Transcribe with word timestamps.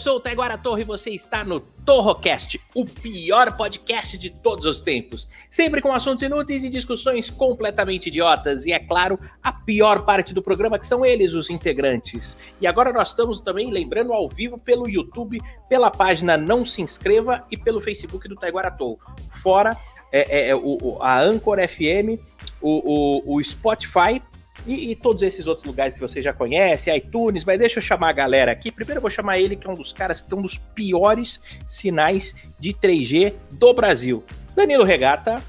Sou 0.00 0.16
o 0.16 0.20
Taiguara 0.20 0.56
Torre 0.56 0.80
e 0.80 0.84
você 0.84 1.10
está 1.10 1.44
no 1.44 1.60
Torrocast, 1.60 2.58
o 2.74 2.84
pior 2.84 3.56
podcast 3.56 4.16
de 4.16 4.30
todos 4.30 4.64
os 4.64 4.80
tempos. 4.80 5.28
Sempre 5.50 5.82
com 5.82 5.92
assuntos 5.92 6.22
inúteis 6.22 6.64
e 6.64 6.70
discussões 6.70 7.28
completamente 7.28 8.08
idiotas. 8.08 8.64
E 8.64 8.72
é 8.72 8.78
claro, 8.78 9.18
a 9.42 9.52
pior 9.52 10.02
parte 10.04 10.32
do 10.32 10.42
programa 10.42 10.78
que 10.78 10.86
são 10.86 11.04
eles, 11.04 11.34
os 11.34 11.50
integrantes. 11.50 12.36
E 12.60 12.66
agora 12.66 12.92
nós 12.92 13.08
estamos 13.10 13.40
também 13.40 13.70
lembrando 13.70 14.12
ao 14.12 14.26
vivo 14.28 14.56
pelo 14.56 14.88
YouTube, 14.88 15.38
pela 15.68 15.90
página 15.90 16.36
Não 16.36 16.64
Se 16.64 16.80
Inscreva 16.80 17.44
e 17.50 17.56
pelo 17.56 17.80
Facebook 17.80 18.26
do 18.26 18.36
Taiguara 18.36 18.70
Torre. 18.70 18.98
Fora 19.42 19.76
é, 20.10 20.46
é, 20.46 20.48
é, 20.48 20.56
o- 20.56 20.98
a 21.02 21.20
Anchor 21.20 21.58
FM, 21.68 22.18
o, 22.60 23.32
o, 23.32 23.36
o 23.36 23.44
Spotify 23.44 24.22
e, 24.66 24.90
e 24.90 24.96
todos 24.96 25.22
esses 25.22 25.46
outros 25.46 25.66
lugares 25.66 25.94
que 25.94 26.00
você 26.00 26.20
já 26.20 26.32
conhece, 26.32 26.94
iTunes, 26.94 27.44
mas 27.44 27.58
deixa 27.58 27.78
eu 27.78 27.82
chamar 27.82 28.10
a 28.10 28.12
galera 28.12 28.52
aqui. 28.52 28.70
Primeiro 28.70 28.98
eu 28.98 29.02
vou 29.02 29.10
chamar 29.10 29.38
ele, 29.38 29.56
que 29.56 29.66
é 29.66 29.70
um 29.70 29.74
dos 29.74 29.92
caras 29.92 30.20
que 30.20 30.28
tem 30.28 30.38
um 30.38 30.42
dos 30.42 30.58
piores 30.58 31.40
sinais 31.66 32.34
de 32.58 32.72
3G 32.72 33.34
do 33.50 33.72
Brasil. 33.72 34.24
Danilo 34.54 34.84
Regata. 34.84 35.42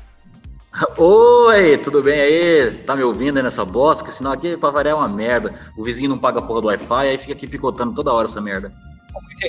Oi, 0.98 1.78
tudo 1.78 2.02
bem 2.02 2.20
aí? 2.20 2.72
Tá 2.86 2.95
me 2.95 3.03
ouvindo 3.03 3.38
aí 3.38 3.44
nessa 3.44 3.66
bosta? 3.66 4.06
Que 4.06 4.14
senão 4.14 4.31
aqui 4.31 4.56
pra 4.56 4.70
variar 4.70 4.95
é 4.95 4.98
uma 4.98 5.09
merda. 5.09 5.53
O 5.78 5.84
vizinho 5.84 6.09
não 6.09 6.18
paga 6.18 6.40
a 6.40 6.42
porra 6.42 6.62
do 6.62 6.68
Wi-Fi, 6.68 7.08
aí 7.08 7.18
fica 7.18 7.34
aqui 7.34 7.48
picotando 7.48 7.94
toda 7.94 8.14
hora 8.14 8.25
essa 8.25 8.40
merda. 8.40 8.72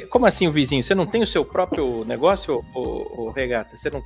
Como 0.08 0.26
assim, 0.26 0.48
o 0.48 0.52
vizinho? 0.52 0.82
Você 0.82 0.94
não 0.94 1.06
tem 1.06 1.22
o 1.22 1.26
seu 1.26 1.44
próprio 1.44 2.04
negócio, 2.04 2.64
ô, 2.74 3.26
ô, 3.26 3.30
Regata? 3.30 3.76
Você 3.76 3.90
não, 3.90 4.02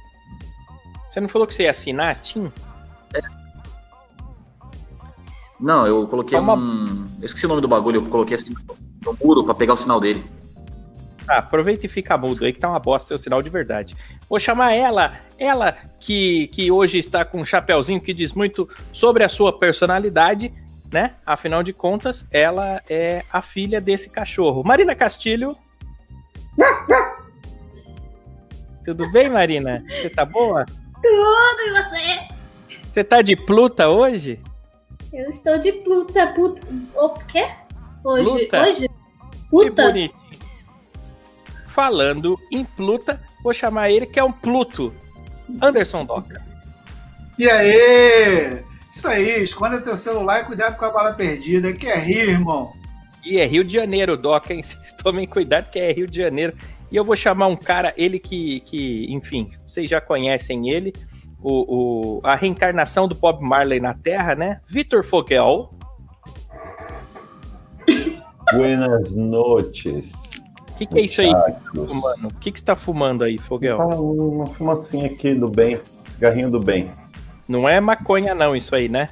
você 1.09 1.21
não 1.21 1.29
falou 1.29 1.47
que 1.47 1.55
você 1.55 1.63
ia 1.63 1.71
assinar 1.71 2.21
TIM? 2.21 2.53
Não, 5.59 5.87
eu 5.87 6.07
coloquei 6.07 6.37
É 6.37 6.41
uma- 6.41 6.55
um. 6.55 7.09
Eu 7.21 7.25
esqueci 7.25 7.47
o 7.47 7.49
nome 7.49 7.61
do 7.63 7.69
bagulho, 7.69 7.99
eu 8.03 8.07
coloquei 8.11 8.37
assim 8.37 8.55
no 9.05 9.17
muro 9.23 9.45
pra 9.45 9.55
pegar 9.55 9.75
o 9.75 9.77
sinal 9.77 10.01
dele. 10.01 10.25
Ah, 11.29 11.39
aproveita 11.39 11.87
e 11.87 11.89
fica 11.89 12.17
mudo 12.17 12.45
aí 12.45 12.53
que 12.53 12.61
tá 12.61 12.69
uma 12.69 12.79
bosta, 12.79 13.13
é 13.13 13.17
o 13.17 13.19
sinal 13.19 13.43
de 13.43 13.51
verdade. 13.51 13.97
Vou 14.29 14.39
chamar 14.39 14.75
ela, 14.75 15.15
ela 15.39 15.77
que, 15.99 16.47
que 16.49 16.71
hoje 16.71 16.99
está 16.99 17.25
com 17.25 17.41
um 17.41 17.45
chapeuzinho 17.45 18.01
que 18.01 18.15
diz 18.15 18.33
muito 18.33 18.69
sobre 18.93 19.25
a 19.25 19.29
sua 19.29 19.53
personalidade, 19.59 20.53
né? 20.93 21.15
Afinal 21.27 21.65
de 21.65 21.73
contas, 21.73 22.25
ela 22.31 22.81
é 22.89 23.25
a 23.33 23.43
filha 23.43 23.81
desse 23.81 24.09
cachorro. 24.09 24.63
Marina 24.63 24.95
Castilho. 24.95 25.57
Tudo 28.85 29.11
bem, 29.11 29.29
Marina? 29.29 29.83
Você 29.89 30.09
tá 30.11 30.25
boa? 30.25 30.65
Tudo 31.03 31.63
e 31.67 31.71
você? 31.73 32.29
Você 32.69 33.03
tá 33.03 33.21
de 33.21 33.35
pluta 33.35 33.89
hoje? 33.89 34.41
Eu 35.13 35.29
estou 35.29 35.59
de 35.59 35.73
puta, 35.73 36.27
puta. 36.29 36.61
O 36.95 37.11
quê? 37.27 37.49
Hoje? 38.05 38.25
Pluta. 38.25 38.63
Hoje? 38.63 38.91
Puta? 39.51 39.95
Falando 41.69 42.39
em 42.51 42.65
pluta, 42.65 43.21
vou 43.43 43.53
chamar 43.53 43.91
ele 43.91 44.07
que 44.07 44.19
é 44.19 44.25
um 44.25 44.33
pluto. 44.33 44.93
Anderson 45.63 46.05
Doca. 46.05 46.45
E 47.39 47.49
aí? 47.49 48.63
Isso 48.93 49.07
aí, 49.07 49.43
esconda 49.43 49.81
teu 49.81 49.97
celular 49.97 50.41
e 50.41 50.45
cuidado 50.45 50.77
com 50.77 50.85
a 50.85 50.91
bala 50.91 51.13
perdida. 51.13 51.73
Que 51.73 51.87
é 51.87 51.99
rir, 51.99 52.31
irmão. 52.31 52.73
E 53.25 53.39
é 53.39 53.45
Rio 53.45 53.65
de 53.65 53.75
Janeiro, 53.75 54.17
Doca, 54.17 54.55
hein? 54.55 54.63
Vocês 54.65 54.93
tomem 54.93 55.27
cuidado 55.27 55.71
que 55.71 55.79
é 55.79 55.93
Rio 55.93 56.07
de 56.07 56.17
Janeiro. 56.17 56.57
E 56.91 56.97
eu 56.97 57.05
vou 57.05 57.17
chamar 57.17 57.49
um 57.49 57.57
cara, 57.57 57.93
ele 57.97 58.19
que, 58.19 58.61
que 58.61 59.13
enfim, 59.13 59.51
vocês 59.67 59.91
já 59.91 60.01
conhecem 60.01 60.71
ele, 60.71 60.95
o, 61.43 62.19
o- 62.19 62.21
a 62.25 62.35
reencarnação 62.35 63.07
do 63.09 63.15
Bob 63.15 63.43
Marley 63.43 63.81
na 63.81 63.95
Terra, 63.95 64.35
né? 64.35 64.61
Vitor 64.67 65.03
Fogel. 65.05 65.71
Buenas 68.53 69.15
noches. 69.15 70.13
O 70.71 70.75
que, 70.79 70.87
que 70.87 70.99
é 70.99 71.03
isso 71.03 71.21
aí? 71.23 71.33
O 71.75 72.35
que, 72.39 72.53
que 72.53 72.59
você 72.61 72.65
tá 72.65 72.77
fumando 72.77 73.25
aí, 73.25 73.39
Fogel? 73.39 73.81
Ah, 73.81 73.97
uma 74.01 74.47
fumacinha 74.47 75.07
aqui 75.07 75.35
do 75.35 75.49
bem. 75.49 75.81
Cigarrinho 76.13 76.51
do 76.51 76.61
bem. 76.61 76.91
Não 77.49 77.69
é 77.69 77.81
maconha, 77.81 78.35
não, 78.35 78.55
isso 78.55 78.75
aí, 78.75 78.89
né? 78.89 79.09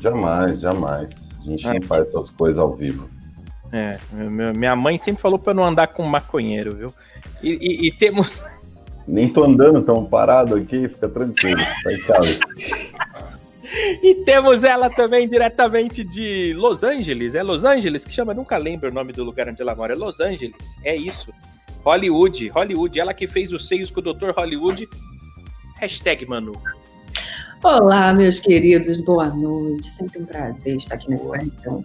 Jamais, 0.00 0.60
jamais. 0.60 1.34
A 1.40 1.44
gente 1.50 1.66
Ah. 1.66 1.72
nem 1.72 1.82
faz 1.82 2.08
essas 2.08 2.30
coisas 2.30 2.58
ao 2.58 2.74
vivo. 2.74 3.08
É, 3.72 3.98
minha 4.54 4.76
mãe 4.76 4.98
sempre 4.98 5.22
falou 5.22 5.38
pra 5.38 5.52
eu 5.52 5.56
não 5.56 5.64
andar 5.64 5.88
com 5.88 6.02
maconheiro, 6.04 6.76
viu? 6.76 6.94
E, 7.42 7.50
e- 7.52 7.88
e 7.88 7.92
temos. 7.92 8.44
Nem 9.06 9.28
tô 9.28 9.44
andando, 9.44 9.82
tão 9.82 10.04
parado 10.04 10.54
aqui, 10.54 10.88
fica 10.88 11.08
tranquilo. 11.08 11.60
Tá 11.82 11.92
em 11.92 12.00
casa. 12.00 12.40
E 14.02 14.16
temos 14.16 14.64
ela 14.64 14.90
também 14.90 15.28
diretamente 15.28 16.04
de 16.04 16.52
Los 16.54 16.84
Angeles. 16.84 17.34
É 17.34 17.42
Los 17.42 17.64
Angeles 17.64 18.04
que 18.04 18.12
chama? 18.12 18.32
Eu 18.32 18.36
nunca 18.36 18.56
lembro 18.56 18.90
o 18.90 18.92
nome 18.92 19.12
do 19.12 19.24
lugar 19.24 19.48
onde 19.48 19.62
ela 19.62 19.74
mora. 19.74 19.94
É 19.94 19.96
Los 19.96 20.20
Angeles. 20.20 20.78
É 20.84 20.94
isso. 20.94 21.32
Hollywood. 21.84 22.48
Hollywood. 22.48 23.00
Ela 23.00 23.14
que 23.14 23.26
fez 23.26 23.52
os 23.52 23.66
seios 23.66 23.90
com 23.90 24.00
o 24.00 24.02
Dr. 24.02 24.30
Hollywood. 24.36 24.86
Hashtag 25.76 26.26
Manu. 26.26 26.52
Olá, 27.62 28.12
meus 28.12 28.40
queridos, 28.40 28.98
boa 28.98 29.28
noite. 29.28 29.88
Sempre 29.88 30.20
um 30.20 30.26
prazer 30.26 30.76
estar 30.76 30.96
aqui 30.96 31.08
nesse 31.08 31.26
Boa. 31.26 31.38
cartão. 31.38 31.84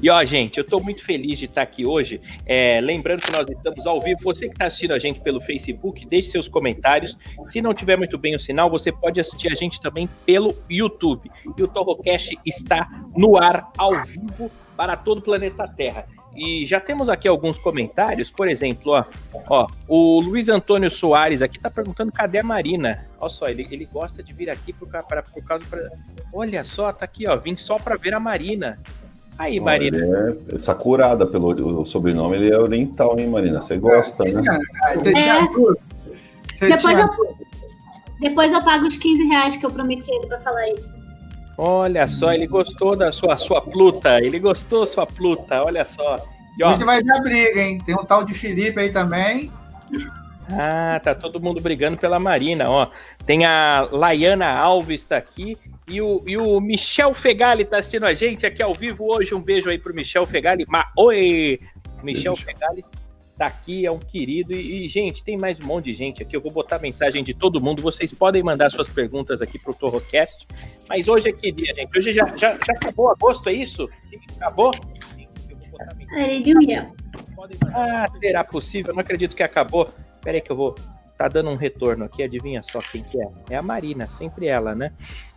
E 0.00 0.10
ó, 0.10 0.24
gente, 0.24 0.58
eu 0.58 0.64
tô 0.64 0.80
muito 0.80 1.04
feliz 1.04 1.38
de 1.38 1.46
estar 1.46 1.62
aqui 1.62 1.84
hoje. 1.86 2.20
É, 2.46 2.80
lembrando 2.80 3.22
que 3.22 3.32
nós 3.32 3.48
estamos 3.48 3.86
ao 3.86 4.00
vivo. 4.00 4.20
Você 4.24 4.46
que 4.46 4.54
está 4.54 4.66
assistindo 4.66 4.92
a 4.94 4.98
gente 4.98 5.20
pelo 5.20 5.40
Facebook, 5.40 6.06
deixe 6.06 6.30
seus 6.30 6.48
comentários. 6.48 7.16
Se 7.44 7.60
não 7.60 7.74
tiver 7.74 7.96
muito 7.96 8.18
bem 8.18 8.34
o 8.34 8.40
sinal, 8.40 8.70
você 8.70 8.90
pode 8.92 9.20
assistir 9.20 9.52
a 9.52 9.54
gente 9.54 9.80
também 9.80 10.08
pelo 10.26 10.54
YouTube. 10.70 11.30
E 11.56 11.62
o 11.62 11.68
Torrocast 11.68 12.38
está 12.44 12.88
no 13.16 13.36
ar, 13.36 13.70
ao 13.76 14.04
vivo, 14.04 14.50
para 14.76 14.96
todo 14.96 15.18
o 15.18 15.22
planeta 15.22 15.68
Terra. 15.68 16.06
E 16.36 16.66
já 16.66 16.80
temos 16.80 17.08
aqui 17.08 17.28
alguns 17.28 17.56
comentários, 17.56 18.28
por 18.28 18.48
exemplo, 18.48 18.90
ó, 18.92 19.04
ó 19.48 19.66
o 19.86 20.20
Luiz 20.20 20.48
Antônio 20.48 20.90
Soares 20.90 21.42
aqui 21.42 21.60
tá 21.60 21.70
perguntando 21.70 22.10
cadê 22.10 22.38
a 22.38 22.42
Marina. 22.42 23.06
Olha 23.20 23.30
só, 23.30 23.48
ele, 23.48 23.68
ele 23.70 23.84
gosta 23.84 24.20
de 24.20 24.32
vir 24.32 24.50
aqui 24.50 24.72
por, 24.72 24.88
pra- 24.88 25.22
por 25.22 25.44
causa. 25.44 25.64
Pra... 25.64 25.80
Olha 26.32 26.64
só, 26.64 26.92
tá 26.92 27.04
aqui, 27.04 27.24
ó, 27.28 27.36
vim 27.36 27.56
só 27.56 27.78
para 27.78 27.96
ver 27.96 28.14
a 28.14 28.18
Marina. 28.18 28.80
Aí, 29.38 29.58
Marina. 29.58 29.96
Ele 29.98 30.38
é 30.54 30.58
Sakurada, 30.58 31.26
pelo 31.26 31.80
o 31.80 31.84
sobrenome, 31.86 32.36
ele 32.36 32.50
é 32.52 32.58
oriental, 32.58 33.18
hein, 33.18 33.28
Marina? 33.28 33.60
Você 33.60 33.76
gosta, 33.76 34.24
né? 34.24 34.42
Ah, 34.82 34.92
Você 34.96 35.08
É. 35.10 35.12
tinha. 35.12 35.48
Você 36.52 36.68
Depois 36.68 36.94
tinha 36.96 37.00
eu, 37.18 37.36
depois 38.20 38.52
eu 38.52 38.62
pago 38.62 38.86
os 38.86 38.96
15 38.96 39.24
reais 39.24 39.56
que 39.56 39.66
eu 39.66 39.70
prometi 39.70 40.10
ele 40.12 40.26
pra 40.26 40.40
falar 40.40 40.68
isso. 40.70 41.02
Olha 41.58 42.06
só, 42.06 42.32
ele 42.32 42.46
gostou 42.46 42.96
da 42.96 43.10
sua, 43.12 43.36
sua 43.36 43.60
pluta. 43.60 44.18
Ele 44.20 44.38
gostou 44.38 44.80
da 44.80 44.86
sua 44.86 45.06
pluta, 45.06 45.62
olha 45.62 45.84
só. 45.84 46.16
E, 46.58 46.62
ó, 46.64 46.70
Hoje 46.70 46.84
vai 46.84 47.02
dar 47.02 47.20
briga, 47.20 47.60
hein? 47.60 47.78
Tem 47.84 47.94
um 47.94 48.04
tal 48.04 48.24
de 48.24 48.34
Felipe 48.34 48.78
aí 48.80 48.90
também. 48.90 49.50
ah, 50.50 51.00
tá 51.02 51.14
todo 51.14 51.40
mundo 51.40 51.60
brigando 51.60 51.96
pela 51.96 52.18
Marina, 52.20 52.70
ó. 52.70 52.88
Tem 53.26 53.44
a 53.44 53.88
Laiana 53.90 54.46
Alves 54.46 55.04
tá 55.04 55.16
aqui 55.16 55.56
e 55.86 56.00
o, 56.00 56.22
e 56.26 56.36
o 56.36 56.60
Michel 56.60 57.12
Fegali 57.12 57.64
tá 57.64 57.78
assistindo 57.78 58.06
a 58.06 58.14
gente 58.14 58.46
aqui 58.46 58.62
ao 58.62 58.74
vivo 58.74 59.04
hoje. 59.04 59.34
Um 59.34 59.40
beijo 59.40 59.68
aí 59.68 59.78
pro 59.78 59.94
Michel 59.94 60.26
Fegali. 60.26 60.64
Ma 60.66 60.90
Oi! 60.96 61.60
Michel 62.02 62.36
Fegali 62.36 62.84
tá 63.36 63.46
aqui, 63.46 63.84
é 63.84 63.90
um 63.90 63.98
querido. 63.98 64.52
E, 64.52 64.86
e, 64.86 64.88
gente, 64.88 65.22
tem 65.22 65.36
mais 65.36 65.60
um 65.60 65.66
monte 65.66 65.86
de 65.86 65.94
gente 65.94 66.22
aqui. 66.22 66.34
Eu 66.34 66.40
vou 66.40 66.50
botar 66.50 66.78
mensagem 66.78 67.22
de 67.22 67.34
todo 67.34 67.60
mundo. 67.60 67.82
Vocês 67.82 68.12
podem 68.12 68.42
mandar 68.42 68.70
suas 68.70 68.88
perguntas 68.88 69.42
aqui 69.42 69.58
pro 69.58 69.74
Torrocast. 69.74 70.46
Mas 70.88 71.06
hoje 71.06 71.28
é 71.28 71.32
que 71.32 71.52
dia, 71.52 71.74
gente? 71.74 71.98
Hoje 71.98 72.12
já, 72.12 72.26
já, 72.36 72.54
já 72.54 72.72
acabou 72.72 73.10
agosto, 73.10 73.48
é 73.48 73.52
isso? 73.52 73.88
Acabou? 74.36 74.72
Eu 75.50 75.56
vou 75.56 75.68
botar 75.68 75.94
mensagem. 75.94 76.42
Aleluia. 76.42 76.92
Ah, 77.74 78.06
será 78.18 78.42
possível? 78.42 78.92
Eu 78.92 78.94
não 78.94 79.02
acredito 79.02 79.36
que 79.36 79.42
acabou. 79.42 79.90
Pera 80.22 80.38
aí 80.38 80.40
que 80.40 80.50
eu 80.50 80.56
vou. 80.56 80.74
tá 81.18 81.28
dando 81.28 81.50
um 81.50 81.56
retorno 81.56 82.04
aqui, 82.04 82.22
adivinha 82.22 82.62
só 82.62 82.78
quem 82.78 83.02
que 83.02 83.20
é? 83.20 83.28
É 83.50 83.56
a 83.56 83.62
Marina, 83.62 84.06
sempre 84.06 84.46
ela, 84.46 84.74
né? 84.74 84.92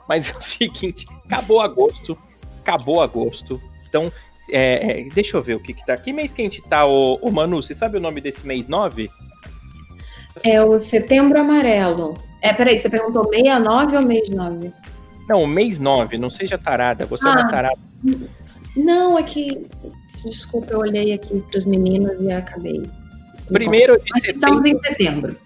Mas 0.07 0.29
é 0.29 0.35
o 0.37 0.41
seguinte, 0.41 1.05
acabou 1.25 1.61
agosto, 1.61 2.17
acabou 2.61 3.01
agosto, 3.01 3.61
então, 3.87 4.11
é, 4.49 5.01
é, 5.01 5.09
deixa 5.13 5.37
eu 5.37 5.41
ver 5.41 5.55
o 5.55 5.59
que 5.59 5.73
que 5.73 5.85
tá. 5.85 5.97
Que 5.97 6.13
mês 6.13 6.31
que 6.31 6.41
a 6.41 6.45
gente 6.45 6.61
tá, 6.61 6.85
ô, 6.85 7.17
ô 7.21 7.31
Manu, 7.31 7.61
você 7.61 7.73
sabe 7.73 7.97
o 7.97 8.01
nome 8.01 8.21
desse 8.21 8.45
mês 8.45 8.67
9? 8.67 9.09
É 10.43 10.61
o 10.61 10.77
setembro 10.77 11.39
amarelo. 11.39 12.17
É, 12.41 12.53
peraí, 12.53 12.77
você 12.77 12.89
perguntou 12.89 13.27
69 13.29 13.97
ou 13.97 14.01
mês 14.03 14.29
9? 14.29 14.71
Não, 15.27 15.45
mês 15.45 15.77
9, 15.79 16.17
não 16.17 16.29
seja 16.29 16.57
tarada, 16.57 17.05
você 17.05 17.27
é 17.27 17.31
uma 17.31 17.41
Ah. 17.41 17.47
tarada. 17.49 17.79
Não, 18.75 19.17
é 19.17 19.23
que. 19.23 19.67
Desculpa, 20.23 20.71
eu 20.73 20.79
olhei 20.79 21.13
aqui 21.13 21.39
pros 21.49 21.65
meninos 21.65 22.21
e 22.21 22.31
acabei. 22.31 22.87
Primeiro 23.51 23.99
de 23.99 24.29
estamos 24.29 24.61
setembro, 24.63 24.67
em 24.67 24.79
setembro. 24.79 25.37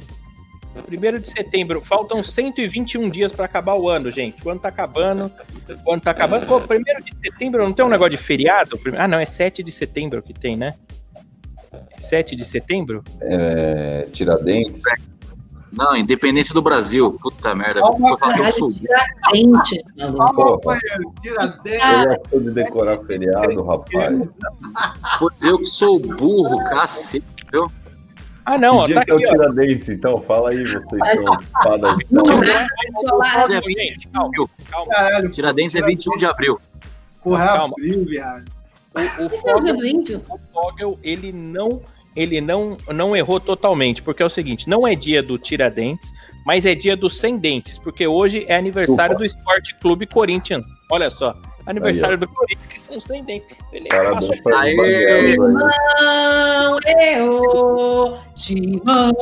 Primeiro 0.85 1.19
de 1.19 1.29
setembro, 1.29 1.81
faltam 1.81 2.23
121 2.23 3.09
dias 3.09 3.31
pra 3.31 3.45
acabar 3.45 3.75
o 3.75 3.89
ano, 3.89 4.11
gente. 4.11 4.45
O 4.45 4.49
ano 4.49 4.59
tá 4.59 4.69
acabando, 4.69 5.31
o 5.85 5.91
ano 5.91 6.01
tá 6.01 6.11
acabando. 6.11 6.45
Pô, 6.45 6.59
primeiro 6.59 7.03
de 7.03 7.15
setembro 7.17 7.63
não 7.63 7.73
tem 7.73 7.85
um 7.85 7.89
negócio 7.89 8.11
de 8.11 8.17
feriado? 8.17 8.79
Ah, 8.97 9.07
não, 9.07 9.19
é 9.19 9.25
7 9.25 9.63
de 9.63 9.71
setembro 9.71 10.21
que 10.21 10.33
tem, 10.33 10.55
né? 10.55 10.73
7 11.99 12.35
de 12.35 12.43
setembro? 12.43 13.03
É, 13.21 14.01
Tiradentes. 14.11 14.81
Não, 15.71 15.95
Independência 15.95 16.53
do 16.53 16.61
Brasil. 16.61 17.17
Puta 17.21 17.55
merda. 17.55 17.79
Calma, 17.79 18.09
Vou 18.09 18.17
falar 18.17 18.33
que 18.33 18.41
eu 18.41 18.51
sou. 18.51 18.71
Tiradentes. 18.71 19.83
Calma, 19.97 20.33
Pô. 20.33 20.57
companheiro. 20.57 21.13
Tira 21.21 21.59
Eu 21.65 22.09
já 22.11 22.17
sou 22.29 22.39
de 22.41 22.51
decorar 22.51 22.97
feriado, 23.05 23.63
rapaz. 23.63 24.19
Dizer 25.33 25.49
eu 25.49 25.59
que 25.59 25.65
sou 25.65 25.97
burro, 25.99 26.61
cacete. 26.65 27.25
Ah, 28.45 28.57
não, 28.57 28.77
ó, 28.77 28.87
tá 28.87 29.05
que 29.05 29.11
é 29.11 29.13
o 29.13 29.17
aqui. 29.17 29.25
Tiradentes, 29.29 29.89
então? 29.89 30.21
Fala 30.21 30.49
aí, 30.49 30.57
vocês 30.65 30.81
são 30.83 31.37
fadas. 31.63 31.95
Não 32.09 32.21
Então. 32.23 32.39
dá, 32.41 32.67
pessoal 32.93 33.17
lá, 33.19 33.47
Não, 33.47 33.61
gente, 33.61 34.07
calma, 34.07 34.31
calma. 34.69 34.91
Caralho, 34.93 35.29
Tiradentes 35.29 35.75
é 35.75 35.81
21 35.81 36.17
de 36.17 36.25
abril. 36.25 36.59
porra, 37.23 37.45
Calma. 37.45 37.75
abril, 37.77 38.05
viado. 38.05 38.45
O, 38.93 38.99
o 38.99 39.01
é 39.01 39.05
o 39.25 39.29
dia 39.29 39.37
Fogel, 39.37 39.77
do 39.77 39.85
índio? 39.85 40.25
o 40.29 40.37
Fogel, 40.51 40.99
ele 41.03 41.31
não, 41.31 41.81
ele 42.15 42.41
não, 42.41 42.77
não 42.89 43.15
errou 43.15 43.39
totalmente, 43.39 44.01
porque 44.01 44.21
é 44.23 44.25
o 44.25 44.29
seguinte, 44.29 44.67
não 44.67 44.87
é 44.87 44.95
dia 44.95 45.21
do 45.23 45.37
Tiradentes, 45.37 46.09
mas 46.45 46.65
é 46.65 46.73
dia 46.75 46.97
dos 46.97 47.19
Sem 47.19 47.37
Dentes, 47.37 47.77
porque 47.77 48.05
hoje 48.07 48.43
é 48.49 48.55
aniversário 48.55 49.13
Chupa. 49.13 49.19
do 49.19 49.25
Esporte 49.25 49.75
Clube 49.75 50.07
Corinthians. 50.07 50.65
Olha 50.91 51.09
só, 51.11 51.35
aniversário 51.65 52.17
do 52.17 52.27
Corinthians, 52.27 52.65
que 52.67 52.79
são 52.79 52.99
Sem 52.99 53.23
Dentes. 53.23 53.47
Ele 53.71 53.87
Parabéns 53.89 54.27
passou 54.27 54.43
pra 54.43 54.61
aí. 54.61 54.75
Não, 55.37 56.77
eu, 56.97 58.17
Timão, 58.35 59.13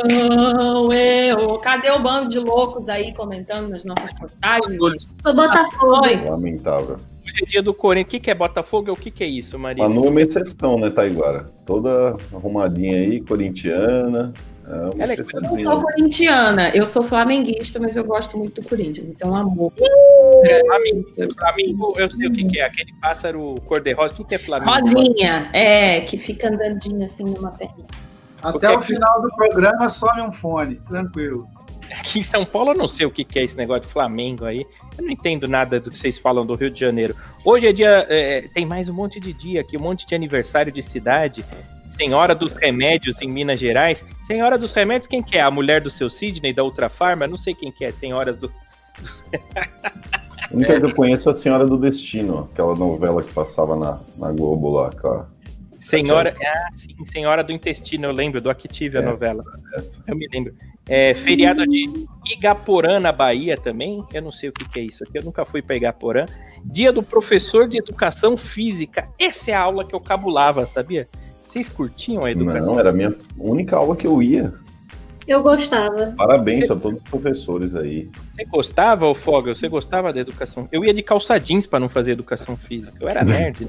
eu. 0.91 1.57
Cadê 1.59 1.91
o 1.91 1.99
bando 1.99 2.29
de 2.29 2.39
loucos 2.39 2.89
aí 2.89 3.13
comentando 3.13 3.69
nas 3.69 3.85
nossas 3.85 4.13
postagens? 4.13 5.07
Sou 5.21 5.33
Botafogo. 5.33 6.29
Lamentável. 6.29 6.99
Hoje 7.29 7.43
é 7.43 7.45
dia 7.45 7.61
do 7.61 7.73
Corinthians. 7.73 8.07
O 8.07 8.11
que, 8.11 8.19
que 8.19 8.31
é 8.31 8.35
Botafogo? 8.35 8.91
O 8.91 8.95
que, 8.95 9.11
que 9.11 9.23
é 9.23 9.27
isso, 9.27 9.57
Maria? 9.59 9.83
Manu 9.83 10.05
é 10.05 10.09
uma 10.09 10.21
exceção, 10.21 10.79
né, 10.79 10.89
Taiguara? 10.89 11.51
Toda 11.65 12.17
arrumadinha 12.33 12.97
aí, 12.97 13.21
corintiana. 13.21 14.33
É 14.69 15.01
Ela 15.03 15.13
é- 15.13 15.17
Eu 15.19 15.41
não 15.41 15.63
sou 15.63 15.81
corintiana, 15.81 16.69
eu 16.75 16.85
sou 16.85 17.01
flamenguista, 17.01 17.79
mas 17.79 17.95
eu 17.97 18.03
gosto 18.03 18.37
muito 18.37 18.61
do 18.61 18.69
Corinthians, 18.69 19.07
então 19.07 19.33
amor. 19.35 19.73
Flamengo, 20.67 21.33
Flamengo, 21.37 21.93
eu 21.97 22.09
sei 22.11 22.27
o 22.27 22.31
que, 22.33 22.45
que 22.45 22.59
é. 22.59 22.65
Aquele 22.65 22.93
pássaro 23.01 23.55
cor-de-rosa. 23.65 24.13
O 24.13 24.17
que, 24.17 24.23
que 24.25 24.35
é 24.35 24.39
Flamengo? 24.39 24.71
Rosinha, 24.71 25.49
é, 25.53 26.01
que 26.01 26.17
fica 26.19 26.49
andandinho 26.49 27.03
assim 27.03 27.23
numa 27.23 27.51
perninha. 27.51 27.87
Até 28.41 28.51
Porque- 28.51 28.67
o 28.67 28.81
final 28.81 29.21
do 29.21 29.29
programa 29.35 29.89
some 29.89 30.21
um 30.21 30.31
fone, 30.31 30.75
tranquilo. 30.87 31.47
Aqui 31.99 32.19
em 32.19 32.21
São 32.21 32.45
Paulo 32.45 32.71
eu 32.71 32.77
não 32.77 32.87
sei 32.87 33.07
o 33.07 33.11
que, 33.11 33.23
que 33.25 33.39
é 33.39 33.43
esse 33.43 33.57
negócio 33.57 33.81
de 33.81 33.87
Flamengo 33.87 34.45
aí. 34.45 34.63
Eu 34.95 35.03
não 35.03 35.09
entendo 35.11 35.47
nada 35.47 35.79
do 35.79 35.89
que 35.89 35.97
vocês 35.97 36.19
falam 36.19 36.45
do 36.45 36.53
Rio 36.53 36.69
de 36.69 36.79
Janeiro. 36.79 37.15
Hoje 37.43 37.65
é 37.67 37.73
dia. 37.73 38.05
é, 38.07 38.41
tem 38.53 38.63
mais 38.65 38.87
um 38.87 38.93
monte 38.93 39.19
de 39.19 39.33
dia 39.33 39.61
aqui, 39.61 39.75
um 39.75 39.81
monte 39.81 40.05
de 40.05 40.13
aniversário 40.13 40.71
de 40.71 40.83
cidade. 40.83 41.43
Senhora 41.89 42.35
dos 42.35 42.55
Remédios 42.55 43.19
em 43.21 43.27
Minas 43.27 43.59
Gerais. 43.59 44.05
Senhora 44.21 44.57
dos 44.57 44.73
Remédios, 44.73 45.07
quem 45.07 45.23
que 45.23 45.37
é? 45.37 45.41
A 45.41 45.49
mulher 45.49 45.81
do 45.81 45.89
seu 45.89 46.09
Sidney, 46.09 46.53
da 46.53 46.63
Ultra 46.63 46.87
Farma? 46.87 47.25
Não 47.25 47.37
sei 47.37 47.55
quem 47.55 47.71
que 47.71 47.83
é, 47.83 47.91
Senhoras 47.91 48.37
do. 48.37 48.51
A 50.51 50.53
única 50.53 50.79
que 50.79 50.85
eu 50.85 50.95
conheço 50.95 51.29
é 51.29 51.31
a 51.31 51.35
Senhora 51.35 51.65
do 51.65 51.77
Destino, 51.77 52.49
aquela 52.51 52.75
novela 52.75 53.23
que 53.23 53.33
passava 53.33 53.75
na, 53.75 53.99
na 54.17 54.31
Globo 54.31 54.69
lá, 54.69 54.89
cara. 54.91 55.27
Senhora. 55.79 56.35
Ah, 56.45 56.69
sim, 56.73 56.93
Senhora 57.05 57.43
do 57.43 57.51
Intestino, 57.51 58.05
eu 58.05 58.11
lembro, 58.11 58.41
do 58.41 58.49
Active 58.49 58.97
a 58.97 58.99
Essa, 58.99 59.09
novela. 59.09 59.43
Essa. 59.73 60.03
Eu 60.05 60.15
me 60.15 60.27
lembro. 60.31 60.53
É, 60.87 61.15
feriado 61.15 61.65
de 61.65 61.85
Igaporã, 62.35 62.99
na 62.99 63.11
Bahia 63.11 63.55
também. 63.57 64.03
Eu 64.13 64.21
não 64.21 64.31
sei 64.31 64.49
o 64.49 64.53
que, 64.53 64.67
que 64.67 64.79
é 64.79 64.83
isso 64.83 65.03
aqui. 65.03 65.17
Eu 65.17 65.23
nunca 65.23 65.45
fui 65.45 65.61
para 65.61 65.77
Igaporã. 65.77 66.25
Dia 66.65 66.91
do 66.91 67.01
professor 67.01 67.67
de 67.67 67.77
educação 67.77 68.35
física. 68.35 69.07
Essa 69.17 69.51
é 69.51 69.53
a 69.53 69.61
aula 69.61 69.85
que 69.85 69.95
eu 69.95 70.01
cabulava, 70.01 70.65
sabia? 70.67 71.07
Vocês 71.49 71.67
curtiam 71.67 72.23
a 72.23 72.31
educação? 72.31 72.73
Não, 72.73 72.79
era 72.79 72.91
a 72.91 72.93
minha 72.93 73.15
única 73.35 73.75
aula 73.75 73.95
que 73.95 74.05
eu 74.05 74.21
ia. 74.21 74.53
Eu 75.27 75.41
gostava. 75.41 76.13
Parabéns 76.15 76.67
Você- 76.67 76.73
a 76.73 76.75
todos 76.75 76.99
os 77.01 77.09
professores 77.09 77.75
aí. 77.75 78.07
Você 78.35 78.45
gostava, 78.45 79.07
ô 79.07 79.15
Fogel? 79.15 79.55
Você 79.55 79.67
gostava 79.67 80.13
da 80.13 80.19
educação? 80.19 80.67
Eu 80.71 80.85
ia 80.85 80.93
de 80.93 81.01
calça 81.01 81.39
jeans 81.39 81.65
para 81.65 81.79
não 81.79 81.89
fazer 81.89 82.11
educação 82.11 82.55
física. 82.55 82.93
Eu 83.01 83.09
era 83.09 83.23
nerd. 83.25 83.67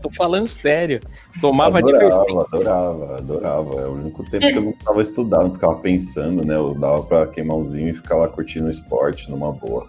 Tô 0.00 0.10
falando 0.10 0.48
sério. 0.48 1.00
Tomava 1.42 1.78
adorava, 1.78 2.04
divertido. 2.24 2.40
adorava, 2.40 3.18
adorava. 3.18 3.80
É 3.82 3.86
o 3.86 3.92
único 3.92 4.24
tempo 4.30 4.46
que 4.46 4.56
eu 4.56 4.62
não 4.62 4.72
tava 4.72 5.02
estudando, 5.02 5.42
não 5.48 5.54
ficava 5.54 5.76
pensando, 5.76 6.42
né? 6.46 6.54
Eu 6.56 6.74
dava 6.74 7.02
pra 7.02 7.26
queimar 7.26 7.58
umzinho 7.58 7.90
e 7.90 7.94
ficar 7.94 8.16
lá 8.16 8.28
curtindo 8.28 8.66
o 8.66 8.70
esporte 8.70 9.30
numa 9.30 9.52
boa. 9.52 9.86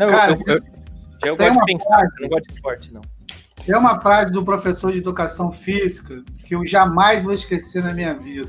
Não, 0.00 0.08
Cara, 0.08 0.32
eu, 0.32 0.38
eu, 0.46 0.54
eu, 0.56 0.62
eu 1.26 1.36
gosto 1.36 1.58
de 1.58 1.64
pensar, 1.64 2.02
eu 2.02 2.22
não 2.22 2.28
gosto 2.28 2.46
de 2.48 2.54
esporte, 2.54 2.92
não. 2.92 3.00
Tem 3.66 3.76
uma 3.76 4.00
frase 4.00 4.32
do 4.32 4.44
professor 4.44 4.92
de 4.92 4.98
educação 4.98 5.50
física 5.50 6.22
que 6.44 6.54
eu 6.54 6.64
jamais 6.64 7.24
vou 7.24 7.34
esquecer 7.34 7.82
na 7.82 7.92
minha 7.92 8.14
vida. 8.14 8.48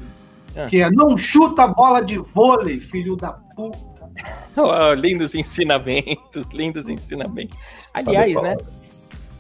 Ah. 0.56 0.68
Que 0.68 0.82
é, 0.82 0.92
não 0.92 1.18
chuta 1.18 1.64
a 1.64 1.68
bola 1.68 2.02
de 2.02 2.20
vôlei, 2.20 2.80
filho 2.80 3.16
da 3.16 3.34
puta. 3.34 3.98
Oh, 4.60 4.92
lindos 4.96 5.36
ensinamentos, 5.36 6.50
lindos 6.52 6.90
ensinamentos. 6.90 7.56
Aliás, 7.94 8.34
né? 8.42 8.58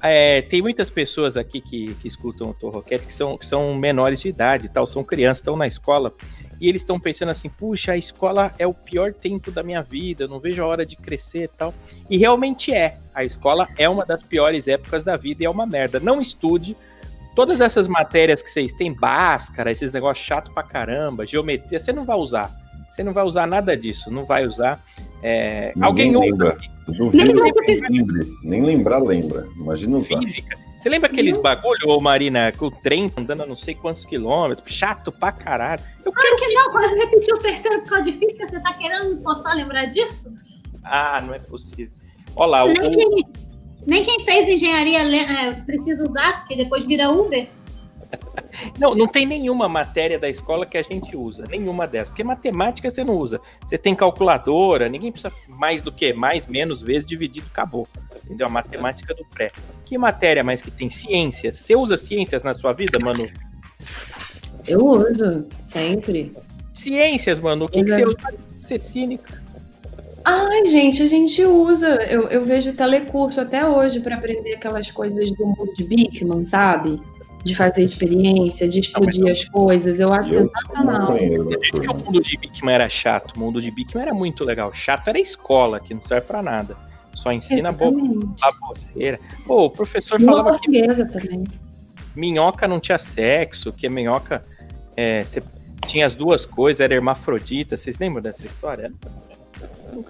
é, 0.03 0.43
tem 0.43 0.61
muitas 0.61 0.91
pessoas 0.91 1.35
aqui 1.35 1.59
que, 1.59 1.95
que 1.95 2.07
escutam 2.07 2.51
o 2.51 2.53
Torroquete 2.53 3.07
que 3.07 3.13
são, 3.13 3.35
que 3.35 3.45
são 3.47 3.73
menores 3.73 4.21
de 4.21 4.29
idade, 4.29 4.67
e 4.67 4.69
tal, 4.69 4.85
são 4.85 5.03
crianças, 5.03 5.39
estão 5.39 5.57
na 5.57 5.65
escola 5.65 6.13
e 6.59 6.67
eles 6.67 6.81
estão 6.81 6.99
pensando 6.99 7.29
assim: 7.29 7.49
puxa, 7.49 7.93
a 7.93 7.97
escola 7.97 8.53
é 8.57 8.65
o 8.65 8.73
pior 8.73 9.13
tempo 9.13 9.51
da 9.51 9.63
minha 9.63 9.81
vida, 9.81 10.23
eu 10.23 10.27
não 10.27 10.39
vejo 10.39 10.63
a 10.63 10.67
hora 10.67 10.85
de 10.85 10.95
crescer 10.95 11.43
e 11.43 11.47
tal. 11.47 11.73
E 12.09 12.17
realmente 12.17 12.73
é. 12.73 12.97
A 13.13 13.23
escola 13.23 13.67
é 13.77 13.89
uma 13.89 14.05
das 14.05 14.21
piores 14.21 14.67
épocas 14.67 15.03
da 15.03 15.17
vida 15.17 15.43
e 15.43 15.45
é 15.45 15.49
uma 15.49 15.65
merda. 15.65 15.99
Não 15.99 16.21
estude. 16.21 16.75
Todas 17.35 17.61
essas 17.61 17.87
matérias 17.87 18.41
que 18.41 18.49
vocês 18.49 18.73
têm, 18.73 18.93
Bhaskara, 18.93 19.71
esses 19.71 19.91
negócios 19.91 20.25
chato 20.25 20.51
pra 20.51 20.63
caramba, 20.63 21.25
geometria, 21.25 21.77
você 21.77 21.93
não 21.93 22.03
vai 22.03 22.17
usar. 22.17 22.51
Você 22.89 23.03
não 23.03 23.13
vai 23.13 23.23
usar 23.23 23.45
nada 23.45 23.77
disso, 23.77 24.09
não 24.09 24.25
vai 24.25 24.45
usar. 24.45 24.83
É, 25.21 25.71
alguém 25.79 26.15
usa 26.15 26.19
lembra. 26.19 26.57
Eu 26.87 26.93
duvido 26.93 27.33
Nem 27.67 27.81
lembre. 27.89 28.33
Nem 28.43 28.63
lembrar, 28.63 29.03
lembra. 29.03 29.47
Imagina 29.55 29.97
usar. 29.97 30.19
física. 30.19 30.57
Você 30.77 30.89
lembra 30.89 31.09
aqueles 31.09 31.35
bagulho, 31.37 31.89
ô 31.89 31.99
Marina, 31.99 32.51
com 32.51 32.67
o 32.67 32.71
trem 32.71 33.11
andando 33.17 33.43
a 33.43 33.45
não 33.45 33.55
sei 33.55 33.73
quantos 33.73 34.05
quilômetros? 34.05 34.71
Chato 34.71 35.11
pra 35.11 35.31
caralho. 35.31 35.81
Eu 36.05 36.13
quero 36.13 36.35
Que 36.35 36.53
não, 36.53 36.71
quase 36.71 36.95
repetiu 36.95 37.35
o 37.35 37.39
terceiro 37.39 37.81
por 37.81 37.89
causa 37.89 38.03
de 38.03 38.11
física. 38.13 38.45
Você 38.45 38.61
tá 38.61 38.73
querendo 38.73 39.09
me 39.09 39.23
forçar 39.23 39.53
a 39.53 39.55
lembrar 39.55 39.85
disso? 39.85 40.29
Ah, 40.83 41.21
não 41.25 41.33
é 41.33 41.39
possível. 41.39 41.91
Olha 42.35 42.49
lá, 42.49 42.65
o, 42.65 42.67
Nem 42.67 42.91
quem, 42.91 43.25
nem 43.87 44.03
quem 44.03 44.19
fez 44.19 44.47
engenharia 44.47 44.99
é, 44.99 45.51
precisa 45.61 46.07
usar, 46.07 46.39
porque 46.39 46.55
depois 46.55 46.85
vira 46.85 47.09
Uber. 47.09 47.49
Não, 48.79 48.95
não 48.95 49.07
tem 49.07 49.25
nenhuma 49.25 49.67
matéria 49.67 50.17
da 50.17 50.29
escola 50.29 50.65
que 50.65 50.77
a 50.77 50.81
gente 50.81 51.15
usa, 51.15 51.43
nenhuma 51.49 51.87
dessas. 51.87 52.09
Porque 52.09 52.23
matemática 52.23 52.89
você 52.89 53.03
não 53.03 53.15
usa. 53.15 53.39
Você 53.65 53.77
tem 53.77 53.95
calculadora, 53.95 54.89
ninguém 54.89 55.11
precisa 55.11 55.33
mais 55.47 55.81
do 55.81 55.91
que 55.91 56.13
mais, 56.13 56.45
menos 56.45 56.81
vezes 56.81 57.05
dividido, 57.05 57.47
acabou. 57.49 57.87
Entendeu? 58.25 58.47
A 58.47 58.49
matemática 58.49 59.13
do 59.13 59.25
pré. 59.25 59.51
Que 59.85 59.97
matéria 59.97 60.43
mais 60.43 60.61
que 60.61 60.71
tem? 60.71 60.89
Ciências. 60.89 61.57
Você 61.57 61.75
usa 61.75 61.97
ciências 61.97 62.43
na 62.43 62.53
sua 62.53 62.73
vida, 62.73 62.99
Manu? 62.99 63.29
Eu 64.67 64.85
uso, 64.85 65.47
sempre. 65.59 66.33
Ciências, 66.73 67.39
Manu. 67.39 67.65
O 67.65 67.69
que, 67.69 67.83
que 67.83 67.89
você 67.89 68.05
usa? 68.05 68.17
Você 68.61 68.75
é 68.75 68.79
cínica. 68.79 69.47
Ai, 70.29 70.65
gente, 70.65 71.01
a 71.01 71.05
gente 71.05 71.41
usa. 71.45 71.87
Eu, 72.03 72.23
eu 72.23 72.43
vejo 72.43 72.73
telecurso 72.73 73.39
até 73.39 73.65
hoje 73.65 74.01
para 74.01 74.15
aprender 74.15 74.55
aquelas 74.55 74.91
coisas 74.91 75.31
do 75.31 75.45
mundo 75.45 75.73
de 75.73 75.85
Bigman, 75.85 76.43
sabe? 76.43 76.99
De 77.47 77.55
fazer 77.55 77.83
experiência, 77.83 78.67
de 78.67 78.79
explodir 78.79 79.31
as 79.31 79.45
coisas. 79.45 79.99
Eu 79.99 80.11
acho 80.11 80.33
Eu 80.33 80.49
sensacional. 80.49 81.17
disse 81.17 81.71
que 81.71 81.79
o 81.79 81.81
turma. 81.81 81.93
mundo 82.03 82.21
de 82.21 82.37
Bikman 82.37 82.73
era 82.75 82.89
chato. 82.89 83.35
O 83.35 83.39
mundo 83.39 83.61
de 83.61 83.71
Bikman 83.71 84.01
era 84.03 84.13
muito 84.13 84.43
legal. 84.43 84.73
Chato 84.73 85.07
era 85.07 85.17
a 85.17 85.21
escola, 85.21 85.79
que 85.79 85.93
não 85.93 86.03
serve 86.03 86.27
pra 86.27 86.43
nada. 86.43 86.75
Só 87.15 87.31
ensina 87.31 87.71
baboseira. 87.71 89.19
Pô, 89.45 89.65
o 89.65 89.69
professor 89.71 90.19
Língua 90.19 90.37
falava 90.43 90.59
que 90.59 91.05
também. 91.05 91.45
minhoca 92.15 92.67
não 92.67 92.79
tinha 92.79 92.97
sexo, 92.97 93.71
que 93.71 93.87
a 93.87 93.89
minhoca. 93.89 94.43
é, 94.95 95.23
tinha 95.87 96.05
as 96.05 96.13
duas 96.15 96.45
coisas, 96.45 96.81
era 96.81 96.93
hermafrodita. 96.93 97.77
Vocês 97.77 97.97
lembram 97.97 98.21
dessa 98.21 98.45
história? 98.45 98.89
Nunca 98.89 99.26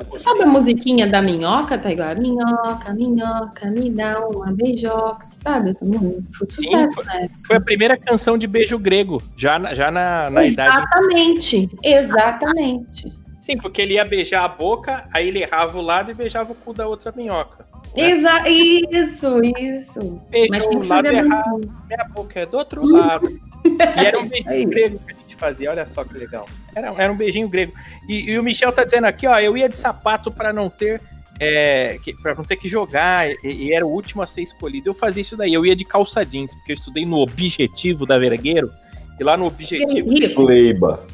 Você 0.09 0.19
sabe 0.19 0.43
a 0.43 0.45
musiquinha 0.45 1.07
da 1.07 1.21
minhoca, 1.21 1.77
tá 1.77 1.91
igual? 1.91 2.15
Minhoca, 2.15 2.93
minhoca, 2.93 3.71
me 3.71 3.89
dá 3.89 4.19
uma 4.27 4.51
beijoca. 4.51 5.21
Você 5.21 5.37
sabe 5.37 5.71
essa 5.71 5.85
música? 5.85 6.23
Foi 6.37 6.47
sucesso, 6.47 6.93
foi. 6.93 7.05
né? 7.05 7.29
Foi 7.45 7.55
a 7.55 7.61
primeira 7.61 7.97
canção 7.97 8.37
de 8.37 8.47
beijo 8.47 8.77
grego, 8.77 9.21
já 9.35 9.57
na, 9.57 9.73
já 9.73 9.89
na, 9.89 10.29
na 10.29 10.45
idade. 10.45 10.77
Exatamente, 10.77 11.69
exatamente. 11.83 13.13
Sim, 13.41 13.57
porque 13.57 13.81
ele 13.81 13.93
ia 13.93 14.03
beijar 14.03 14.43
a 14.43 14.47
boca, 14.49 15.05
aí 15.13 15.29
ele 15.29 15.41
errava 15.41 15.77
o 15.77 15.81
lado 15.81 16.11
e 16.11 16.13
beijava 16.13 16.51
o 16.51 16.55
cu 16.55 16.73
da 16.73 16.85
outra 16.85 17.13
minhoca. 17.15 17.65
Exa 17.95 18.43
isso, 18.47 19.41
isso. 19.57 20.21
Beijou 20.29 20.49
Mas 20.49 20.67
tem 20.67 20.79
que 20.81 20.87
fazer 20.87 21.15
a 21.15 21.23
minha 21.23 22.05
boca 22.13 22.39
é 22.39 22.45
do 22.45 22.57
outro 22.57 22.85
lado. 22.85 23.27
E 23.67 24.05
era 24.05 24.17
um 24.19 24.29
grego 24.69 24.97
que 24.97 25.11
a 25.11 25.13
gente 25.13 25.16
fazia, 25.37 25.71
olha 25.71 25.85
só 25.85 26.03
que 26.03 26.17
legal. 26.17 26.47
Era, 26.75 26.93
era 26.97 27.11
um 27.11 27.17
beijinho 27.17 27.47
grego. 27.47 27.73
E, 28.07 28.31
e 28.31 28.39
o 28.39 28.43
Michel 28.43 28.71
tá 28.71 28.83
dizendo 28.83 29.05
aqui, 29.05 29.27
ó, 29.27 29.39
eu 29.39 29.55
ia 29.55 29.69
de 29.69 29.77
sapato 29.77 30.31
para 30.31 30.51
não 30.51 30.69
ter. 30.69 31.01
É, 31.39 31.99
pra 32.23 32.33
não 32.33 32.43
ter 32.43 32.55
que 32.55 32.67
jogar, 32.67 33.29
e, 33.29 33.37
e 33.43 33.71
era 33.71 33.85
o 33.85 33.91
último 33.91 34.23
a 34.23 34.27
ser 34.27 34.41
escolhido. 34.41 34.89
Eu 34.89 34.95
fazia 34.95 35.21
isso 35.21 35.37
daí, 35.37 35.53
eu 35.53 35.63
ia 35.63 35.75
de 35.75 35.85
calça 35.85 36.25
jeans, 36.25 36.55
porque 36.55 36.71
eu 36.71 36.75
estudei 36.75 37.05
no 37.05 37.17
Objetivo 37.17 38.07
da 38.07 38.17
Vergueiro, 38.17 38.71
e 39.19 39.23
lá 39.23 39.37
no 39.37 39.45
Objetivo. 39.45 40.09
Pleiba. 40.33 41.05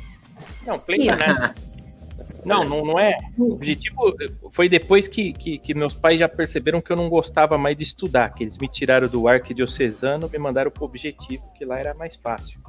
Não, 0.65 0.79
Pleiba, 0.79 1.17
né? 1.17 1.53
Não, 2.45 2.63
não, 2.63 2.85
não 2.85 2.99
é. 2.99 3.17
O 3.37 3.53
objetivo 3.53 4.13
foi 4.51 4.67
depois 4.67 5.07
que, 5.07 5.33
que, 5.33 5.57
que 5.57 5.73
meus 5.73 5.93
pais 5.93 6.19
já 6.19 6.27
perceberam 6.27 6.81
que 6.81 6.91
eu 6.91 6.95
não 6.95 7.09
gostava 7.09 7.57
mais 7.57 7.75
de 7.75 7.83
estudar, 7.83 8.33
que 8.33 8.43
eles 8.43 8.57
me 8.57 8.67
tiraram 8.67 9.07
do 9.07 9.27
arquidiocesano, 9.27 10.29
me 10.29 10.37
mandaram 10.37 10.69
pro 10.69 10.85
objetivo, 10.85 11.43
que 11.57 11.65
lá 11.65 11.79
era 11.79 11.93
mais 11.93 12.15
fácil. 12.15 12.59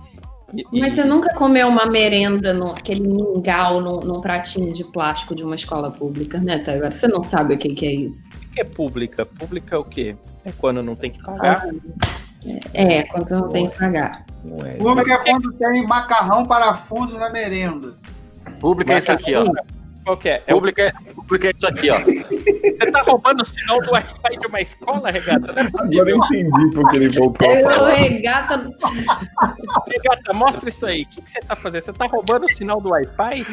E- 0.53 0.65
e- 0.73 0.81
Mas 0.81 0.93
você 0.93 1.05
nunca 1.05 1.33
comeu 1.35 1.67
uma 1.69 1.87
merenda, 1.87 2.53
no, 2.53 2.71
aquele 2.73 3.01
mingau 3.01 3.81
num, 3.81 4.01
num 4.01 4.21
pratinho 4.21 4.73
de 4.73 4.85
plástico 4.85 5.35
de 5.35 5.43
uma 5.45 5.55
escola 5.55 5.91
pública, 5.91 6.39
né, 6.39 6.59
tá? 6.59 6.73
Agora 6.73 6.91
você 6.91 7.09
não 7.09 7.23
sabe 7.23 7.55
o 7.55 7.59
que, 7.59 7.75
que 7.75 7.87
é 7.87 7.93
isso. 7.95 8.29
O 8.35 8.49
que 8.55 8.61
é 8.61 8.65
pública? 8.65 9.25
Pública 9.27 9.75
é 9.77 9.79
o 9.79 9.85
quê? 9.85 10.17
É 10.45 10.53
quando 10.53 10.83
não 10.83 10.95
tem 10.95 11.11
que 11.11 11.23
pagar. 11.23 11.67
É, 12.75 13.05
quando 13.05 13.29
você 13.29 13.35
não 13.37 13.49
tem 13.49 13.69
que 13.69 13.79
pagar. 13.79 14.25
É. 14.67 14.77
Público 14.77 15.11
é 15.11 15.17
quando 15.31 15.53
tem 15.55 15.87
macarrão 15.87 16.45
parafuso 16.47 17.19
na 17.19 17.31
merenda. 17.31 17.95
Público 18.61 18.93
é 18.93 18.99
isso 18.99 19.11
aqui, 19.11 19.35
ó. 19.35 19.47
Qual 20.05 20.17
que 20.19 20.29
é? 20.29 20.43
É 20.47 20.53
o- 20.55 20.59
Público 20.59 20.81
é, 20.83 20.93
público 21.15 21.47
é 21.47 21.51
isso 21.55 21.67
aqui, 21.67 21.89
ó. 21.91 21.99
Você 22.45 22.91
tá 22.91 23.03
roubando 23.03 23.41
o 23.43 23.45
sinal 23.45 23.81
do 23.81 23.91
Wi-Fi 23.93 24.39
de 24.39 24.47
uma 24.47 24.61
escola, 24.61 25.11
Regata? 25.11 25.53
Não 25.53 25.63
é 25.63 25.71
possível. 25.71 26.09
eu 26.09 26.17
entendi 26.17 26.71
porque 26.75 26.97
ele 26.97 27.09
voltou 27.19 27.49
a 27.51 27.55
Eu 27.61 27.71
falar. 27.73 27.95
regata. 27.95 28.71
Regata, 29.89 30.33
mostra 30.33 30.69
isso 30.69 30.87
aí. 30.87 31.03
O 31.03 31.07
que, 31.07 31.23
que 31.23 31.31
você 31.31 31.41
tá 31.41 31.57
fazendo? 31.57 31.83
Você 31.83 31.93
tá 31.93 32.07
roubando 32.07 32.45
o 32.45 32.49
sinal 32.49 32.81
do 32.81 32.91
Wi-Fi? 32.91 33.47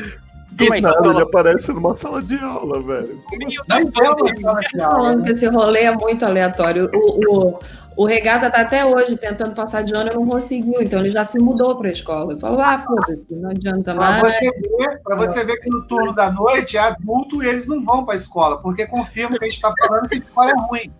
Uma 0.60 0.78
Isso 0.78 0.88
nada, 0.90 1.08
ele 1.08 1.22
aparece 1.22 1.72
numa 1.74 1.96
sala 1.96 2.22
de 2.22 2.38
aula, 2.38 2.82
velho. 2.82 3.20
meio 3.38 3.64
da 3.68 3.76
aula. 4.08 4.96
Falando 4.96 5.24
que 5.24 5.32
esse 5.32 5.48
rolê 5.48 5.82
é 5.82 5.96
muito 5.96 6.26
aleatório. 6.26 6.90
O, 6.94 7.50
o, 7.56 7.60
o 7.98 8.06
Regata 8.06 8.50
tá 8.50 8.62
até 8.62 8.86
hoje 8.86 9.18
tentando 9.18 9.54
passar 9.56 9.84
de 9.84 9.94
ano 9.96 10.12
e 10.12 10.16
não 10.16 10.26
conseguiu, 10.28 10.82
então 10.82 11.00
ele 11.00 11.10
já 11.10 11.24
se 11.24 11.40
mudou 11.40 11.76
pra 11.78 11.90
escola. 11.92 12.32
Ele 12.34 12.40
falou: 12.40 12.60
ah, 12.60 12.80
foda-se, 12.80 13.34
não 13.36 13.50
adianta 13.50 13.94
Pra 13.94 14.12
mais. 14.22 14.22
você, 14.34 14.52
ver, 14.52 15.02
pra 15.04 15.16
você 15.16 15.44
ver 15.44 15.58
que 15.58 15.70
no 15.70 15.84
turno 15.84 16.14
da 16.14 16.32
noite 16.32 16.78
é 16.78 16.82
adulto 16.82 17.42
e 17.44 17.48
eles 17.48 17.68
não 17.68 17.84
vão 17.84 18.06
pra 18.06 18.16
escola, 18.16 18.58
porque 18.62 18.86
confirma 18.88 19.38
que 19.40 19.46
a 19.46 19.48
gente 19.48 19.62
tá 19.62 19.74
falando 19.78 20.10
que 20.10 20.16
a 20.16 20.18
escola 20.20 20.52
é 20.52 20.54
ruim. 20.68 20.92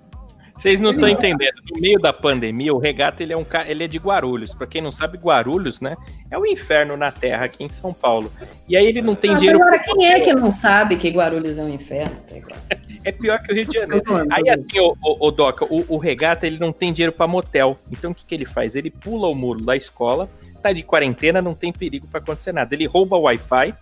Vocês 0.56 0.80
não 0.80 0.92
estão 0.92 1.08
entendendo. 1.08 1.56
No 1.74 1.80
meio 1.80 2.00
da 2.00 2.14
pandemia, 2.14 2.74
o 2.74 2.78
Regata 2.78 3.24
ele 3.24 3.34
é 3.34 3.38
um 3.38 3.46
ele 3.68 3.84
é 3.84 3.88
de 3.88 3.98
Guarulhos. 3.98 4.54
Pra 4.54 4.68
quem 4.68 4.82
não 4.82 4.92
sabe, 4.92 5.18
Guarulhos, 5.18 5.82
né, 5.82 5.96
é 6.30 6.38
o 6.38 6.46
inferno 6.46 6.96
na 6.96 7.12
Terra 7.12 7.46
aqui 7.46 7.64
em 7.64 7.70
São 7.70 7.94
Paulo. 7.94 8.32
E 8.68 8.78
aí 8.78 8.86
ele 8.86 9.02
não 9.02 9.16
tem 9.16 9.32
Ah, 9.32 9.36
dinheiro. 9.36 9.62
Agora, 9.62 9.80
quem 9.80 10.08
é 10.08 10.20
que 10.20 10.34
não 10.34 10.52
sabe 10.52 10.98
que 10.98 11.10
Guarulhos 11.10 11.58
é 11.58 11.64
um 11.64 11.70
inferno? 11.70 12.16
Tá. 12.28 12.78
É 13.04 13.12
pior 13.12 13.42
que 13.42 13.52
o 13.52 13.56
Rio 13.56 13.66
de 13.66 13.74
Janeiro. 13.74 14.04
Aí 14.30 14.48
assim, 14.48 14.80
o, 14.80 14.96
o, 15.02 15.28
o 15.28 15.32
Doca, 15.32 15.66
o, 15.66 15.84
o 15.88 15.98
Regata 15.98 16.46
ele 16.46 16.60
não 16.60 16.72
tem 16.72 16.94
dinheiro 16.94 17.12
pra 17.12 17.26
motel. 17.26 17.80
Então 17.92 18.12
o 18.12 18.16
que, 18.16 18.24
que 18.24 18.36
ele 18.36 18.46
faz? 18.46 18.76
Ele 18.76 18.92
pula 18.92 19.28
o 19.28 19.34
muro 19.34 19.60
da 19.60 19.76
escola, 19.76 20.30
tá 20.62 20.72
de 20.72 20.84
quarentena, 20.84 21.42
não 21.42 21.56
tem 21.56 21.74
perigo 21.74 22.08
pra 22.08 22.20
acontecer 22.20 22.52
nada. 22.52 22.76
Ele 22.76 22.86
rouba 22.86 23.16
o 23.18 23.22
Wi-Fi, 23.22 23.74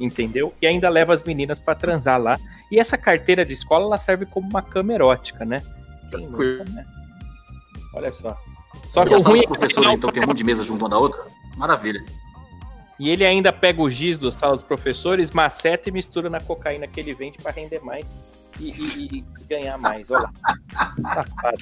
entendeu? 0.00 0.52
E 0.60 0.66
ainda 0.66 0.88
leva 0.88 1.14
as 1.14 1.22
meninas 1.22 1.60
pra 1.60 1.74
transar 1.76 2.20
lá. 2.20 2.36
E 2.70 2.78
essa 2.78 2.98
carteira 2.98 3.44
de 3.44 3.52
escola 3.52 3.84
ela 3.84 3.98
serve 3.98 4.26
como 4.26 4.48
uma 4.48 4.62
câmera 4.62 5.04
erótica, 5.04 5.44
né? 5.44 5.62
Nunca, 6.12 6.64
né? 6.70 6.84
Olha 7.94 8.12
só. 8.12 8.36
Só 8.88 9.04
que 9.04 9.12
E 9.12 9.16
o 9.16 9.20
ruim 9.22 9.40
é 9.44 9.68
final- 9.68 9.92
então, 9.92 10.10
tem 10.10 10.22
um 10.22 10.26
monte 10.26 10.38
de 10.38 10.44
mesa 10.44 10.64
junto 10.64 10.82
uma 10.82 10.88
da 10.88 10.98
outra? 10.98 11.20
Maravilha. 11.56 12.04
E 12.98 13.10
ele 13.10 13.24
ainda 13.24 13.52
pega 13.52 13.82
o 13.82 13.90
giz 13.90 14.18
do 14.18 14.30
sala 14.30 14.54
dos 14.54 14.62
professores, 14.62 15.30
maceta 15.30 15.88
e 15.88 15.92
mistura 15.92 16.28
na 16.30 16.40
cocaína 16.40 16.86
que 16.86 17.00
ele 17.00 17.12
vende 17.14 17.38
pra 17.38 17.50
render 17.52 17.80
mais 17.80 18.06
e, 18.60 18.70
e- 18.70 19.16
e 19.40 19.44
ganhar 19.48 19.76
mais. 19.78 20.10
Olha 20.10 20.22
lá. 20.22 20.32
Safado. 21.14 21.58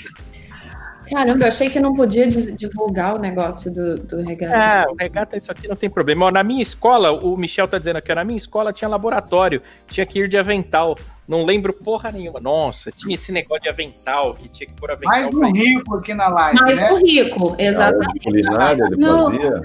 Caramba, 1.11 1.45
eu 1.45 1.49
achei 1.49 1.69
que 1.69 1.81
não 1.81 1.95
podia 1.95 2.27
divulgar 2.29 3.17
o 3.17 3.19
negócio 3.19 3.71
do, 3.73 3.97
do 3.99 4.23
Regata. 4.23 4.57
Ah, 4.57 4.87
o 4.91 4.95
regata, 4.99 5.37
isso 5.37 5.51
aqui 5.51 5.67
não 5.67 5.75
tem 5.77 5.91
problema. 5.91 6.27
Ó, 6.27 6.31
na 6.31 6.45
minha 6.45 6.63
escola, 6.63 7.11
o 7.13 7.37
Michel 7.37 7.67
tá 7.67 7.77
dizendo 7.77 7.97
aqui, 7.97 8.13
ó, 8.13 8.15
na 8.15 8.25
minha 8.25 8.37
escola 8.37 8.73
tinha 8.73 8.89
laboratório, 8.89 9.61
tinha 9.89 10.07
que 10.07 10.21
ir 10.21 10.29
de 10.29 10.39
avental. 10.39 10.97
Não 11.33 11.47
lembro 11.47 11.73
porra 11.73 12.13
nenhuma. 12.13 12.39
Nossa, 12.39 12.93
tinha 12.93 13.15
esse 13.15 13.33
negócio 13.33 13.63
de 13.63 13.71
avental, 13.71 14.35
que 14.35 14.51
tinha 14.51 14.67
que 14.69 14.75
pôr 14.75 14.91
avental. 14.91 15.11
Mais 15.11 15.31
um 15.33 15.51
rico 15.51 15.97
aqui 15.97 16.13
na 16.13 16.29
live, 16.29 16.61
Mas 16.61 16.79
né? 16.79 16.91
rico, 17.03 17.57
exatamente. 17.59 18.13
de 18.13 18.21
culinária 18.21 18.85
ele 18.85 18.97
Não. 18.97 19.31
fazia? 19.31 19.63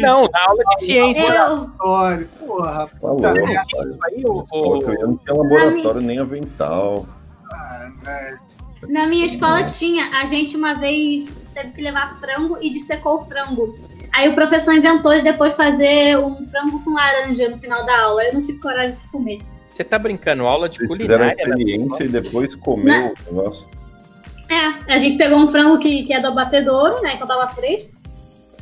Não, 0.00 0.28
na 0.28 0.40
aula 0.46 0.62
de 0.76 0.84
ciência. 0.84 1.22
Eu, 1.22 1.28
Laboratório, 1.34 2.28
Porra, 2.38 2.86
Tá 2.86 3.32
pai. 3.32 3.54
Isso 3.54 4.04
aí, 4.04 4.24
o- 4.26 4.44
eu 4.92 5.08
não 5.08 5.16
tinha 5.16 5.34
laboratório 5.34 6.00
nem 6.02 6.18
avental. 6.18 7.06
velho. 8.04 8.38
na 8.90 9.06
minha 9.06 9.24
escola 9.24 9.64
tinha, 9.64 10.10
a 10.20 10.26
gente 10.26 10.56
uma 10.58 10.74
vez 10.74 11.36
teve 11.54 11.70
que 11.70 11.80
levar 11.80 12.20
frango 12.20 12.58
e 12.60 12.68
dissecou 12.68 13.16
o 13.16 13.22
frango. 13.22 13.74
Aí 14.12 14.28
o 14.28 14.34
professor 14.34 14.74
inventou 14.74 15.12
de 15.14 15.22
depois 15.22 15.54
fazer 15.54 16.18
um 16.18 16.44
frango 16.44 16.84
com 16.84 16.90
laranja 16.92 17.48
no 17.48 17.58
final 17.58 17.84
da 17.86 17.98
aula. 18.02 18.22
Eu 18.24 18.34
não 18.34 18.40
tive 18.42 18.58
coragem 18.60 18.94
de 18.94 19.04
comer. 19.10 19.40
Você 19.78 19.84
tá 19.84 19.96
brincando, 19.96 20.44
aula 20.44 20.68
de 20.68 20.78
Vocês 20.78 20.96
fizeram 21.02 21.24
a 21.24 21.28
culinária? 21.30 21.54
né? 21.54 21.62
experiência 21.62 22.02
e 22.02 22.08
depois 22.08 22.56
comeu 22.56 23.14
o 23.30 23.32
negócio. 23.32 23.64
É, 24.50 24.92
a 24.92 24.98
gente 24.98 25.16
pegou 25.16 25.38
um 25.38 25.52
frango 25.52 25.78
que, 25.78 26.02
que 26.02 26.12
é 26.12 26.20
do 26.20 26.26
abatedouro, 26.26 27.00
né? 27.00 27.16
Que 27.16 27.22
eu 27.22 27.28
tava 27.28 27.46
fresco. 27.54 27.94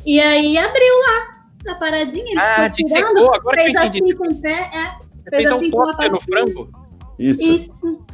E 0.05 0.19
aí 0.19 0.55
abriu 0.59 0.93
lá 0.99 1.71
a 1.71 1.75
paradinha. 1.75 2.23
Ele 2.23 2.39
Ah, 2.39 2.69
ficou 2.69 2.93
tirando, 2.93 3.13
dissecou, 3.15 3.33
agora 3.33 3.55
que 3.55 3.61
eu 3.61 3.65
fez 3.65 3.95
entendi. 3.95 4.03
assim 4.03 4.15
com 4.15 4.27
o 4.27 4.41
pé, 4.41 4.69
é. 4.71 5.29
Fez 5.31 5.41
fez 5.41 5.51
um 5.51 5.55
assim 5.55 5.71
com 5.71 5.81
a 5.81 6.09
no 6.09 6.21
frango 6.21 6.69
Isso. 7.17 7.41
Isso. 7.41 8.05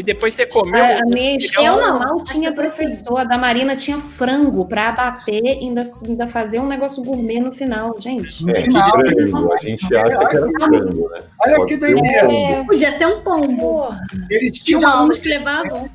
E 0.00 0.02
depois 0.02 0.34
você 0.34 0.46
comeu. 0.46 0.82
A, 0.82 0.98
a 1.00 1.04
minha 1.06 1.36
escola 1.36 1.66
Eu 1.66 1.76
não. 1.76 1.98
mal 1.98 2.22
tinha 2.22 2.48
As 2.48 2.54
pessoas 2.56 2.74
professor, 2.74 3.18
a 3.18 3.24
da 3.24 3.36
Marina 3.38 3.76
tinha 3.76 3.98
frango 3.98 4.64
pra 4.66 4.88
abater 4.88 5.42
e 5.44 5.48
ainda, 5.64 5.82
ainda 6.06 6.26
fazer 6.26 6.58
um 6.58 6.66
negócio 6.66 7.02
gourmet 7.04 7.38
no 7.40 7.52
final, 7.52 8.00
gente. 8.00 8.42
No 8.44 8.50
É, 8.50 8.54
final, 8.54 8.90
frango. 8.94 9.52
A 9.52 9.58
gente 9.58 9.94
acha 9.94 10.18
que 10.28 10.36
era 10.36 10.48
frango, 10.52 11.08
né? 11.10 11.20
Olha 11.44 11.56
Pode 11.56 11.74
que 11.74 11.78
ser 11.78 11.94
um 11.94 12.00
doideira. 12.00 12.32
É, 12.32 12.64
Podia 12.64 12.92
ser 12.92 13.06
um 13.06 13.20
pombo. 13.22 13.88
Eles 14.30 14.52
Tinha 14.52 14.64
tinham 14.64 14.80
uma 14.80 14.88
aula 14.88 15.00
alunos 15.00 15.18
que 15.18 15.28
levavam. 15.28 15.90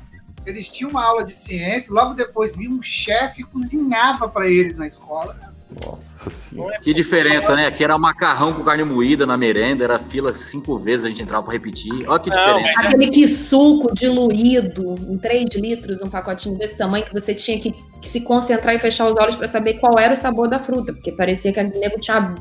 eles 0.46 0.68
tinham 0.68 0.90
uma 0.90 1.04
aula 1.04 1.24
de 1.24 1.32
ciência, 1.32 1.92
logo 1.92 2.14
depois 2.14 2.56
vinha 2.56 2.70
um 2.70 2.80
chefe 2.80 3.42
e 3.42 3.44
cozinhava 3.44 4.28
para 4.28 4.46
eles 4.48 4.76
na 4.76 4.86
escola. 4.86 5.36
Nossa 5.84 6.30
senhora. 6.30 6.70
Não 6.70 6.76
é 6.76 6.80
Que 6.80 6.94
diferença, 6.94 7.54
né? 7.54 7.66
Aqui 7.66 7.84
era 7.84 7.98
macarrão 7.98 8.52
com 8.52 8.62
carne 8.62 8.84
moída 8.84 9.26
na 9.26 9.36
merenda, 9.36 9.84
era 9.84 9.98
fila 9.98 10.34
cinco 10.34 10.78
vezes, 10.78 11.06
a 11.06 11.08
gente 11.08 11.22
entrava 11.22 11.44
pra 11.44 11.52
repetir. 11.52 12.08
Olha 12.08 12.18
que 12.18 12.30
Não, 12.30 12.36
diferença. 12.36 12.80
Aquele 12.80 13.10
que 13.10 13.28
suco 13.28 13.94
diluído 13.94 14.94
em 15.08 15.18
3 15.18 15.50
litros, 15.56 16.00
um 16.00 16.08
pacotinho 16.08 16.56
desse 16.56 16.76
tamanho, 16.76 17.04
que 17.04 17.12
você 17.12 17.34
tinha 17.34 17.58
que, 17.58 17.72
que 18.00 18.08
se 18.08 18.22
concentrar 18.22 18.74
e 18.74 18.78
fechar 18.78 19.08
os 19.08 19.16
olhos 19.16 19.36
pra 19.36 19.46
saber 19.46 19.74
qual 19.74 19.98
era 19.98 20.12
o 20.12 20.16
sabor 20.16 20.48
da 20.48 20.58
fruta, 20.58 20.92
porque 20.92 21.12
parecia 21.12 21.52
que 21.52 21.60
o 21.60 21.64
nego 21.64 22.00
tinha 22.00 22.34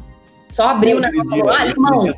só 0.49 0.69
abriu 0.69 0.97
o 0.97 0.99
negócio 0.99 1.35
e 1.35 1.39
falou: 1.39 1.53
ah, 1.53 1.65
limão. 1.65 2.13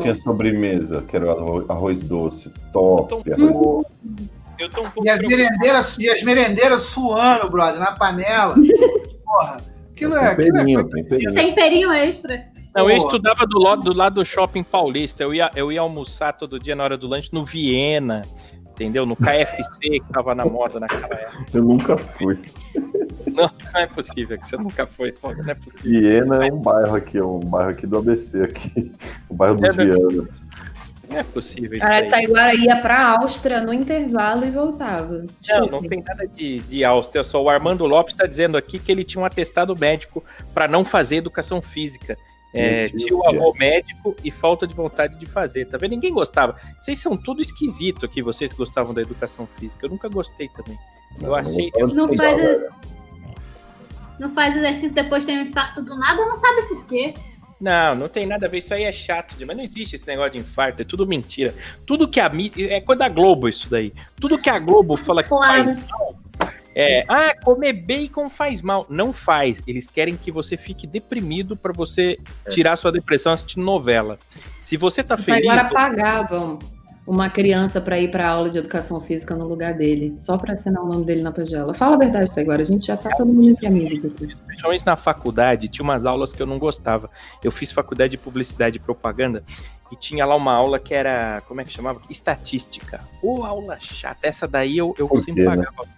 Tinha 0.00 0.14
sobremesa, 0.14 1.02
que 1.02 1.16
era 1.16 1.30
arroz, 1.32 1.70
arroz 1.70 2.00
doce, 2.00 2.52
top. 2.72 3.22
Eu 3.26 3.34
Arroz 3.34 3.86
Hum. 4.04 4.28
Eu 4.58 4.70
tô 4.70 4.82
um 4.82 4.90
pouco 4.90 5.06
E 5.06 5.10
as 5.10 5.20
merendeiras, 5.20 5.98
e 5.98 6.08
as 6.08 6.22
merendeiras 6.22 6.82
suando, 6.82 7.50
brother, 7.50 7.80
na 7.80 7.92
panela. 7.92 8.54
Porra, 9.24 9.56
aquilo 9.94 10.16
é. 10.16 10.26
Aquilo 10.26 10.56
é 10.58 10.60
temperinho, 10.60 10.84
temperinho. 10.84 11.34
Temperinho 11.34 11.92
extra. 11.92 12.44
Não, 12.74 12.90
eu 12.90 12.96
estudava 12.96 13.46
do 13.46 13.58
lado, 13.58 13.82
do 13.82 13.96
lado 13.96 14.16
do 14.16 14.24
shopping 14.24 14.64
paulista. 14.64 15.22
Eu 15.22 15.32
ia, 15.32 15.50
eu 15.54 15.70
ia 15.70 15.80
almoçar 15.80 16.32
todo 16.32 16.58
dia 16.58 16.74
na 16.74 16.82
hora 16.84 16.98
do 16.98 17.06
lanche 17.06 17.30
no 17.32 17.44
Viena, 17.44 18.22
entendeu? 18.72 19.06
No 19.06 19.14
KFC 19.16 19.78
que 19.80 20.12
tava 20.12 20.34
na 20.34 20.44
moda 20.44 20.80
naquela 20.80 21.06
época. 21.06 21.46
Eu 21.54 21.62
nunca 21.62 21.96
fui. 21.96 22.38
Não, 23.34 23.50
não 23.72 23.80
é 23.80 23.86
possível 23.86 24.38
que 24.38 24.46
você 24.46 24.56
nunca 24.56 24.86
foi, 24.86 25.10
foda, 25.10 25.42
não 25.42 25.50
é 25.50 25.54
possível. 25.56 26.00
Viena 26.00 26.46
é 26.46 26.52
um 26.52 26.60
bairro 26.60 26.94
aqui, 26.94 27.18
é 27.18 27.24
um 27.24 27.40
bairro 27.40 27.70
aqui 27.70 27.84
do 27.84 27.96
ABC 27.98 28.44
aqui. 28.44 28.92
O 29.28 29.34
bairro 29.34 29.56
dos 29.56 29.70
É, 29.70 29.76
né? 29.76 29.84
Vianas. 29.86 30.44
Não 31.08 31.18
é 31.18 31.22
possível 31.22 31.78
isso 31.78 31.86
A 31.86 31.96
aí. 31.96 32.08
Taiguara 32.08 32.54
ia 32.54 32.76
pra 32.80 33.18
Áustria 33.18 33.60
no 33.60 33.72
intervalo 33.72 34.44
e 34.44 34.50
voltava. 34.50 35.26
Não, 35.48 35.66
não 35.66 35.82
tem 35.82 36.02
nada 36.02 36.26
de, 36.26 36.60
de 36.60 36.84
Áustria. 36.84 37.22
Só 37.22 37.42
o 37.42 37.48
Armando 37.48 37.86
Lopes 37.86 38.14
está 38.14 38.26
dizendo 38.26 38.56
aqui 38.56 38.78
que 38.78 38.90
ele 38.90 39.04
tinha 39.04 39.22
um 39.22 39.24
atestado 39.24 39.76
médico 39.78 40.24
para 40.52 40.66
não 40.66 40.84
fazer 40.84 41.16
educação 41.16 41.60
física. 41.60 42.16
É, 42.56 42.88
tio 42.88 43.26
avô 43.26 43.52
médico 43.58 44.14
e 44.22 44.30
falta 44.30 44.64
de 44.64 44.72
vontade 44.72 45.18
de 45.18 45.26
fazer, 45.26 45.66
tá 45.66 45.76
vendo? 45.76 45.90
Ninguém 45.90 46.14
gostava. 46.14 46.56
Vocês 46.78 47.00
são 47.00 47.16
tudo 47.16 47.42
esquisito 47.42 48.06
aqui, 48.06 48.22
vocês 48.22 48.52
gostavam 48.52 48.94
da 48.94 49.02
educação 49.02 49.44
física. 49.58 49.86
Eu 49.86 49.90
nunca 49.90 50.08
gostei 50.08 50.48
também. 50.48 50.78
Eu 51.20 51.34
achei. 51.34 51.72
Não 51.76 52.06
futebol, 52.06 52.16
faz-. 52.16 52.62
Não 54.20 54.30
faz 54.30 54.56
exercício 54.56 54.94
depois 54.94 55.24
tem 55.24 55.38
um 55.38 55.42
infarto 55.42 55.82
do 55.82 55.96
nada, 55.96 56.24
não 56.24 56.36
sabe 56.36 56.62
por 56.68 56.86
quê. 56.86 57.14
Não, 57.60 57.94
não 57.94 58.08
tem 58.08 58.26
nada 58.26 58.46
a 58.46 58.48
ver. 58.48 58.58
Isso 58.58 58.74
aí 58.74 58.84
é 58.84 58.92
chato 58.92 59.34
demais. 59.36 59.56
Não 59.56 59.64
existe 59.64 59.96
esse 59.96 60.06
negócio 60.06 60.32
de 60.32 60.38
infarto. 60.38 60.82
É 60.82 60.84
tudo 60.84 61.06
mentira. 61.06 61.54
Tudo 61.86 62.08
que 62.08 62.20
a 62.20 62.28
mídia. 62.28 62.72
É 62.72 62.80
coisa 62.80 63.00
da 63.00 63.08
Globo 63.08 63.48
isso 63.48 63.70
daí. 63.70 63.92
Tudo 64.20 64.38
que 64.38 64.50
a 64.50 64.58
Globo 64.58 64.96
fala 64.98 65.22
que 65.22 65.28
Claro. 65.28 65.64
faz 65.64 65.88
mal. 65.88 66.14
É, 66.76 67.04
ah, 67.08 67.32
comer 67.44 67.72
bacon 67.72 68.28
faz 68.28 68.60
mal. 68.60 68.84
Não 68.90 69.12
faz. 69.12 69.62
Eles 69.66 69.88
querem 69.88 70.16
que 70.16 70.32
você 70.32 70.56
fique 70.56 70.86
deprimido 70.86 71.56
pra 71.56 71.72
você 71.72 72.18
tirar 72.50 72.74
sua 72.76 72.90
depressão 72.90 73.32
assistindo 73.32 73.62
novela. 73.64 74.18
Se 74.62 74.76
você 74.76 75.02
tá 75.04 75.16
feliz. 75.16 75.46
Taiguara 75.46 75.68
pagava 75.72 76.58
uma 77.06 77.28
criança 77.28 77.80
pra 77.80 77.98
ir 78.00 78.10
pra 78.10 78.26
aula 78.28 78.48
de 78.48 78.56
educação 78.58 79.00
física 79.00 79.34
no 79.36 79.46
lugar 79.46 79.74
dele, 79.74 80.14
só 80.16 80.38
pra 80.38 80.54
assinar 80.54 80.82
o 80.82 80.88
nome 80.88 81.04
dele 81.04 81.22
na 81.22 81.30
pagela. 81.32 81.74
Fala 81.74 81.96
a 81.96 81.98
verdade, 81.98 82.32
Taiguara. 82.34 82.62
A 82.62 82.64
gente 82.66 82.86
já 82.86 82.96
tá 82.96 83.10
todo 83.10 83.26
mundo 83.30 83.50
entre 83.50 83.66
amigos 83.66 84.04
aqui. 84.04 84.28
Principalmente 84.46 84.86
na 84.86 84.96
faculdade, 84.96 85.68
tinha 85.68 85.84
umas 85.84 86.06
aulas 86.06 86.32
que 86.32 86.40
eu 86.40 86.46
não 86.46 86.58
gostava. 86.58 87.10
Eu 87.42 87.52
fiz 87.52 87.70
faculdade 87.72 88.12
de 88.12 88.16
publicidade 88.18 88.78
e 88.78 88.80
propaganda 88.80 89.44
e 89.92 89.96
tinha 89.96 90.24
lá 90.24 90.34
uma 90.34 90.54
aula 90.54 90.78
que 90.78 90.94
era, 90.94 91.42
como 91.42 91.60
é 91.60 91.64
que 91.64 91.70
chamava? 91.72 92.00
Estatística. 92.08 93.00
Ô, 93.22 93.44
aula 93.44 93.76
chata. 93.80 94.20
Essa 94.22 94.48
daí 94.48 94.78
eu, 94.78 94.94
eu 94.98 95.06
Por 95.06 95.18
sempre 95.18 95.42
quê, 95.44 95.48
né? 95.50 95.56
pagava. 95.56 95.88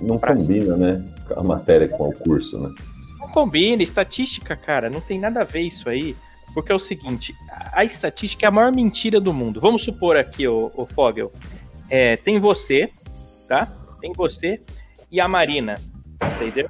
Não 0.00 0.18
Pra- 0.18 0.36
combina, 0.36 0.76
né? 0.76 1.02
A 1.34 1.42
matéria 1.42 1.88
com 1.88 2.08
o 2.10 2.12
curso, 2.12 2.58
né? 2.58 2.68
Não 3.18 3.28
combina, 3.28 3.82
estatística, 3.82 4.54
cara, 4.54 4.90
não 4.90 5.00
tem 5.00 5.18
nada 5.18 5.40
a 5.40 5.44
ver 5.44 5.60
isso 5.62 5.88
aí. 5.88 6.14
Porque 6.54 6.70
é 6.70 6.74
o 6.74 6.78
seguinte, 6.78 7.34
a 7.72 7.84
estatística 7.84 8.44
é 8.44 8.48
a 8.48 8.50
maior 8.50 8.72
mentira 8.72 9.20
do 9.20 9.32
mundo. 9.32 9.60
Vamos 9.60 9.82
supor 9.82 10.16
aqui, 10.16 10.46
o, 10.46 10.86
Fogel, 10.94 11.32
é, 11.88 12.16
tem 12.16 12.38
você, 12.38 12.90
tá? 13.48 13.66
Tem 14.00 14.12
você 14.12 14.60
e 15.10 15.20
a 15.20 15.28
Marina, 15.28 15.76
entendeu? 16.34 16.68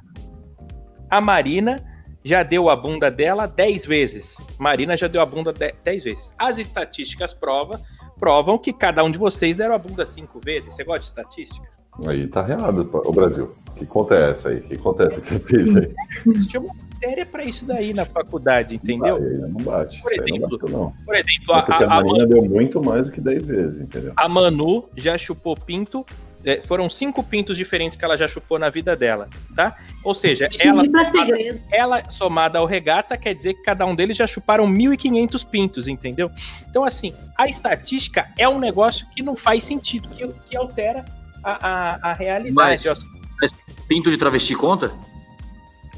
A 1.09 1.19
Marina 1.19 1.83
já 2.23 2.41
deu 2.43 2.69
a 2.69 2.75
bunda 2.75 3.11
dela 3.11 3.45
10 3.45 3.85
vezes. 3.85 4.37
Marina 4.57 4.95
já 4.95 5.07
deu 5.07 5.21
a 5.21 5.25
bunda 5.25 5.53
10 5.53 6.03
vezes. 6.03 6.31
As 6.37 6.57
estatísticas 6.57 7.33
prova, 7.33 7.79
provam 8.19 8.57
que 8.57 8.71
cada 8.71 9.03
um 9.03 9.11
de 9.11 9.17
vocês 9.17 9.55
deram 9.55 9.75
a 9.75 9.77
bunda 9.77 10.05
5 10.05 10.39
vezes. 10.39 10.73
Você 10.73 10.83
gosta 10.83 11.01
de 11.01 11.07
estatística? 11.07 11.67
Aí 12.05 12.27
tá 12.27 12.47
errado. 12.49 12.89
Ô 12.91 13.11
Brasil. 13.11 13.53
Que 13.77 13.85
conta 13.85 14.15
é 14.15 14.31
essa 14.31 14.49
aí? 14.49 14.61
Que 14.61 14.77
conta 14.77 15.03
é 15.03 15.07
essa 15.07 15.19
que 15.19 15.27
você 15.27 15.39
fez 15.39 15.75
aí? 15.75 15.93
Existia 16.27 16.59
uma 16.59 16.73
matéria 17.03 17.25
pra 17.25 17.43
isso 17.43 17.65
daí 17.65 17.93
na 17.93 18.05
faculdade, 18.05 18.75
entendeu? 18.75 19.17
Aí 19.17 19.37
não 19.37 19.61
bate. 19.61 20.01
Por 20.01 20.11
aí 20.11 20.17
não 20.17 20.25
exemplo, 20.25 20.57
bateu, 20.57 20.69
não. 20.69 20.93
Por 21.05 21.15
exemplo, 21.15 21.53
É 21.53 21.55
a, 21.55 21.77
a 21.77 21.83
a, 21.83 22.03
Marina 22.03 22.27
deu 22.27 22.43
muito 22.43 22.81
mais 22.81 23.07
do 23.07 23.11
que 23.11 23.21
10 23.21 23.45
vezes, 23.45 23.81
entendeu? 23.81 24.13
a 24.15 24.29
Manu 24.29 24.89
já 24.95 25.17
chupou 25.17 25.55
pinto. 25.55 26.05
é, 26.45 26.61
foram 26.61 26.89
cinco 26.89 27.23
pintos 27.23 27.55
diferentes 27.57 27.95
que 27.95 28.03
ela 28.03 28.17
já 28.17 28.27
chupou 28.27 28.59
na 28.59 28.69
vida 28.69 28.95
dela, 28.95 29.29
tá? 29.55 29.77
Ou 30.03 30.13
seja, 30.13 30.49
ela, 30.59 31.05
segredo. 31.05 31.61
ela 31.71 32.09
somada 32.09 32.59
ao 32.59 32.65
regata 32.65 33.17
quer 33.17 33.33
dizer 33.33 33.53
que 33.53 33.63
cada 33.63 33.85
um 33.85 33.95
deles 33.95 34.17
já 34.17 34.27
chuparam 34.27 34.67
1.500 34.67 35.47
pintos, 35.47 35.87
entendeu? 35.87 36.29
Então, 36.69 36.83
assim, 36.83 37.13
a 37.37 37.47
estatística 37.47 38.27
é 38.37 38.47
um 38.47 38.59
negócio 38.59 39.07
que 39.15 39.23
não 39.23 39.35
faz 39.35 39.63
sentido, 39.63 40.09
que, 40.09 40.27
que 40.47 40.57
altera 40.57 41.05
a, 41.43 41.67
a, 41.67 42.11
a 42.11 42.13
realidade. 42.13 42.53
Mas, 42.53 43.05
mas 43.39 43.51
pinto 43.87 44.11
de 44.11 44.17
travesti 44.17 44.55
conta? 44.55 44.91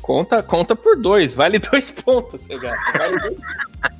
Conta, 0.06 0.44
conta 0.44 0.76
por 0.76 0.96
dois, 1.02 1.34
vale 1.34 1.58
dois 1.72 1.90
pontos, 1.90 2.46
regata. 2.46 2.78
Vale 2.96 3.18
dois. 3.18 3.38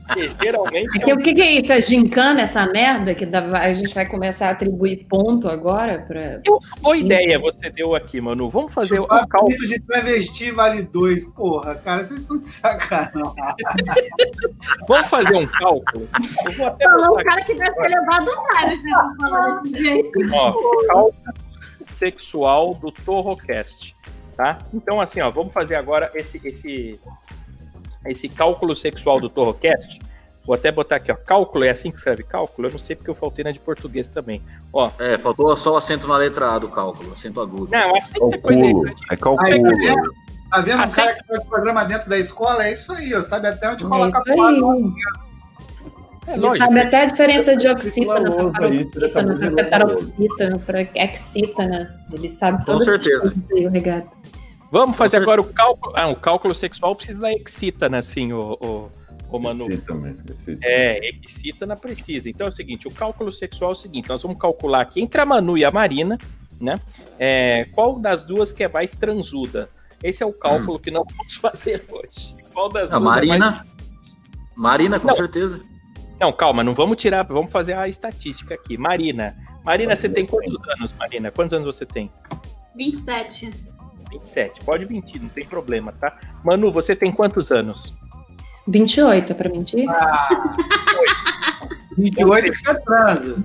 Porque 0.06 0.30
geralmente. 0.40 1.02
Aqui, 1.02 1.14
o 1.14 1.18
que, 1.18 1.34
que 1.34 1.42
é 1.42 1.52
isso? 1.54 1.72
É 1.74 1.82
gincana, 1.82 2.42
essa 2.42 2.64
merda? 2.68 3.16
Que 3.16 3.26
dá- 3.26 3.58
a 3.60 3.74
gente 3.74 3.92
vai 3.94 4.06
começar 4.06 4.50
a 4.50 4.52
atribuir 4.52 5.08
ponto 5.10 5.50
agora? 5.50 5.98
Pra... 6.08 6.40
Eu, 6.46 6.60
boa 6.80 6.96
ideia 6.96 7.40
você 7.40 7.72
deu 7.72 7.96
aqui, 7.96 8.22
Manu. 8.22 8.48
Vamos 8.52 8.72
fazer 8.72 9.00
o 9.00 9.04
Chupar 9.04 9.28
cálculo. 9.28 9.58
de 9.58 9.80
travesti 9.82 10.52
vale 10.52 10.84
dois. 10.84 11.26
Porra, 11.34 11.74
cara, 11.74 12.04
vocês 12.04 12.22
estão 12.22 12.38
de 12.38 12.46
sacanagem. 12.46 13.34
Vamos 14.88 15.08
fazer 15.08 15.36
um 15.36 15.48
cálculo. 15.48 16.08
Eu 16.46 16.52
vou 16.52 16.68
até 16.68 16.86
Falou 16.86 17.20
o 17.20 17.24
cara 17.24 17.44
que 17.44 17.56
deve 17.56 17.74
ter 17.76 17.88
levado 17.88 18.32
vários, 18.54 18.84
né? 18.84 18.92
Falar 19.22 19.50
desse 19.62 19.82
jeito. 19.82 20.20
ó, 20.34 20.52
cálculo 20.88 21.16
sexual 21.82 22.76
do 22.76 22.92
Torrocast, 22.92 23.96
tá? 24.36 24.60
Então, 24.74 25.00
assim, 25.02 25.22
ó, 25.22 25.30
vamos 25.32 25.54
fazer 25.54 25.76
agora 25.76 26.12
esse, 26.16 26.40
esse, 26.44 27.00
esse 28.06 28.30
cálculo 28.30 28.76
sexual 28.76 29.20
do 29.20 29.30
Torrocast. 29.30 30.00
Vou 30.46 30.54
até 30.54 30.72
botar 30.72 30.98
aqui, 30.98 31.12
ó, 31.12 31.16
cálculo, 31.16 31.64
é 31.64 31.70
assim 31.72 31.90
que 31.90 31.98
escreve 31.98 32.22
cálculo? 32.24 32.68
Eu 32.68 32.72
não 32.74 32.80
sei 32.80 32.96
porque 32.96 33.10
eu 33.10 33.16
faltei 33.16 33.44
na 33.44 33.52
de 33.52 33.60
português 33.60 34.08
também. 34.08 34.44
Ó, 34.72 34.92
É, 35.00 35.18
faltou 35.18 35.56
só 35.58 35.74
o 35.74 35.78
acento 35.78 36.08
na 36.08 36.18
letra 36.18 36.52
A 36.54 36.60
do 36.60 36.68
cálculo, 36.70 37.14
acento 37.14 37.42
agudo. 37.42 37.72
não, 37.72 37.96
assim 37.98 38.14
é 38.32 38.38
coisa 38.38 38.64
aí. 38.64 38.74
É 39.12 39.16
calculo. 39.16 39.48
Aí, 39.48 39.62
tá 39.62 39.70
vendo? 39.82 40.14
Tá 40.52 40.62
vendo 40.62 40.78
um 40.78 40.84
Assim- 40.84 40.96
cara 41.02 41.14
que 41.16 41.26
faz 41.28 41.44
programa 41.48 41.84
dentro 41.84 42.08
da 42.10 42.18
escola? 42.20 42.68
É 42.68 42.74
isso 42.74 42.94
aí, 42.94 43.12
ó. 43.16 43.22
Sabe 43.24 43.48
até 43.48 43.68
onde 43.72 43.84
É 43.84 43.88
coloca 43.88 44.18
a 44.20 44.24
porra. 44.24 44.50
aí. 44.52 44.60
É 46.28 46.34
Ele 46.34 46.42
lógico. 46.42 46.58
sabe 46.58 46.80
até 46.80 47.02
a 47.04 47.06
diferença 47.06 47.56
de 47.56 47.68
oxítona 47.68 48.32
para 48.32 48.46
acabou 48.46 48.52
paroxítona, 48.52 49.10
para 49.10 49.22
louvar 49.24 49.70
teroxítona, 49.70 50.60
para 50.60 50.82
excítona. 50.96 52.00
Ele 52.12 52.30
sabe 52.30 52.66
Com 52.66 52.80
certeza. 52.80 53.34
aí, 53.54 53.68
o 53.68 53.70
regata. 53.70 54.18
Vamos 54.72 54.98
fazer 54.98 55.18
agora 55.18 55.40
o 55.40 55.46
cálculo. 55.46 55.94
Ah, 55.96 56.08
o 56.08 56.16
cálculo 56.16 56.56
sexual 56.56 56.96
precisa 56.96 57.20
da 57.20 57.32
excítana, 57.32 58.00
assim, 58.00 58.34
o, 58.34 58.58
o, 58.60 58.92
o 59.30 59.40
Manu. 59.40 59.78
Também. 59.82 60.16
Esse... 60.32 60.58
É, 60.64 61.12
excítana 61.24 61.76
precisa. 61.76 62.30
Então 62.30 62.48
é 62.48 62.50
o 62.50 62.54
seguinte, 62.54 62.88
o 62.88 62.92
cálculo 62.92 63.32
sexual 63.32 63.72
é 63.72 63.74
o 63.74 63.76
seguinte, 63.76 64.10
nós 64.10 64.24
vamos 64.24 64.40
calcular 64.40 64.82
aqui 64.82 65.02
entre 65.02 65.22
a 65.22 65.26
Manu 65.26 65.58
e 65.58 65.64
a 65.64 65.72
Marina, 65.72 66.18
né? 66.60 66.82
É, 67.20 67.68
qual 67.72 68.00
das 68.00 68.24
duas 68.24 68.52
que 68.52 68.64
é 68.64 68.68
mais 68.68 68.96
transuda? 68.96 69.70
Esse 70.04 70.24
é 70.24 70.26
o 70.26 70.34
cálculo 70.34 70.80
que 70.80 70.90
nós 70.92 71.06
vamos 71.16 71.36
fazer 71.38 71.86
hoje. 71.90 72.36
Qual 72.52 72.68
das 72.68 72.92
A 72.92 72.98
duas 73.00 73.02
é 73.02 73.26
mais... 73.26 73.28
Marina. 73.28 73.66
Marina, 74.56 75.00
com 75.00 75.08
Não. 75.08 75.14
certeza. 75.14 75.62
Não, 76.20 76.32
calma, 76.32 76.64
não 76.64 76.74
vamos 76.74 76.98
tirar, 76.98 77.24
vamos 77.24 77.52
fazer 77.52 77.74
a 77.74 77.88
estatística 77.88 78.54
aqui. 78.56 78.78
Marina, 78.78 79.36
Marina, 79.64 79.96
você 79.96 80.08
tem 80.08 80.26
quantos 80.26 80.62
anos, 80.70 80.94
Marina? 80.94 81.32
Quantos 81.32 81.54
anos 81.54 81.66
você 81.68 81.86
tem? 81.86 82.12
27. 82.76 83.52
27. 84.12 84.64
Pode 84.64 84.86
mentir, 84.86 85.22
não 85.22 85.30
tem 85.30 85.46
problema, 85.46 85.92
tá? 85.92 86.18
Manu, 86.44 86.72
você 86.72 86.96
tem 86.96 87.12
quantos 87.12 87.52
anos? 87.52 87.98
28, 88.68 89.32
é 89.32 89.36
para 89.36 89.50
mentir? 89.50 89.86
28 91.98 92.52
que 92.52 92.58
você 92.58 92.80
transa. 92.82 93.44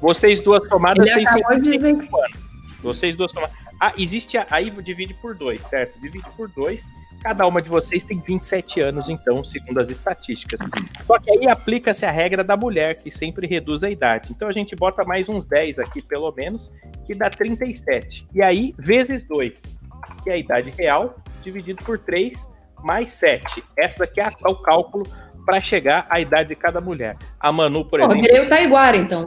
Vocês 0.00 0.40
duas 0.40 0.66
somadas 0.66 1.06
Ele 1.06 1.14
têm 1.14 1.26
acabou 1.26 1.54
de 1.56 1.60
dizer 1.72 1.88
55 1.90 2.18
anos. 2.18 2.38
Vocês 2.82 3.14
duas 3.14 3.30
somadas. 3.30 3.54
Ah, 3.78 3.92
existe. 3.96 4.38
a- 4.38 4.46
Aí 4.50 4.70
divide 4.70 5.14
por 5.14 5.34
dois, 5.36 5.60
certo? 5.66 5.98
Divide 6.00 6.24
por 6.36 6.48
dois. 6.48 6.88
Cada 7.22 7.46
uma 7.46 7.60
de 7.60 7.68
vocês 7.68 8.02
tem 8.04 8.18
27 8.18 8.80
anos, 8.80 9.08
então, 9.10 9.44
segundo 9.44 9.78
as 9.78 9.90
estatísticas. 9.90 10.58
Só 11.06 11.18
que 11.18 11.30
aí 11.30 11.46
aplica-se 11.48 12.06
a 12.06 12.10
regra 12.10 12.42
da 12.42 12.56
mulher, 12.56 12.94
que 12.96 13.10
sempre 13.10 13.46
reduz 13.46 13.82
a 13.84 13.90
idade. 13.90 14.28
Então 14.30 14.48
a 14.48 14.52
gente 14.52 14.74
bota 14.74 15.04
mais 15.04 15.28
uns 15.28 15.46
10 15.46 15.78
aqui, 15.78 16.00
pelo 16.00 16.32
menos, 16.32 16.70
que 17.06 17.14
dá 17.14 17.28
37. 17.28 18.26
E 18.34 18.42
aí, 18.42 18.74
vezes 18.78 19.22
2, 19.24 19.76
que 20.22 20.30
é 20.30 20.32
a 20.32 20.36
idade 20.38 20.70
real, 20.70 21.16
dividido 21.42 21.84
por 21.84 21.98
3, 21.98 22.48
mais 22.82 23.12
7. 23.12 23.62
Essa 23.76 23.98
daqui 24.00 24.18
é 24.20 24.24
a- 24.24 24.30
é 24.46 24.48
o 24.48 24.54
cálculo 24.56 25.06
para 25.44 25.60
chegar 25.60 26.06
à 26.08 26.18
idade 26.20 26.48
de 26.50 26.56
cada 26.56 26.80
mulher. 26.80 27.16
A 27.38 27.52
Manu, 27.52 27.84
por 27.84 28.00
Pô, 28.00 28.06
exemplo. 28.06 28.44
o 28.44 28.48
Taiguara, 28.48 28.96
então. 28.96 29.26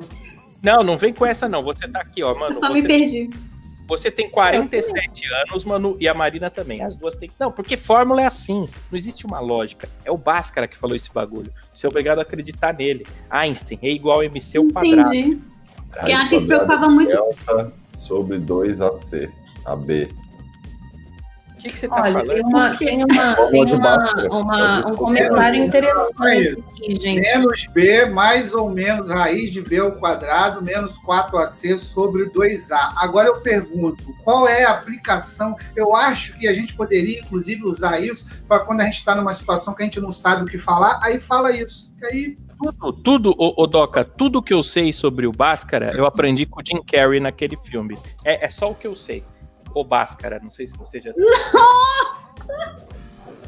Não, 0.63 0.81
não 0.83 0.97
vem 0.97 1.13
com 1.13 1.25
essa, 1.27 1.47
não. 1.47 1.61
Você 1.63 1.87
tá 1.87 2.01
aqui, 2.01 2.23
ó, 2.23 2.31
Eu 2.31 2.39
Manu. 2.39 2.55
só 2.55 2.73
me 2.73 2.81
Você, 2.81 2.87
perdi. 2.87 3.29
Você 3.87 4.09
tem 4.09 4.29
47 4.29 5.25
anos, 5.49 5.65
Manu, 5.65 5.97
e 5.99 6.07
a 6.07 6.13
Marina 6.13 6.49
também. 6.49 6.81
As 6.81 6.95
duas 6.95 7.15
têm. 7.15 7.29
Não, 7.39 7.51
porque 7.51 7.75
fórmula 7.75 8.21
é 8.21 8.25
assim. 8.25 8.67
Não 8.91 8.97
existe 8.97 9.25
uma 9.25 9.39
lógica. 9.39 9.89
É 10.05 10.11
o 10.11 10.17
Bhaskara 10.17 10.67
que 10.67 10.77
falou 10.77 10.95
esse 10.95 11.11
bagulho. 11.13 11.51
Você 11.73 11.85
é 11.85 11.89
obrigado 11.89 12.19
a 12.19 12.21
acreditar 12.21 12.73
nele. 12.73 13.05
Einstein 13.29 13.79
é 13.81 13.89
igual 13.89 14.21
a 14.21 14.25
MC 14.25 14.57
ao 14.57 14.65
quadrado. 14.65 15.13
Entendi. 15.13 15.41
Raiz 15.91 16.19
acho 16.19 16.31
que 16.31 16.39
se 16.39 16.47
preocupava 16.47 16.89
muito. 16.89 17.11
delta 17.11 17.73
sobre 17.95 18.39
2AC. 18.39 19.29
AB. 19.65 20.09
O 21.63 21.65
que, 21.65 21.71
que 21.71 21.79
você 21.79 21.87
tá 21.87 22.01
Olha, 22.01 22.11
falando? 22.11 22.27
tem, 22.27 22.41
uma, 22.43 22.75
tem, 22.75 23.03
uma, 23.05 23.35
Vamos 23.35 23.51
tem 23.51 23.63
uma, 23.73 23.97
Bhaskara. 23.97 24.33
uma- 24.33 24.87
um 24.91 24.95
comentário 24.97 25.63
interessante 25.63 26.59
aqui, 26.59 26.95
gente. 27.01 27.21
Menos 27.21 27.67
B 27.67 28.05
mais 28.07 28.53
ou 28.53 28.69
menos 28.69 29.09
raiz 29.09 29.49
de 29.49 29.61
B 29.61 29.77
ao 29.77 29.93
quadrado 29.93 30.61
menos 30.61 30.99
4AC 30.99 31.77
sobre 31.77 32.25
2A. 32.31 32.91
Agora 32.97 33.29
eu 33.29 33.39
pergunto, 33.39 34.03
qual 34.25 34.45
é 34.45 34.65
a 34.65 34.71
aplicação? 34.71 35.55
Eu 35.73 35.95
acho 35.95 36.37
que 36.37 36.49
a 36.49 36.53
gente 36.53 36.73
poderia, 36.75 37.21
inclusive, 37.21 37.63
usar 37.63 37.97
isso 38.01 38.27
para 38.45 38.59
quando 38.59 38.81
a 38.81 38.83
gente 38.83 38.97
está 38.97 39.15
numa 39.15 39.33
situação 39.33 39.73
que 39.73 39.83
a 39.83 39.85
gente 39.85 40.01
não 40.01 40.11
sabe 40.11 40.43
o 40.43 40.45
que 40.45 40.57
falar, 40.57 40.99
aí 41.01 41.17
fala 41.17 41.55
isso. 41.55 41.89
Que 41.97 42.05
aí 42.05 42.37
Tudo, 42.61 42.93
tudo 42.93 43.35
ô, 43.37 43.63
ô, 43.63 43.67
Doca, 43.67 44.03
tudo 44.03 44.43
que 44.43 44.53
eu 44.53 44.61
sei 44.61 44.91
sobre 44.91 45.25
o 45.27 45.31
Bhaskara, 45.31 45.93
eu 45.95 46.05
aprendi 46.05 46.45
com 46.45 46.59
o 46.59 46.63
Jim 46.65 46.81
Carrey 46.85 47.21
naquele 47.21 47.57
filme. 47.63 47.97
É, 48.25 48.45
é 48.45 48.49
só 48.49 48.69
o 48.69 48.75
que 48.75 48.85
eu 48.85 48.97
sei. 48.97 49.23
O 49.73 49.83
Bhaskara, 49.83 50.39
não 50.41 50.51
sei 50.51 50.67
se 50.67 50.77
você 50.77 51.01
já 51.01 51.11
sabe. 51.13 51.25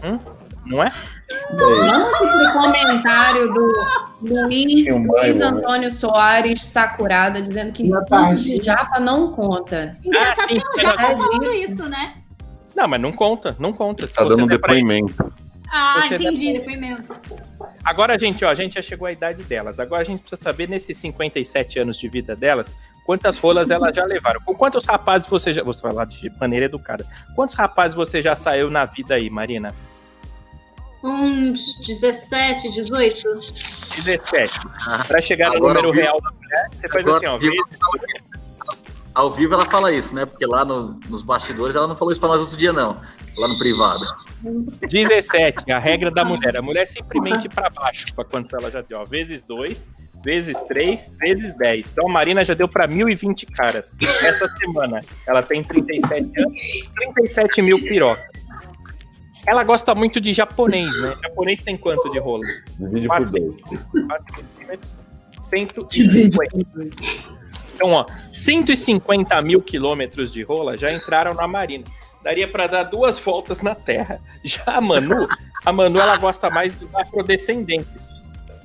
Hum? 0.03 0.19
Não 0.65 0.81
é? 0.83 0.91
Vamos 1.51 2.17
pro 2.17 2.53
comentário 2.53 3.53
do 3.53 3.71
Luiz, 4.21 4.87
um 4.95 5.05
Luiz 5.07 5.37
né? 5.37 5.45
Antônio 5.45 5.91
Soares 5.91 6.61
Sacurada, 6.63 7.39
dizendo 7.41 7.71
que 7.71 7.83
de 8.37 8.63
japa 8.63 8.99
não 8.99 9.31
conta. 9.31 9.95
Engraçado 10.03 10.45
Ah, 10.45 10.47
sim, 10.47 10.59
que 10.73 10.85
é 10.85 10.89
tô 10.89 10.95
falando 10.97 11.39
disso. 11.41 11.63
isso, 11.63 11.89
né? 11.89 12.15
Não, 12.75 12.87
mas 12.87 12.99
não 12.99 13.11
conta, 13.11 13.55
não 13.59 13.71
conta. 13.71 14.07
Tá 14.07 14.23
você 14.23 14.29
dando 14.35 14.47
depoimento. 14.47 15.33
Ah, 15.71 16.01
Você 16.07 16.15
entendi, 16.15 16.53
depoimento. 16.53 17.13
Agora, 17.83 18.17
gente, 18.17 18.43
ó, 18.45 18.49
a 18.49 18.55
gente 18.55 18.75
já 18.75 18.81
chegou 18.81 19.07
à 19.07 19.11
idade 19.11 19.43
delas. 19.43 19.79
Agora 19.79 20.01
a 20.01 20.05
gente 20.05 20.21
precisa 20.21 20.41
saber, 20.41 20.67
nesses 20.69 20.97
57 20.97 21.79
anos 21.79 21.97
de 21.97 22.07
vida 22.07 22.35
delas, 22.35 22.75
quantas 23.05 23.37
rolas 23.37 23.69
elas 23.69 23.95
já 23.95 24.03
levaram. 24.05 24.41
Com 24.41 24.53
quantos 24.55 24.85
rapazes 24.85 25.27
você 25.27 25.53
já. 25.53 25.63
Você 25.63 25.81
vai 25.81 25.93
lá 25.93 26.05
de 26.05 26.29
maneira 26.39 26.65
educada. 26.65 27.05
Quantos 27.35 27.55
rapazes 27.55 27.95
você 27.95 28.21
já 28.21 28.35
saiu 28.35 28.69
na 28.69 28.83
vida 28.85 29.15
aí, 29.15 29.29
Marina? 29.29 29.73
Uns 31.03 31.77
17, 31.85 32.71
18. 32.71 33.21
17. 34.03 34.59
Pra 35.07 35.21
chegar 35.21 35.51
no 35.51 35.57
Agora 35.57 35.75
número 35.81 35.91
real 35.93 36.19
da 36.19 36.31
mulher, 36.31 36.63
você 36.73 36.89
faz 36.89 37.05
agora 37.05 37.17
assim, 37.17 37.25
ó. 37.27 37.31
ao 37.33 37.39
vivo- 37.39 37.55
Ao 39.13 39.31
vivo 39.31 39.53
ela 39.53 39.65
fala 39.65 39.91
isso, 39.93 40.13
né? 40.15 40.25
Porque 40.25 40.45
lá 40.45 40.65
no- 40.65 40.99
nos 41.07 41.21
bastidores 41.21 41.75
ela 41.75 41.87
não 41.87 41.95
falou 41.95 42.11
isso 42.11 42.19
pra 42.19 42.27
nós 42.29 42.41
outro 42.41 42.57
dia, 42.57 42.73
não. 42.73 42.99
Lá 43.37 43.47
no 43.47 43.57
privado. 43.57 44.03
17, 44.89 45.71
a 45.71 45.79
regra 45.79 46.09
da 46.11 46.25
mulher. 46.25 46.57
A 46.57 46.61
mulher 46.61 46.85
sempre 46.87 47.21
mente 47.21 47.47
pra 47.47 47.69
baixo 47.69 48.07
pra 48.13 48.25
quanto 48.25 48.53
ela 48.57 48.69
já 48.71 48.81
deu. 48.81 48.99
Ó. 48.99 49.05
Vezes 49.05 49.41
2, 49.43 49.87
vezes 50.25 50.59
3, 50.61 51.13
vezes 51.19 51.55
10. 51.55 51.91
Então 51.91 52.09
a 52.09 52.11
Marina 52.11 52.43
já 52.43 52.53
deu 52.55 52.67
pra 52.67 52.87
1.020 52.87 53.45
caras. 53.55 53.93
Essa 54.23 54.47
semana 54.57 54.99
ela 55.27 55.43
tem 55.43 55.63
37 55.63 56.39
anos, 56.41 56.59
37 56.95 57.61
mil 57.61 57.79
pirocas. 57.79 58.25
Ela 59.47 59.63
gosta 59.63 59.93
muito 59.93 60.19
de 60.19 60.33
japonês, 60.33 60.89
né? 60.99 61.15
Japonês 61.21 61.59
tem 61.59 61.77
quanto 61.77 62.11
de 62.11 62.17
rolo? 62.17 62.41
Divide 62.79 63.07
por 63.07 63.17
Quatro. 63.17 63.31
dois. 63.31 63.61
4 64.07 64.35
centímetros, 64.35 64.97
150. 65.41 66.57
Então, 67.75 67.91
ó, 67.91 68.05
150 68.31 69.39
mil 69.43 69.61
quilômetros 69.61 70.33
de 70.33 70.41
rola 70.41 70.75
já 70.77 70.91
entraram 70.91 71.35
na 71.35 71.47
Marina. 71.47 71.83
Daria 72.23 72.47
pra 72.47 72.65
dar 72.65 72.83
duas 72.83 73.19
voltas 73.19 73.61
na 73.61 73.75
Terra. 73.75 74.19
Já 74.43 74.63
a 74.65 74.81
Manu, 74.81 75.27
a 75.63 75.71
Manu 75.71 75.99
ela 75.99 76.17
gosta 76.17 76.49
mais 76.49 76.73
dos 76.73 76.93
afrodescendentes. 76.95 78.09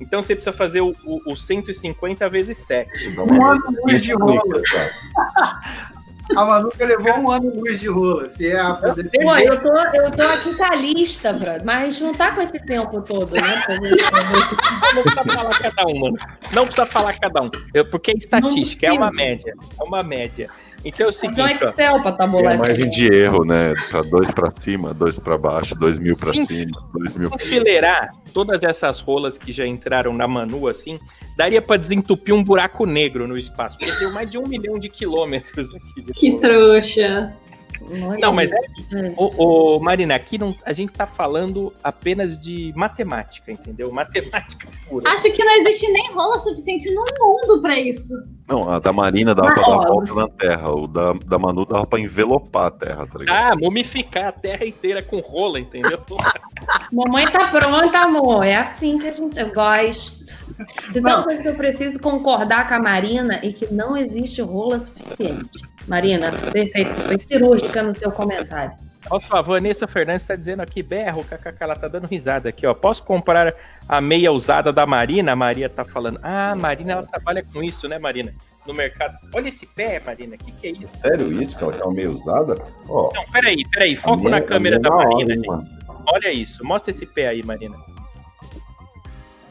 Então 0.01 0.21
você 0.21 0.35
precisa 0.35 0.51
fazer 0.51 0.81
o, 0.81 0.95
o, 1.05 1.31
o 1.31 1.35
150 1.37 2.27
vezes 2.27 2.57
7. 2.57 2.89
Um 3.17 3.45
ano 3.45 3.61
luz 3.85 4.01
de 4.01 4.13
rola. 4.13 4.41
A 6.35 6.45
Manuca 6.45 6.85
levou 6.85 7.11
um 7.19 7.29
ano 7.29 7.51
luz 7.59 7.79
de 7.79 7.87
rola. 7.87 8.27
Se 8.27 8.47
é 8.47 8.55
Pô, 8.55 8.61
afrodescendente. 8.71 9.45
eu 9.45 9.61
tô, 9.61 9.77
eu 9.93 10.11
tô 10.11 10.23
aqui 10.23 10.55
com 10.55 10.63
a 10.63 10.75
lista, 10.75 11.33
bro, 11.33 11.51
mas 11.65 11.99
não 11.99 12.13
tá 12.13 12.31
com 12.31 12.41
esse 12.41 12.57
tempo 12.65 13.01
todo, 13.01 13.33
né? 13.35 13.63
gente 13.69 14.03
fazer. 14.09 14.95
Não 14.95 15.03
precisa 15.03 15.23
falar 15.35 15.59
cada 15.59 15.87
um, 15.87 15.99
mano. 15.99 16.17
Não 16.53 16.63
precisa 16.65 16.85
falar 16.85 17.19
cada 17.19 17.41
um. 17.41 17.49
Eu- 17.73 17.85
porque 17.85 18.11
é 18.11 18.13
estatística, 18.15 18.87
é 18.87 18.91
uma 18.93 19.11
média. 19.11 19.53
É 19.79 19.83
uma 19.83 20.03
média. 20.03 20.49
Então 20.83 21.05
é 21.05 21.07
o 21.07 21.09
um 21.09 21.13
seguinte, 21.13 21.41
ó. 21.41 21.47
Excel 21.69 22.01
pra 22.01 22.11
Tem 22.11 22.17
tabular 22.17 22.53
essa 22.53 22.65
margem 22.65 22.89
de 22.89 23.05
erro, 23.05 23.45
né? 23.45 23.73
Pra 23.89 24.01
dois 24.01 24.29
pra 24.31 24.49
cima, 24.49 24.93
dois 24.93 25.19
pra 25.19 25.37
baixo, 25.37 25.75
dois 25.75 25.99
mil 25.99 26.15
pra 26.15 26.33
Sim. 26.33 26.45
cima, 26.45 26.83
dois 26.93 27.11
Se 27.13 27.19
mil 27.19 27.29
pra 27.29 27.43
enfileirar 27.43 28.15
todas 28.33 28.63
essas 28.63 28.99
rolas 28.99 29.37
que 29.37 29.51
já 29.51 29.65
entraram 29.65 30.13
na 30.13 30.27
Manu, 30.27 30.67
assim, 30.67 30.99
daria 31.37 31.61
pra 31.61 31.77
desentupir 31.77 32.33
um 32.33 32.43
buraco 32.43 32.85
negro 32.85 33.27
no 33.27 33.37
espaço. 33.37 33.77
Porque 33.77 33.91
tem 33.97 34.11
mais 34.11 34.29
de 34.29 34.37
um 34.37 34.47
milhão 34.47 34.79
de 34.79 34.89
quilômetros 34.89 35.69
aqui 35.73 36.01
de 36.01 36.13
Que 36.13 36.29
rola. 36.29 36.41
trouxa. 36.41 37.33
Não, 38.19 38.33
mas 38.33 38.51
é. 38.51 38.57
É. 38.93 39.13
Ô, 39.17 39.75
ô, 39.75 39.79
Marina, 39.79 40.15
aqui 40.15 40.37
não, 40.37 40.55
a 40.65 40.73
gente 40.73 40.93
tá 40.93 41.05
falando 41.05 41.73
apenas 41.83 42.37
de 42.39 42.73
matemática, 42.75 43.51
entendeu? 43.51 43.91
Matemática 43.91 44.67
pura. 44.87 45.09
Acho 45.11 45.31
que 45.31 45.43
não 45.43 45.53
existe 45.57 45.91
nem 45.91 46.11
rola 46.11 46.39
suficiente 46.39 46.89
no 46.93 47.05
mundo 47.19 47.61
pra 47.61 47.79
isso. 47.79 48.13
Não, 48.47 48.69
a 48.69 48.79
da 48.79 48.91
Marina 48.91 49.33
dava 49.33 49.49
Ah, 49.49 49.53
pra 49.53 49.63
dar 49.63 49.87
volta 49.87 50.13
na 50.13 50.27
Terra. 50.27 50.71
O 50.71 50.87
da, 50.87 51.13
da 51.13 51.39
Manu 51.39 51.65
dava 51.65 51.85
pra 51.87 51.99
envelopar 51.99 52.65
a 52.65 52.71
Terra, 52.71 53.07
tá 53.07 53.19
ligado? 53.19 53.53
Ah, 53.53 53.55
mumificar 53.55 54.27
a 54.27 54.31
terra 54.31 54.65
inteira 54.65 55.01
com 55.01 55.19
rola, 55.19 55.59
entendeu? 55.59 55.99
Mamãe 56.91 57.25
tá 57.31 57.47
pronta, 57.47 57.99
amor. 57.99 58.43
É 58.43 58.55
assim 58.55 58.97
que 58.97 59.07
a 59.07 59.11
gente 59.11 59.39
eu 59.39 59.53
gosto. 59.53 60.25
Se 60.81 60.93
tem 60.93 61.01
uma 61.01 61.23
coisa 61.23 61.41
que 61.41 61.47
eu 61.47 61.55
preciso 61.55 61.99
concordar 61.99 62.67
com 62.67 62.75
a 62.75 62.79
Marina 62.79 63.35
é 63.35 63.51
que 63.51 63.73
não 63.73 63.95
existe 63.95 64.41
rola 64.41 64.79
suficiente. 64.79 65.59
Marina, 65.87 66.31
perfeito. 66.51 66.93
Foi 67.01 67.17
cirúrgica 67.19 67.81
no 67.83 67.93
seu 67.93 68.11
comentário. 68.11 68.71
Ó, 69.09 69.19
a 69.31 69.41
Vanessa 69.41 69.87
Fernandes 69.87 70.23
tá 70.25 70.35
dizendo 70.35 70.61
aqui, 70.61 70.83
berro, 70.83 71.23
kkk, 71.23 71.55
ela 71.59 71.75
tá 71.75 71.87
dando 71.87 72.05
risada 72.05 72.49
aqui, 72.49 72.67
ó. 72.67 72.73
Posso 72.73 73.03
comprar 73.03 73.53
a 73.89 73.99
meia 73.99 74.31
usada 74.31 74.71
da 74.71 74.85
Marina? 74.85 75.31
A 75.31 75.35
Maria 75.35 75.67
tá 75.67 75.83
falando. 75.83 76.19
Ah, 76.21 76.51
a 76.51 76.55
Marina, 76.55 76.93
ela 76.93 77.03
trabalha 77.03 77.43
com 77.43 77.63
isso, 77.63 77.87
né, 77.87 77.97
Marina? 77.97 78.31
No 78.65 78.75
mercado. 78.75 79.17
Olha 79.33 79.49
esse 79.49 79.65
pé, 79.65 79.99
Marina, 80.05 80.35
o 80.35 80.37
que, 80.37 80.51
que 80.51 80.67
é 80.67 80.69
isso? 80.71 80.95
Sério 81.01 81.41
isso? 81.41 81.57
Que 81.57 81.63
ela 81.63 81.73
tá 81.73 81.89
meio 81.89 82.11
usada? 82.11 82.61
Ó, 82.87 83.09
Não, 83.13 83.25
peraí, 83.31 83.63
peraí, 83.71 83.95
foco 83.95 84.17
minha- 84.17 84.29
na 84.29 84.37
a 84.37 84.41
câmera 84.41 84.79
da 84.79 84.89
é 84.89 84.91
hora, 84.91 85.09
Marina, 85.09 85.43
mano. 85.47 85.67
Olha 86.05 86.31
isso, 86.31 86.63
mostra 86.63 86.91
esse 86.91 87.05
pé 87.07 87.29
aí, 87.29 87.41
Marina. 87.43 87.75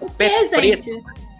O 0.00 0.08
pé 0.12 0.28
preto, 0.46 0.60
gente? 0.60 0.90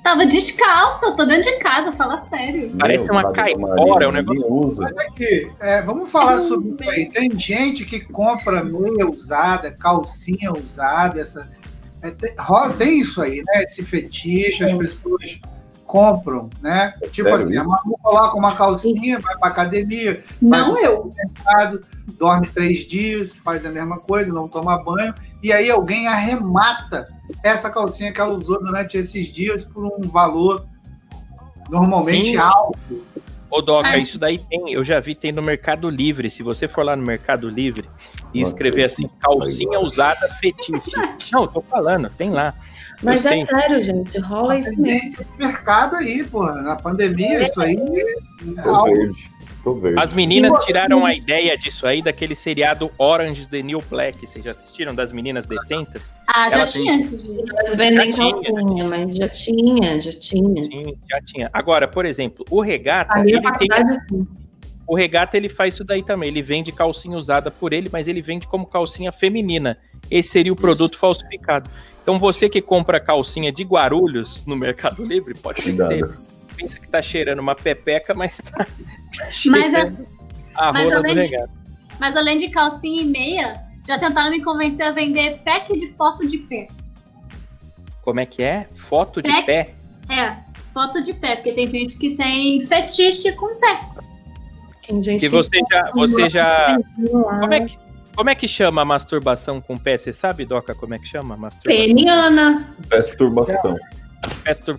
Tava 0.02 0.24
descalça, 0.24 1.06
eu 1.06 1.16
tô 1.16 1.24
dentro 1.26 1.50
de 1.52 1.58
casa, 1.58 1.92
fala 1.92 2.16
sério. 2.16 2.72
Parece 2.78 3.04
Meu, 3.04 3.12
uma 3.12 3.32
caipora, 3.32 3.76
Marina, 3.76 4.04
é 4.04 4.08
um 4.08 4.12
negócio- 4.12 4.52
usa. 4.52 4.84
Aqui, 4.86 5.50
é, 5.60 5.82
vamos 5.82 6.10
falar 6.10 6.38
sobre 6.38 6.70
isso 6.70 6.90
aí. 6.90 7.10
Tem 7.10 7.38
gente 7.38 7.84
que 7.84 8.00
compra 8.00 8.64
meia 8.64 9.06
usada, 9.06 9.70
calcinha 9.70 10.52
usada, 10.52 11.20
essa. 11.20 11.48
é, 12.02 12.10
tem, 12.10 12.34
tem 12.78 12.98
isso 12.98 13.20
aí, 13.20 13.42
né? 13.44 13.62
Esse 13.64 13.82
fetiche, 13.84 14.64
as 14.64 14.72
pessoas 14.72 15.38
compram, 15.84 16.48
né? 16.62 16.94
Tipo 17.12 17.28
sério 17.28 17.44
assim, 17.44 17.56
a? 17.58 17.64
Manu 17.64 17.98
coloca 18.02 18.36
uma 18.38 18.54
calcinha, 18.56 19.18
vai 19.18 19.36
pra 19.36 19.48
academia, 19.48 20.22
Não 20.40 20.78
eu. 20.78 21.12
mercado, 21.14 21.84
dorme 22.18 22.46
três 22.48 22.86
dias, 22.86 23.36
faz 23.36 23.66
a 23.66 23.70
mesma 23.70 23.98
coisa, 23.98 24.32
não 24.32 24.48
toma 24.48 24.82
banho, 24.82 25.12
e 25.42 25.52
aí 25.52 25.68
alguém 25.70 26.06
arremata 26.06 27.08
essa 27.42 27.70
calcinha 27.70 28.12
que 28.12 28.20
ela 28.20 28.35
usou 28.35 28.62
durante 28.62 28.96
esses 28.96 29.26
dias 29.33 29.64
por 29.64 29.85
um 29.85 30.00
valor 30.09 30.66
normalmente 31.68 32.31
Sim. 32.33 32.37
alto. 32.37 32.79
Ô, 33.50 33.61
Doca, 33.61 33.88
Ah. 33.88 33.98
isso 33.98 34.16
daí 34.16 34.38
tem, 34.38 34.72
eu 34.72 34.85
já 34.85 35.00
vi, 35.00 35.12
tem 35.14 35.33
no 35.33 35.42
Mercado 35.42 35.90
Livre. 35.90 36.31
Se 36.31 36.40
você 36.40 36.68
for 36.68 36.85
lá 36.85 36.94
no 36.94 37.03
Mercado 37.05 37.48
Livre 37.48 37.88
e 38.33 38.40
escrever 38.40 38.85
assim, 38.85 39.09
calcinha 39.20 39.81
usada 39.81 40.29
fetiche. 40.40 40.72
Não, 41.33 41.48
tô 41.48 41.61
falando, 41.61 42.09
tem 42.11 42.31
lá. 42.31 42.55
Mas 43.03 43.24
Eu 43.24 43.33
é 43.33 43.35
sei. 43.35 43.44
sério, 43.46 43.83
gente. 43.83 44.20
Rola 44.20 44.57
isso 44.59 44.70
mesmo. 44.81 45.24
Do 45.24 45.46
mercado 45.46 45.96
aí, 45.96 46.22
porra. 46.22 46.62
Na 46.62 46.76
pandemia, 46.76 47.42
isso 47.42 47.61
aí 47.61 47.76
é 47.76 48.61
algo. 48.68 49.16
Tô 49.62 49.75
verde. 49.75 50.01
As 50.03 50.12
meninas 50.12 50.64
tiraram 50.64 51.05
a 51.05 51.14
ideia 51.14 51.57
disso 51.57 51.87
aí 51.87 52.01
daquele 52.01 52.35
seriado 52.35 52.90
Orange 52.96 53.46
the 53.49 53.62
New 53.62 53.83
Black. 53.90 54.27
Vocês 54.27 54.44
já 54.44 54.53
assistiram 54.53 54.94
das 54.94 55.12
meninas 55.12 55.44
detentas? 55.46 56.11
Ah, 56.27 56.49
já 56.49 56.59
Ela 56.61 56.66
tinha 56.66 56.85
tem- 56.87 56.94
antes 56.96 57.11
disso. 57.16 57.35
Elas 57.61 57.75
vendem 57.75 58.09
Já 58.12 58.14
tinha. 58.16 58.42
calcinha, 58.42 58.85
mas 58.88 59.14
já 59.16 59.29
tinha, 59.29 60.01
já 60.01 60.12
tinha. 60.12 60.64
Já 61.11 61.20
tinha. 61.25 61.51
Agora, 61.53 61.87
por 61.87 62.07
exemplo, 62.07 62.44
o 62.51 62.61
Regata, 62.61 63.12
A 63.18 63.23
minha 63.23 63.37
ele 63.37 63.42
tem 63.42 63.68
faculdade, 63.68 64.07
sim. 64.09 64.27
O 64.87 64.96
Regata 64.96 65.37
ele 65.37 65.49
faz 65.49 65.75
isso 65.75 65.85
daí 65.85 66.03
também. 66.03 66.31
Ele 66.31 66.42
vende 66.42 66.73
calcinha 66.73 67.16
usada 67.16 67.51
por 67.51 67.73
ele, 67.73 67.88
mas 67.92 68.09
ele 68.09 68.23
vende 68.23 68.46
como 68.49 68.66
calcinha 68.66 69.12
feminina. 69.12 69.79
Esse 70.11 70.31
seria 70.31 70.53
o 70.53 70.57
produto 70.57 70.99
falsificado. 70.99 71.70
Então 72.03 72.18
você 72.18 72.49
que 72.49 72.61
compra 72.62 72.99
calcinha 72.99 73.53
de 73.53 73.62
Guarulhos 73.62 74.44
no 74.46 74.57
Mercado 74.57 75.05
Livre, 75.05 75.35
pode 75.35 75.61
ser 75.62 75.73
que 75.73 75.77
você 75.77 75.99
Cuidado. 75.99 76.29
Pensa 76.61 76.79
que 76.79 76.88
tá 76.88 77.01
cheirando 77.03 77.38
uma 77.40 77.55
pepeca, 77.55 78.12
mas 78.14 78.38
tá, 78.38 78.64
tá 78.64 78.66
Mas, 79.46 79.75
a- 79.75 79.79
cheirando 79.81 80.07
a 80.55 80.73
mas 80.73 80.90
do 80.90 80.96
além 80.96 81.18
de- 81.18 81.44
mas 81.99 82.16
além 82.16 82.37
de 82.38 82.49
calcinha 82.49 83.03
e 83.03 83.05
meia, 83.05 83.61
já 83.87 83.99
tentaram 83.99 84.31
me 84.31 84.42
convencer 84.42 84.87
a 84.87 84.90
vender 84.92 85.38
pack 85.44 85.77
de 85.77 85.88
foto 85.88 86.27
de 86.27 86.38
pé. 86.38 86.68
Como 88.03 88.20
é 88.20 88.27
que 88.27 88.42
é? 88.42 88.66
Foto 88.75 89.20
de 89.20 89.31
Pack. 89.31 89.46
pé? 89.46 89.75
É, 90.09 90.37
foto 90.73 91.03
de 91.03 91.12
pé, 91.12 91.37
porque 91.37 91.53
tem 91.53 91.68
gente 91.68 91.99
que 91.99 92.14
tem 92.16 92.61
fetiche 92.62 93.33
com 93.33 93.61
pé. 93.61 93.81
Tem 94.87 95.03
gente 95.03 95.20
Que 95.20 95.29
você 95.29 95.61
já, 95.70 95.90
você 95.94 96.29
já, 96.31 96.79
Como 97.40 97.53
é 97.55 97.61
que 97.66 97.79
como 98.16 98.29
é 98.29 98.35
que 98.35 98.49
chama 98.49 98.83
a 98.83 98.85
masturbação 98.85 99.61
com 99.61 99.79
pé? 99.79 99.96
Você 99.96 100.12
sabe, 100.12 100.44
Doca, 100.44 100.75
como 100.75 100.94
é 100.94 100.99
que 100.99 101.07
chama 101.07 101.37
masturbação? 101.37 101.87
Peniana. 101.87 102.75
Masturbação. 102.90 103.77
Mastur- 104.46 104.78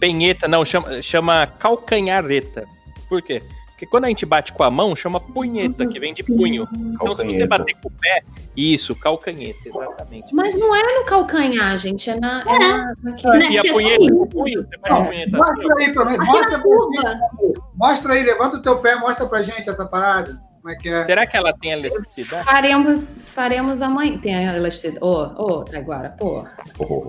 Penheta, 0.00 0.46
não, 0.48 0.64
chama, 0.64 1.00
chama 1.02 1.46
calcanhareta. 1.46 2.64
Por 3.08 3.22
quê? 3.22 3.40
Porque 3.40 3.62
Porque 3.82 3.86
quando 3.86 4.04
a 4.04 4.08
gente 4.08 4.24
bate 4.24 4.52
com 4.52 4.62
a 4.62 4.70
mão, 4.70 4.94
chama 4.94 5.18
punheta, 5.18 5.84
que 5.86 5.98
vem 5.98 6.14
de 6.14 6.22
punho. 6.22 6.68
Então, 6.72 7.14
se 7.16 7.26
você 7.26 7.44
bater 7.46 7.74
com 7.82 7.88
o 7.88 7.90
pé, 7.90 8.22
isso, 8.56 8.94
calcanheta, 8.94 9.58
exatamente. 9.68 10.32
Mas 10.32 10.56
não 10.56 10.74
é 10.74 11.00
no 11.00 11.04
calcanhar, 11.04 11.76
gente, 11.78 12.08
é 12.08 12.14
na. 12.14 12.42
É 12.42 12.58
na 12.60 12.86
aqui. 13.10 13.26
Né? 13.26 13.50
E 13.50 13.58
a 13.58 13.60
é 13.60 13.72
punheta 13.72 14.04
assim. 14.04 14.26
punho, 14.26 14.62
você 14.62 14.78
faz 14.78 14.94
Não, 14.94 15.06
punheta 15.06 15.36
assim, 15.36 15.62
mostra 15.62 15.66
ó. 15.66 15.78
aí 15.78 15.92
pra 15.92 16.04
mim. 16.04 16.16
Mostra 16.18 16.58
na 16.58 16.62
pra 16.62 17.20
gente. 17.40 17.60
Mostra 17.74 18.12
aí, 18.14 18.22
levanta 18.22 18.56
o 18.58 18.62
teu 18.62 18.78
pé, 18.78 18.94
mostra 18.94 19.26
pra 19.26 19.42
gente 19.42 19.68
essa 19.68 19.84
parada. 19.84 20.40
Como 20.60 20.72
é 20.72 20.76
que 20.76 20.88
é? 20.88 21.02
Será 21.02 21.26
que 21.26 21.36
ela 21.36 21.52
tem 21.60 21.72
elasticidade? 21.72 22.44
Faremos, 22.44 23.08
faremos 23.24 23.82
amanhã. 23.82 24.16
Tem 24.18 24.32
a 24.48 24.56
elasticidade. 24.56 25.04
Ô, 25.04 25.22
ô, 25.36 25.64
agora, 25.74 26.10
pô. 26.10 26.46
Oh, 26.78 27.08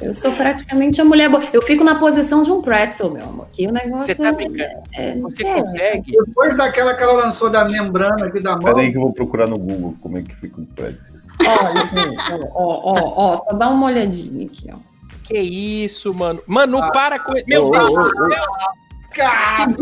Eu 0.00 0.14
sou 0.14 0.32
praticamente 0.32 1.00
a 1.00 1.04
mulher 1.04 1.28
boa. 1.28 1.42
Eu 1.52 1.60
fico 1.62 1.82
na 1.82 1.96
posição 1.96 2.42
de 2.44 2.52
um 2.52 2.62
pretzel, 2.62 3.10
meu 3.10 3.24
amor. 3.24 3.48
Que 3.52 3.66
o 3.66 3.72
negócio 3.72 4.06
Você 4.14 4.22
tá 4.22 4.28
é- 4.28 4.32
brincando? 4.32 4.82
é- 4.94 5.14
Você 5.18 5.44
é. 5.46 5.62
consegue? 5.62 6.12
Depois 6.24 6.56
daquela 6.56 6.94
que 6.94 7.02
ela 7.02 7.14
lançou 7.14 7.50
da 7.50 7.64
membrana 7.68 8.26
aqui 8.26 8.40
da 8.40 8.52
mão. 8.52 8.60
Pera 8.62 8.80
aí 8.80 8.92
que 8.92 8.96
eu 8.96 9.02
vou 9.02 9.12
procurar 9.12 9.48
no 9.48 9.58
Google 9.58 9.96
como 10.00 10.18
é 10.18 10.22
que 10.22 10.34
fica 10.36 10.60
o 10.60 10.66
prédio. 10.66 11.00
Ó, 11.44 12.46
ó, 12.54 12.92
ó, 12.94 13.12
ó, 13.16 13.36
só 13.38 13.52
dá 13.56 13.68
uma 13.68 13.86
olhadinha 13.86 14.46
aqui, 14.46 14.70
ó. 14.72 14.76
Que 15.24 15.38
isso, 15.38 16.14
mano. 16.14 16.40
Manu, 16.46 16.78
Ah. 16.78 16.90
para 16.90 17.18
com 17.18 17.32
Meu 17.46 17.66
Ô, 17.66 17.70
Deus 17.70 17.94
do 17.94 18.00
ô, 18.00 18.10
céu! 18.32 18.44
Caralho, 19.14 19.76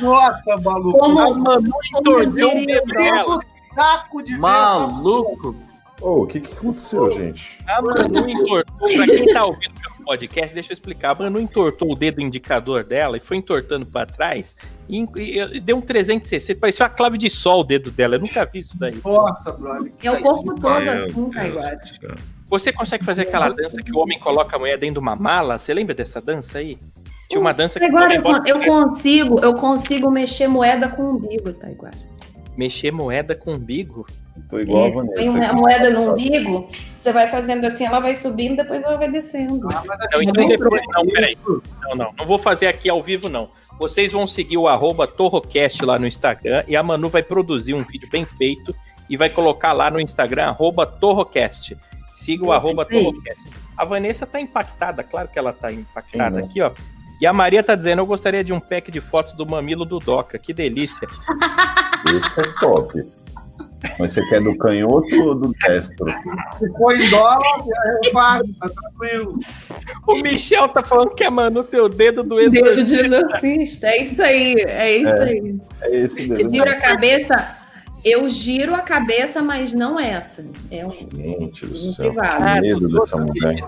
Nossa, 0.00 0.56
maluco. 0.62 0.98
Como- 0.98 1.20
A 1.20 1.34
Manu 1.34 1.70
entortou 1.96 2.52
o. 2.52 2.64
Meu 2.64 3.38
saco 3.74 4.22
de 4.22 4.36
Maluco! 4.38 5.54
Ô, 6.00 6.22
o 6.22 6.26
que, 6.26 6.40
que 6.40 6.52
aconteceu, 6.52 7.10
gente? 7.10 7.58
A 7.66 7.82
Manu 7.82 8.28
entortou. 8.28 8.64
Pra 8.88 9.06
quem 9.06 9.32
tá 9.32 9.44
ouvindo 9.44 9.72
o 10.00 10.04
podcast, 10.04 10.54
deixa 10.54 10.70
eu 10.70 10.74
explicar. 10.74 11.10
A 11.10 11.14
Manu 11.16 11.40
entortou 11.40 11.90
o 11.92 11.96
dedo 11.96 12.20
indicador 12.20 12.84
dela 12.84 13.16
e 13.16 13.20
foi 13.20 13.36
entortando 13.38 13.84
pra 13.84 14.06
trás. 14.06 14.54
E, 14.88 15.00
e- 15.16 15.56
e 15.56 15.60
deu 15.60 15.76
um 15.76 15.80
360. 15.80 16.60
Parecia 16.60 16.84
uma 16.86 16.90
clave 16.90 17.18
de 17.18 17.28
sol 17.28 17.60
o 17.60 17.64
dedo 17.64 17.90
dela. 17.90 18.14
Eu 18.14 18.20
nunca 18.20 18.44
vi 18.44 18.60
isso 18.60 18.78
daí. 18.78 19.00
Nossa, 19.04 19.50
brother. 19.52 19.92
É 20.02 20.10
o 20.12 20.20
corpo 20.22 20.54
todo 20.54 20.88
assim, 20.88 21.30
tá 21.30 21.46
igual. 21.46 21.64
Você 22.48 22.72
consegue 22.72 23.04
fazer 23.04 23.22
aquela 23.22 23.50
dança 23.50 23.82
que 23.82 23.92
o 23.92 23.98
homem 23.98 24.18
coloca 24.20 24.54
a 24.56 24.58
mulher 24.58 24.78
dentro 24.78 24.94
de 24.94 24.98
uma 25.00 25.16
mala? 25.16 25.58
Você 25.58 25.74
lembra 25.74 25.94
dessa 25.94 26.20
dança 26.20 26.58
aí? 26.58 26.78
Tinha 27.28 27.40
uma 27.40 27.52
dança 27.52 27.78
que 27.78 27.84
Agora 27.84 28.14
eu, 28.14 28.22
eu 28.46 28.64
consigo, 28.64 29.38
eu 29.40 29.52
consigo 29.54 30.10
mexer 30.10 30.48
moeda 30.48 30.88
com 30.88 31.02
o 31.02 31.10
umbigo, 31.16 31.52
tá 31.52 31.68
igual. 31.70 31.92
Mexer 32.58 32.90
moeda 32.90 33.36
com 33.36 33.52
umbigo. 33.52 34.04
Tô 34.50 34.58
igual 34.58 34.84
a 34.84 34.88
Isso, 34.88 34.98
Vanessa. 34.98 35.14
Põe 35.14 35.28
uma 35.28 35.52
moeda 35.52 35.90
no 35.90 36.10
umbigo, 36.12 36.68
você 36.98 37.12
vai 37.12 37.28
fazendo 37.28 37.64
assim, 37.64 37.84
ela 37.86 38.00
vai 38.00 38.14
subindo, 38.14 38.56
depois 38.56 38.82
ela 38.82 38.96
vai 38.98 39.10
descendo. 39.10 39.68
Ah, 39.72 39.82
mas 39.86 40.00
a 40.00 40.08
Não, 40.12 40.22
então 40.22 40.34
tem 40.34 40.48
depois- 40.48 40.82
não, 40.92 41.06
peraí. 41.06 41.38
Não, 41.82 41.94
não. 41.96 42.12
Não 42.18 42.26
vou 42.26 42.38
fazer 42.38 42.66
aqui 42.66 42.90
ao 42.90 43.00
vivo, 43.02 43.28
não. 43.28 43.48
Vocês 43.78 44.10
vão 44.10 44.26
seguir 44.26 44.56
o 44.58 44.66
arroba 44.66 45.06
Torrocast 45.06 45.84
lá 45.84 45.98
no 46.00 46.06
Instagram 46.06 46.64
e 46.66 46.74
a 46.74 46.82
Manu 46.82 47.08
vai 47.08 47.22
produzir 47.22 47.74
um 47.74 47.84
vídeo 47.84 48.08
bem 48.10 48.24
feito 48.24 48.74
e 49.08 49.16
vai 49.16 49.28
colocar 49.30 49.72
lá 49.72 49.88
no 49.90 50.00
Instagram, 50.00 50.46
arroba 50.46 50.84
Torrocast. 50.84 51.76
Siga 52.12 52.44
o 52.44 52.52
arroba. 52.52 52.84
Torrocast. 52.84 53.48
A 53.76 53.84
Vanessa 53.84 54.26
tá 54.26 54.40
impactada, 54.40 55.04
claro 55.04 55.28
que 55.28 55.38
ela 55.38 55.52
tá 55.52 55.70
impactada 55.72 56.30
Sim, 56.36 56.42
né? 56.42 56.48
aqui, 56.48 56.60
ó. 56.60 56.72
E 57.20 57.26
a 57.26 57.32
Maria 57.32 57.62
tá 57.62 57.74
dizendo, 57.74 57.98
eu 58.00 58.06
gostaria 58.06 58.44
de 58.44 58.52
um 58.52 58.60
pack 58.60 58.90
de 58.92 59.00
fotos 59.00 59.32
do 59.34 59.44
mamilo 59.46 59.84
do 59.84 59.98
Doca. 59.98 60.38
Que 60.38 60.52
delícia. 60.52 61.06
Esse 62.06 62.40
é 62.40 62.52
top. 62.60 63.04
Mas 63.98 64.12
você 64.12 64.26
quer 64.28 64.40
do 64.42 64.56
canhoto 64.58 65.14
ou 65.22 65.34
do 65.36 65.52
destro? 65.64 66.06
Se 66.58 66.68
for 66.72 66.94
em 67.00 67.08
dólar, 67.10 67.38
eu 68.04 68.10
faço, 68.12 68.44
tá 68.60 68.68
tranquilo. 68.68 69.38
O 70.06 70.16
Michel 70.20 70.68
tá 70.68 70.82
falando 70.82 71.10
que 71.14 71.28
Manu 71.30 71.62
tem 71.62 71.80
o 71.80 71.88
dedo 71.88 72.22
do 72.24 72.36
Dedo 72.36 72.50
de 72.50 72.58
exorcista. 72.82 73.04
exorcista, 73.06 73.86
é 73.86 74.02
isso 74.02 74.22
aí, 74.22 74.54
é 74.66 74.96
isso 74.96 75.12
É. 75.12 75.22
aí. 75.24 75.56
É 75.82 75.96
esse 75.96 76.26
mesmo. 76.26 76.50
giro 76.50 76.68
a 76.68 76.74
cabeça, 76.76 77.56
eu 78.04 78.28
giro 78.28 78.74
a 78.74 78.80
cabeça, 78.80 79.42
mas 79.42 79.72
não 79.72 79.98
essa. 79.98 80.44
É 80.72 80.84
um 80.84 80.90
Gente 80.92 81.64
do 81.66 81.78
céu. 81.78 82.12
privado. 82.12 82.44
Ah, 82.48 82.60
medo 82.60 82.80
tudo 82.80 82.98
dessa 82.98 83.16
mulher. 83.16 83.60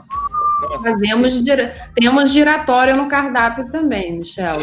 Nossa, 0.61 0.91
Fazemos 0.91 1.33
gira... 1.33 1.75
Temos 1.95 2.33
giratório 2.33 2.97
no 2.97 3.09
cardápio 3.09 3.69
também, 3.69 4.19
Michel. 4.19 4.57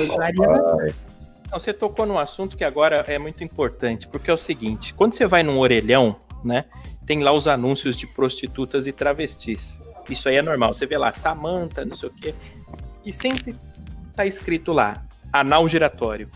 Não, 1.52 1.60
você 1.60 1.74
tocou 1.74 2.06
num 2.06 2.20
assunto 2.20 2.58
que 2.58 2.64
agora 2.64 3.06
é 3.08 3.18
muito 3.18 3.44
importante, 3.44 4.08
porque 4.08 4.30
é 4.30 4.34
o 4.34 4.38
seguinte: 4.38 4.94
quando 4.94 5.14
você 5.14 5.26
vai 5.26 5.44
num 5.44 5.58
orelhão, 5.58 6.18
né, 6.44 6.66
tem 7.06 7.24
lá 7.24 7.32
os 7.32 7.48
anúncios 7.48 7.96
de 7.96 8.06
prostitutas 8.06 8.86
e 8.86 8.92
travestis. 8.92 9.82
Isso 10.10 10.28
aí 10.30 10.36
é 10.36 10.42
normal. 10.42 10.74
Você 10.74 10.86
vê 10.86 10.98
lá, 10.98 11.12
Samanta, 11.12 11.86
não 11.86 11.96
sei 11.96 12.10
o 12.10 12.14
quê. 12.14 12.36
E 13.06 13.12
sempre 13.12 13.56
tá 14.16 14.26
escrito 14.26 14.74
lá, 14.74 15.04
anal 15.32 15.68
giratório. 15.68 16.30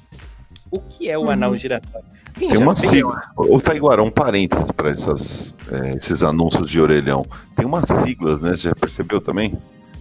O 0.71 0.79
que 0.79 1.09
é 1.09 1.17
o 1.17 1.29
anal 1.29 1.55
giratório? 1.57 2.05
Quem 2.33 2.47
Tem 2.49 2.57
uma 2.57 2.75
sigla. 2.75 3.21
Ô, 3.35 3.59
Taiguara, 3.59 4.01
um 4.01 4.09
parênteses 4.09 4.71
para 4.71 4.89
esses 4.91 6.23
anúncios 6.23 6.69
de 6.69 6.79
orelhão. 6.79 7.25
Tem 7.55 7.65
umas 7.65 7.85
siglas, 8.01 8.39
né? 8.41 8.51
Você 8.55 8.69
já 8.69 8.75
percebeu 8.75 9.19
também? 9.19 9.53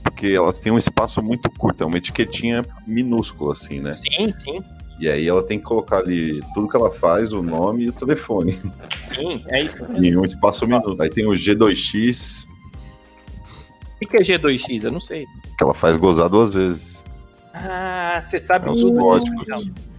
Porque 0.02 0.28
elas 0.28 0.60
têm 0.60 0.72
um 0.72 0.78
espaço 0.78 1.20
muito 1.22 1.50
curto, 1.50 1.82
é 1.82 1.86
uma 1.86 1.98
etiquetinha 1.98 2.64
minúscula, 2.86 3.52
assim, 3.52 3.80
né? 3.80 3.92
Sim, 3.94 4.32
sim, 4.38 4.62
E 5.00 5.08
aí 5.08 5.26
ela 5.28 5.42
tem 5.42 5.58
que 5.58 5.64
colocar 5.64 5.98
ali 5.98 6.40
tudo 6.54 6.68
que 6.68 6.76
ela 6.76 6.90
faz, 6.90 7.32
o 7.32 7.42
nome 7.42 7.84
e 7.84 7.88
o 7.88 7.92
telefone. 7.92 8.58
sim, 9.14 9.42
é 9.48 9.62
isso 9.64 9.76
mesmo. 9.82 10.04
Em 10.04 10.16
um 10.16 10.24
espaço 10.24 10.66
minúsculo. 10.66 11.02
Aí 11.02 11.10
tem 11.10 11.26
o 11.26 11.32
G2X, 11.32 12.46
O 14.02 14.06
que 14.06 14.16
é 14.16 14.20
G2X? 14.20 14.84
Eu 14.84 14.92
não 14.92 15.00
sei. 15.00 15.26
que 15.58 15.64
ela 15.64 15.74
faz 15.74 15.96
gozar 15.96 16.28
duas 16.28 16.52
vezes. 16.52 17.04
Ah, 17.52 18.18
você 18.22 18.38
sabe 18.38 18.68
É 18.68 18.72
os 18.72 18.80
tudo. 18.80 18.98
códigos. 18.98 19.46
Não. 19.48 19.89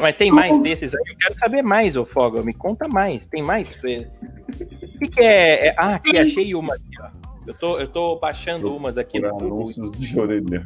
Mas 0.00 0.16
tem 0.16 0.30
mais 0.30 0.58
desses 0.60 0.94
aí? 0.94 1.02
Eu 1.08 1.16
quero 1.16 1.34
saber 1.38 1.62
mais, 1.62 1.96
ô 1.96 2.04
Foga. 2.04 2.42
Me 2.42 2.52
conta 2.52 2.86
mais. 2.88 3.26
Tem 3.26 3.42
mais? 3.42 3.72
O 3.74 3.80
que, 3.80 5.08
que 5.08 5.20
é, 5.20 5.68
é- 5.68 5.74
Ah, 5.78 5.94
aqui, 5.94 6.18
achei 6.18 6.54
uma 6.54 6.74
aqui, 6.74 6.84
ó. 7.00 7.08
Eu 7.46 7.54
tô, 7.54 7.78
eu 7.78 7.88
tô 7.88 8.16
baixando 8.16 8.74
umas 8.76 8.98
aqui 8.98 9.18
no 9.18 9.28
anúncios 9.34 9.90
de 9.92 10.20
orelhão. 10.20 10.62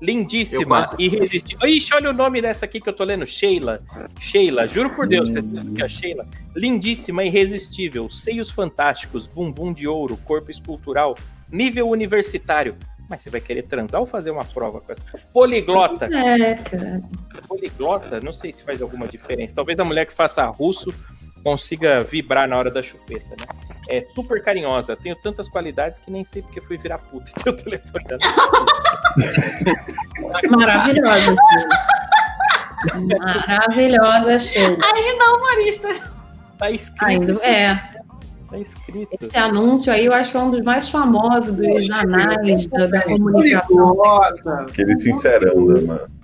Lindíssima, 0.00 0.84
irresistível. 0.98 1.66
Ixi, 1.68 1.94
olha 1.94 2.10
o 2.10 2.12
nome 2.12 2.42
dessa 2.42 2.66
aqui 2.66 2.80
que 2.80 2.88
eu 2.88 2.92
tô 2.92 3.02
lendo. 3.02 3.26
Sheila. 3.26 3.82
Sheila, 4.20 4.66
juro 4.68 4.90
por 4.90 5.06
Deus, 5.06 5.30
você 5.30 5.40
Hum. 5.40 5.74
que 5.74 5.82
é 5.82 5.84
a 5.86 5.88
Sheila? 5.88 6.26
Lindíssima, 6.54 7.24
irresistível, 7.24 8.10
seios 8.10 8.50
fantásticos, 8.50 9.26
bumbum 9.26 9.72
de 9.72 9.88
ouro, 9.88 10.16
corpo 10.18 10.50
escultural, 10.50 11.16
nível 11.50 11.88
universitário. 11.88 12.76
Mas 13.08 13.22
você 13.22 13.30
vai 13.30 13.40
querer 13.40 13.62
transar 13.62 14.00
ou 14.00 14.06
fazer 14.06 14.32
uma 14.32 14.44
prova 14.44 14.80
com 14.80 14.90
essa? 14.92 15.02
Poliglota. 15.32 16.06
É, 16.06 16.54
cara. 16.56 17.00
Poliglota, 17.46 18.20
não 18.20 18.32
sei 18.32 18.52
se 18.52 18.64
faz 18.64 18.82
alguma 18.82 19.06
diferença. 19.06 19.54
Talvez 19.54 19.78
a 19.78 19.84
mulher 19.84 20.06
que 20.06 20.12
faça 20.12 20.44
russo 20.46 20.92
consiga 21.44 22.02
vibrar 22.02 22.48
na 22.48 22.56
hora 22.58 22.68
da 22.70 22.82
chupeta, 22.82 23.36
né? 23.38 23.46
É 23.88 24.04
super 24.16 24.42
carinhosa. 24.42 24.96
Tenho 24.96 25.14
tantas 25.22 25.48
qualidades 25.48 26.00
que 26.00 26.10
nem 26.10 26.24
sei 26.24 26.42
porque 26.42 26.60
fui 26.60 26.76
virar 26.76 26.98
puta. 26.98 27.30
Teu 27.44 27.56
telefone 27.56 28.04
da 28.04 28.16
Maravilhosa. 30.50 31.36
Maravilhosa, 33.46 34.38
Sheila. 34.38 34.76
Ainda 34.84 35.34
humorista. 35.36 35.88
Tá 36.58 36.70
escrito. 36.70 37.04
Ainda, 37.04 37.32
esse- 37.32 37.44
é, 37.46 37.80
Tá 38.48 38.58
escrito. 38.58 39.08
esse 39.20 39.36
anúncio 39.36 39.92
aí 39.92 40.06
eu 40.06 40.12
acho 40.12 40.30
que 40.30 40.36
é 40.36 40.40
um 40.40 40.50
dos 40.50 40.62
mais 40.62 40.88
famosos 40.88 41.52
dos 41.54 41.90
anais 41.90 42.66
da, 42.68 42.86
da 42.86 43.02
comunicação. 43.02 43.94
Aquele 44.60 44.98
sincerão, 44.98 45.66
né, 45.66 45.80
mano? 45.80 46.16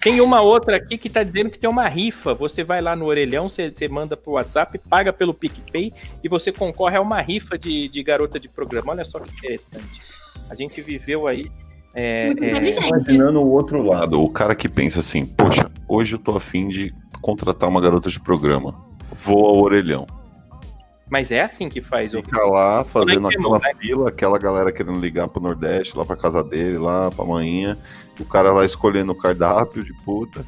Tem 0.00 0.20
uma 0.20 0.40
outra 0.40 0.76
aqui 0.76 0.96
que 0.96 1.10
tá 1.10 1.24
dizendo 1.24 1.50
que 1.50 1.58
tem 1.58 1.68
uma 1.68 1.88
rifa. 1.88 2.32
Você 2.34 2.62
vai 2.62 2.80
lá 2.80 2.94
no 2.94 3.06
orelhão, 3.06 3.48
você, 3.48 3.70
você 3.70 3.88
manda 3.88 4.16
pro 4.16 4.32
WhatsApp, 4.32 4.78
paga 4.88 5.12
pelo 5.12 5.34
PicPay 5.34 5.92
e 6.22 6.28
você 6.28 6.52
concorre 6.52 6.96
a 6.96 7.00
uma 7.00 7.20
rifa 7.20 7.58
de, 7.58 7.88
de 7.88 8.02
garota 8.02 8.38
de 8.38 8.48
programa. 8.48 8.92
Olha 8.92 9.04
só 9.04 9.18
que 9.18 9.30
interessante. 9.36 10.00
A 10.48 10.54
gente 10.54 10.80
viveu 10.80 11.26
aí. 11.26 11.50
é, 11.92 12.26
Muito 12.26 12.44
é. 12.44 12.88
Imaginando 12.88 13.40
o 13.40 13.50
outro 13.50 13.82
lado, 13.82 14.22
o 14.22 14.30
cara 14.30 14.54
que 14.54 14.68
pensa 14.68 15.00
assim, 15.00 15.26
poxa, 15.26 15.68
hoje 15.88 16.14
eu 16.14 16.18
tô 16.18 16.36
afim 16.36 16.68
de 16.68 16.94
contratar 17.20 17.68
uma 17.68 17.80
garota 17.80 18.08
de 18.08 18.20
programa. 18.20 18.74
Vou 19.12 19.46
ao 19.46 19.56
orelhão. 19.56 20.06
Mas 21.10 21.30
é 21.30 21.42
assim 21.42 21.68
que 21.68 21.80
faz. 21.80 22.12
Fica 22.12 22.44
lá 22.44 22.84
fazendo 22.84 23.22
Como 23.22 23.28
é 23.28 23.34
é, 23.34 23.38
aquela 23.38 23.48
moleque? 23.48 23.80
fila, 23.80 24.08
aquela 24.08 24.38
galera 24.38 24.72
querendo 24.72 24.98
ligar 25.00 25.28
pro 25.28 25.42
Nordeste, 25.42 25.96
lá 25.96 26.04
pra 26.04 26.16
casa 26.16 26.42
dele, 26.42 26.78
lá 26.78 27.10
pra 27.10 27.24
manhã. 27.24 27.76
O 28.18 28.24
cara 28.24 28.52
lá 28.52 28.64
escolhendo 28.64 29.12
o 29.12 29.14
cardápio 29.14 29.84
de 29.84 29.92
puta. 30.04 30.44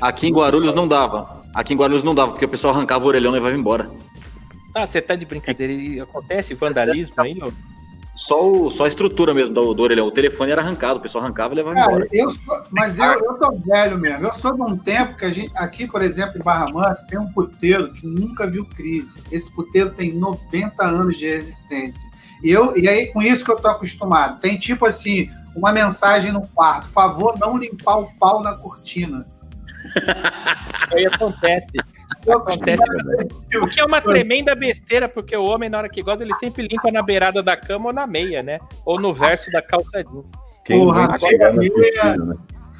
Aqui 0.00 0.28
em 0.28 0.32
Guarulhos 0.32 0.74
não 0.74 0.86
dava. 0.86 1.42
Aqui 1.54 1.72
em 1.72 1.76
Guarulhos 1.76 2.02
não 2.02 2.14
dava, 2.14 2.32
porque 2.32 2.44
o 2.44 2.48
pessoal 2.48 2.74
arrancava 2.74 3.04
o 3.04 3.08
orelhão 3.08 3.32
e 3.32 3.34
levava 3.34 3.54
embora. 3.56 3.90
Ah, 4.74 4.84
você 4.84 5.00
tá 5.00 5.14
de 5.16 5.24
brincadeira. 5.24 5.72
E 5.72 6.00
acontece 6.00 6.54
vandalismo 6.54 7.14
aí, 7.18 7.38
ó. 7.40 7.50
Só, 8.16 8.50
o- 8.50 8.70
só 8.70 8.84
a 8.84 8.88
estrutura 8.88 9.34
mesmo 9.34 9.54
do, 9.54 9.74
do 9.74 9.82
orelhão. 9.82 10.06
O 10.06 10.10
telefone 10.10 10.50
era 10.50 10.62
arrancado, 10.62 10.98
o 10.98 11.02
pessoal 11.02 11.22
arrancava 11.24 11.52
e 11.54 11.56
levava 11.56 11.76
Cara, 11.76 11.90
embora. 11.92 12.08
eu 12.12 12.30
sou, 12.30 12.62
mas 12.70 12.98
eu, 12.98 13.04
eu 13.04 13.34
tô 13.38 13.52
velho 13.66 13.98
mesmo. 13.98 14.26
Eu 14.26 14.32
sou 14.34 14.54
de 14.54 14.62
um 14.62 14.76
tempo 14.76 15.16
que 15.16 15.24
a 15.24 15.30
gente, 15.32 15.52
aqui, 15.54 15.86
por 15.86 16.00
exemplo, 16.02 16.38
em 16.38 16.42
Barra 16.42 16.68
Mansa, 16.70 17.06
tem 17.08 17.18
um 17.18 17.30
puteiro 17.30 17.92
que 17.92 18.06
nunca 18.06 18.46
viu 18.46 18.64
crise. 18.64 19.22
Esse 19.30 19.54
puteiro 19.54 19.90
tem 19.90 20.12
90 20.14 20.82
anos 20.84 21.18
de 21.18 21.26
existência. 21.26 22.08
E, 22.42 22.50
eu, 22.50 22.76
e 22.76 22.88
aí, 22.88 23.12
com 23.12 23.22
isso 23.22 23.44
que 23.44 23.50
eu 23.52 23.56
tô 23.56 23.68
acostumado. 23.68 24.40
Tem 24.40 24.58
tipo 24.58 24.86
assim, 24.86 25.30
uma 25.54 25.72
mensagem 25.72 26.32
no 26.32 26.46
quarto: 26.48 26.86
favor, 26.88 27.38
não 27.38 27.56
limpar 27.58 27.98
o 27.98 28.10
pau 28.18 28.42
na 28.42 28.54
cortina. 28.54 29.26
Aí 30.92 31.06
acontece. 31.06 31.72
Acontece. 32.28 32.84
O 33.60 33.66
que 33.66 33.80
é 33.80 33.84
uma 33.84 34.00
tremenda 34.00 34.54
besteira, 34.54 35.08
porque 35.08 35.36
o 35.36 35.44
homem, 35.44 35.68
na 35.68 35.78
hora 35.78 35.88
que 35.88 36.02
goza, 36.02 36.24
ele 36.24 36.34
sempre 36.34 36.66
limpa 36.66 36.90
na 36.90 37.02
beirada 37.02 37.42
da 37.42 37.56
cama 37.56 37.86
ou 37.86 37.92
na 37.92 38.06
meia, 38.06 38.42
né? 38.42 38.58
Ou 38.84 39.00
no 39.00 39.12
verso 39.12 39.50
da 39.50 39.62
calça 39.62 40.02
jeans. 40.02 40.32
Quem 40.64 40.78
Porra, 40.78 41.04
agora- 41.04 41.52
né? 41.52 42.36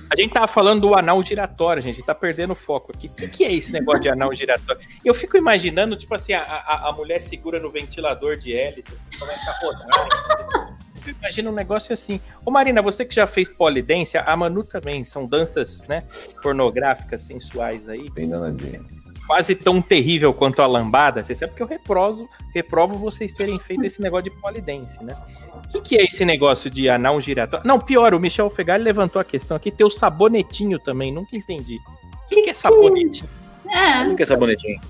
A 0.09 0.15
gente 0.15 0.33
tava 0.33 0.47
falando 0.47 0.83
do 0.83 0.95
anal 0.95 1.23
giratório, 1.25 1.83
gente. 1.83 2.03
Tá 2.03 2.15
perdendo 2.15 2.55
foco 2.55 2.93
aqui. 2.95 3.09
O 3.09 3.11
que, 3.11 3.27
que 3.29 3.45
é 3.45 3.53
esse 3.53 3.73
negócio 3.73 4.03
de 4.03 4.09
anal 4.09 4.33
giratório? 4.33 4.81
Eu 5.05 5.13
fico 5.15 5.37
imaginando, 5.37 5.97
tipo 5.97 6.15
assim, 6.15 6.33
a, 6.33 6.43
a, 6.43 6.89
a 6.89 6.93
mulher 6.93 7.21
segura 7.21 7.59
no 7.59 7.71
ventilador 7.71 8.37
de 8.37 8.53
hélice, 8.53 8.93
assim, 8.93 9.19
começa 9.19 9.51
a 9.51 9.59
rodar. 9.59 10.66
Eu 11.07 11.15
imagino 11.19 11.51
um 11.51 11.55
negócio 11.55 11.93
assim. 11.93 12.21
Ô 12.45 12.51
Marina, 12.51 12.83
você 12.83 13.05
que 13.05 13.15
já 13.15 13.27
fez 13.27 13.49
polidência, 13.49 14.23
a 14.23 14.37
Manu 14.37 14.65
também, 14.65 15.05
são 15.05 15.27
danças, 15.27 15.83
né, 15.89 16.05
pornográficas, 16.43 17.23
sensuais 17.23 17.89
aí. 17.89 18.11
Bem 18.11 18.29
danadinho. 18.29 18.85
Quase 19.27 19.57
tão 19.57 19.83
terrível 19.83 20.33
quanto 20.33 20.63
a 20.63 20.67
lambada. 20.67 21.23
Você 21.23 21.35
sabe 21.35 21.55
que 21.55 21.63
eu 21.63 21.67
reproso, 21.67 22.29
reprovo 22.55 22.97
vocês 22.97 23.33
terem 23.33 23.59
feito 23.59 23.85
esse 23.85 24.01
negócio 24.01 24.31
de 24.31 24.41
polidense, 24.41 25.03
né? 25.03 25.17
O 25.53 25.69
que, 25.69 25.81
que 25.81 25.97
é 25.97 26.05
esse 26.05 26.25
negócio 26.25 26.71
de 26.71 26.89
anal 26.89 27.21
giratório? 27.21 27.67
Não, 27.67 27.81
pior, 27.81 28.15
o 28.15 28.21
Michel 28.21 28.49
Fegali 28.51 28.85
levantou 28.85 29.21
a 29.21 29.25
questão 29.25 29.57
aqui, 29.57 29.73
tem 29.73 29.85
o 29.85 29.91
sabonetinho 29.91 30.79
também, 30.79 31.13
nunca 31.13 31.37
entendi. 31.37 31.81
O 32.25 32.29
que, 32.29 32.43
que 32.43 32.51
é 32.51 32.55
sabonetinho? 32.55 33.31
É, 33.69 34.05
Como 34.05 34.17
que 34.17 34.23
é 34.23 34.27
sabonetinho? 34.27 34.81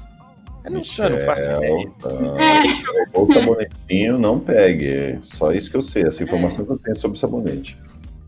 Eu 0.67 0.73
não, 0.73 0.81
eu 0.81 1.11
não 1.11 1.25
faço 1.25 1.43
ideia. 1.43 1.91
tá. 2.01 2.11
é. 2.43 3.19
O 3.19 3.33
sabonetinho 3.33 4.19
não 4.19 4.41
pegue. 4.41 4.89
É 4.89 5.19
só 5.23 5.53
isso 5.53 5.71
que 5.71 5.77
eu 5.77 5.83
sei. 5.83 6.05
Essa 6.05 6.25
informação 6.25 6.65
que 6.65 6.73
eu 6.73 6.79
tenho 6.79 6.99
sobre 6.99 7.19
sabonete. 7.19 7.79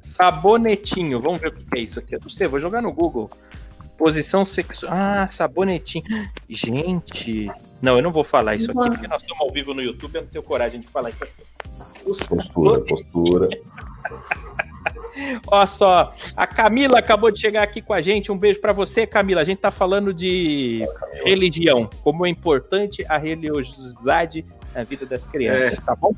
Sabonetinho, 0.01 1.20
vamos 1.20 1.40
ver 1.40 1.48
o 1.48 1.53
que 1.53 1.64
que 1.64 1.79
é 1.79 1.83
isso 1.83 1.98
aqui. 1.98 2.14
Eu 2.14 2.20
não 2.22 2.31
sei, 2.31 2.46
vou 2.46 2.61
jogar 2.61 2.81
no 2.81 2.92
Google. 2.92 3.29
Posição 3.96 4.46
sexual. 4.46 4.92
Ah, 4.94 5.29
sabonetinho. 5.31 6.05
Gente. 6.48 7.51
Não, 7.83 7.96
eu 7.96 8.03
não 8.03 8.12
vou 8.12 8.24
falar 8.24 8.55
isso 8.55 8.70
aqui, 8.70 8.90
porque 8.90 9.09
nós 9.09 9.22
estamos 9.22 9.40
ao 9.42 9.53
vivo 9.53 9.74
no 9.74 9.83
YouTube, 9.83 10.14
eu 10.14 10.22
não 10.22 10.29
tenho 10.29 10.44
coragem 10.44 10.81
de 10.81 10.87
falar 10.88 11.11
isso 11.11 11.24
aqui. 11.24 11.42
O 12.05 12.12
Postura, 12.12 12.81
postura. 12.85 13.48
Olha 15.48 15.66
só, 15.66 16.14
a 16.36 16.46
Camila 16.46 16.98
acabou 16.98 17.30
de 17.30 17.40
chegar 17.40 17.62
aqui 17.62 17.82
com 17.82 17.92
a 17.92 18.00
gente. 18.00 18.30
Um 18.30 18.38
beijo 18.38 18.60
pra 18.60 18.72
você, 18.72 19.06
Camila. 19.06 19.40
A 19.40 19.44
gente 19.44 19.58
tá 19.58 19.70
falando 19.70 20.12
de 20.14 20.82
religião, 21.24 21.88
como 22.02 22.24
é 22.26 22.28
importante 22.28 23.04
a 23.08 23.16
religiosidade 23.18 24.44
na 24.74 24.84
vida 24.84 25.06
das 25.06 25.26
crianças, 25.26 25.82
tá 25.82 25.96
bom? 25.96 26.12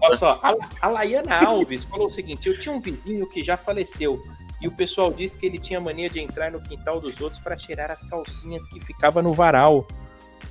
Olha 0.00 0.16
só, 0.16 0.38
a, 0.42 0.54
a 0.82 0.88
Laiana 0.88 1.44
Alves 1.44 1.84
falou 1.84 2.06
o 2.06 2.10
seguinte: 2.10 2.48
eu 2.48 2.58
tinha 2.60 2.74
um 2.74 2.80
vizinho 2.80 3.26
que 3.28 3.42
já 3.42 3.56
faleceu. 3.56 4.18
E 4.60 4.66
o 4.66 4.72
pessoal 4.72 5.12
disse 5.12 5.38
que 5.38 5.46
ele 5.46 5.58
tinha 5.58 5.80
mania 5.80 6.10
de 6.10 6.18
entrar 6.20 6.50
no 6.50 6.60
quintal 6.60 7.00
dos 7.00 7.20
outros 7.20 7.40
para 7.40 7.54
tirar 7.54 7.92
as 7.92 8.02
calcinhas 8.02 8.66
que 8.66 8.80
ficava 8.80 9.22
no 9.22 9.32
varal. 9.32 9.86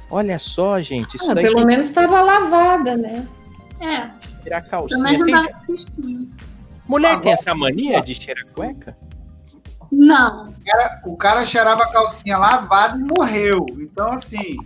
Olha 0.10 0.40
só, 0.40 0.80
gente, 0.80 1.16
isso 1.16 1.30
Ah, 1.30 1.34
daí 1.34 1.44
pelo 1.44 1.58
tem 1.58 1.66
menos 1.66 1.88
estava 1.88 2.22
lavada, 2.22 2.96
né? 2.96 3.28
é. 3.82 4.10
Que 4.48 4.62
tirar 4.62 4.62
Pelo 4.64 4.88
calcinha. 4.88 5.04
não 5.04 5.10
Vocês 5.66 5.86
tava 5.86 6.08
já-. 6.10 6.28
Mulher 6.88 7.20
tem 7.20 7.32
essa 7.34 7.54
mania 7.54 8.02
de 8.02 8.16
cheirar 8.16 8.46
cueca? 8.54 8.98
Não. 9.92 10.54
O 11.06 11.16
cara 11.16 11.46
cheirava 11.46 11.84
a 11.84 11.92
calcinha 11.92 12.38
lavada 12.38 12.98
e 12.98 13.02
morreu. 13.04 13.66
Então, 13.80 14.14
assim, 14.14 14.58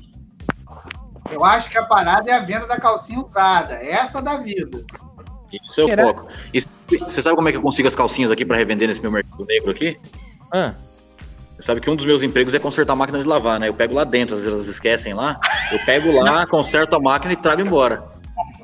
eu 1.32 1.44
acho 1.46 1.70
que 1.70 1.78
a 1.78 1.84
parada 1.86 2.30
é 2.30 2.34
a 2.34 2.40
venda 2.40 2.68
da 2.68 2.80
calcinha 2.80 3.20
usada. 3.20 3.74
Essa 3.76 4.22
da 4.22 4.38
vida. 4.38 4.84
Isso 5.52 5.82
é 5.82 5.94
o 5.94 6.06
foco. 6.08 6.28
E 6.54 6.60
você 6.62 7.22
sabe 7.22 7.36
como 7.36 7.50
é 7.50 7.52
que 7.52 7.58
eu 7.58 7.62
consigo 7.62 7.88
as 7.88 7.96
calcinhas 7.96 8.32
aqui 8.32 8.46
pra 8.46 8.58
revender 8.58 8.88
nesse 8.88 9.02
meu 9.02 9.12
mercado 9.12 9.46
negro 9.46 9.72
aqui? 9.72 10.00
Ah, 10.52 10.74
Você 11.56 11.64
sabe 11.64 11.82
que 11.82 11.90
um 11.90 11.96
dos 11.96 12.06
meus 12.06 12.24
empregos 12.24 12.54
é 12.54 12.60
consertar 12.60 12.94
a 12.94 12.96
máquina 12.96 13.20
de 13.20 13.26
lavar, 13.28 13.60
né? 13.60 13.68
Eu 13.68 13.74
pego 13.74 13.94
lá 13.94 14.04
dentro, 14.04 14.36
às 14.36 14.44
vezes 14.44 14.54
elas 14.54 14.68
esquecem 14.68 15.14
lá. 15.14 15.40
Eu 15.72 15.80
pego 15.86 16.12
lá, 16.22 16.46
conserto 16.48 16.96
a 16.96 17.00
máquina 17.00 17.34
e 17.34 17.36
trago 17.36 17.62
embora. 17.62 18.11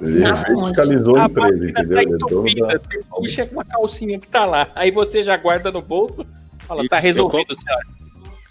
Ele 0.01 0.19
Na 0.19 0.43
verticalizou 0.43 1.17
a 1.17 1.23
a 1.23 1.25
empresa, 1.25 1.49
máquina 1.49 1.69
entendeu? 1.69 1.95
tá 1.95 2.01
é 2.01 2.03
entupida, 2.05 2.67
da. 2.67 2.77
você 2.79 3.03
puxa 3.09 3.45
com 3.47 3.61
a 3.61 3.65
calcinha 3.65 4.19
que 4.19 4.27
tá 4.27 4.45
lá. 4.45 4.67
Aí 4.75 4.91
você 4.91 5.23
já 5.23 5.35
guarda 5.37 5.71
no 5.71 5.81
bolso, 5.81 6.25
fala, 6.59 6.87
tá 6.87 6.97
Isso, 6.97 7.05
resolvido, 7.05 7.55
senhora. 7.55 7.85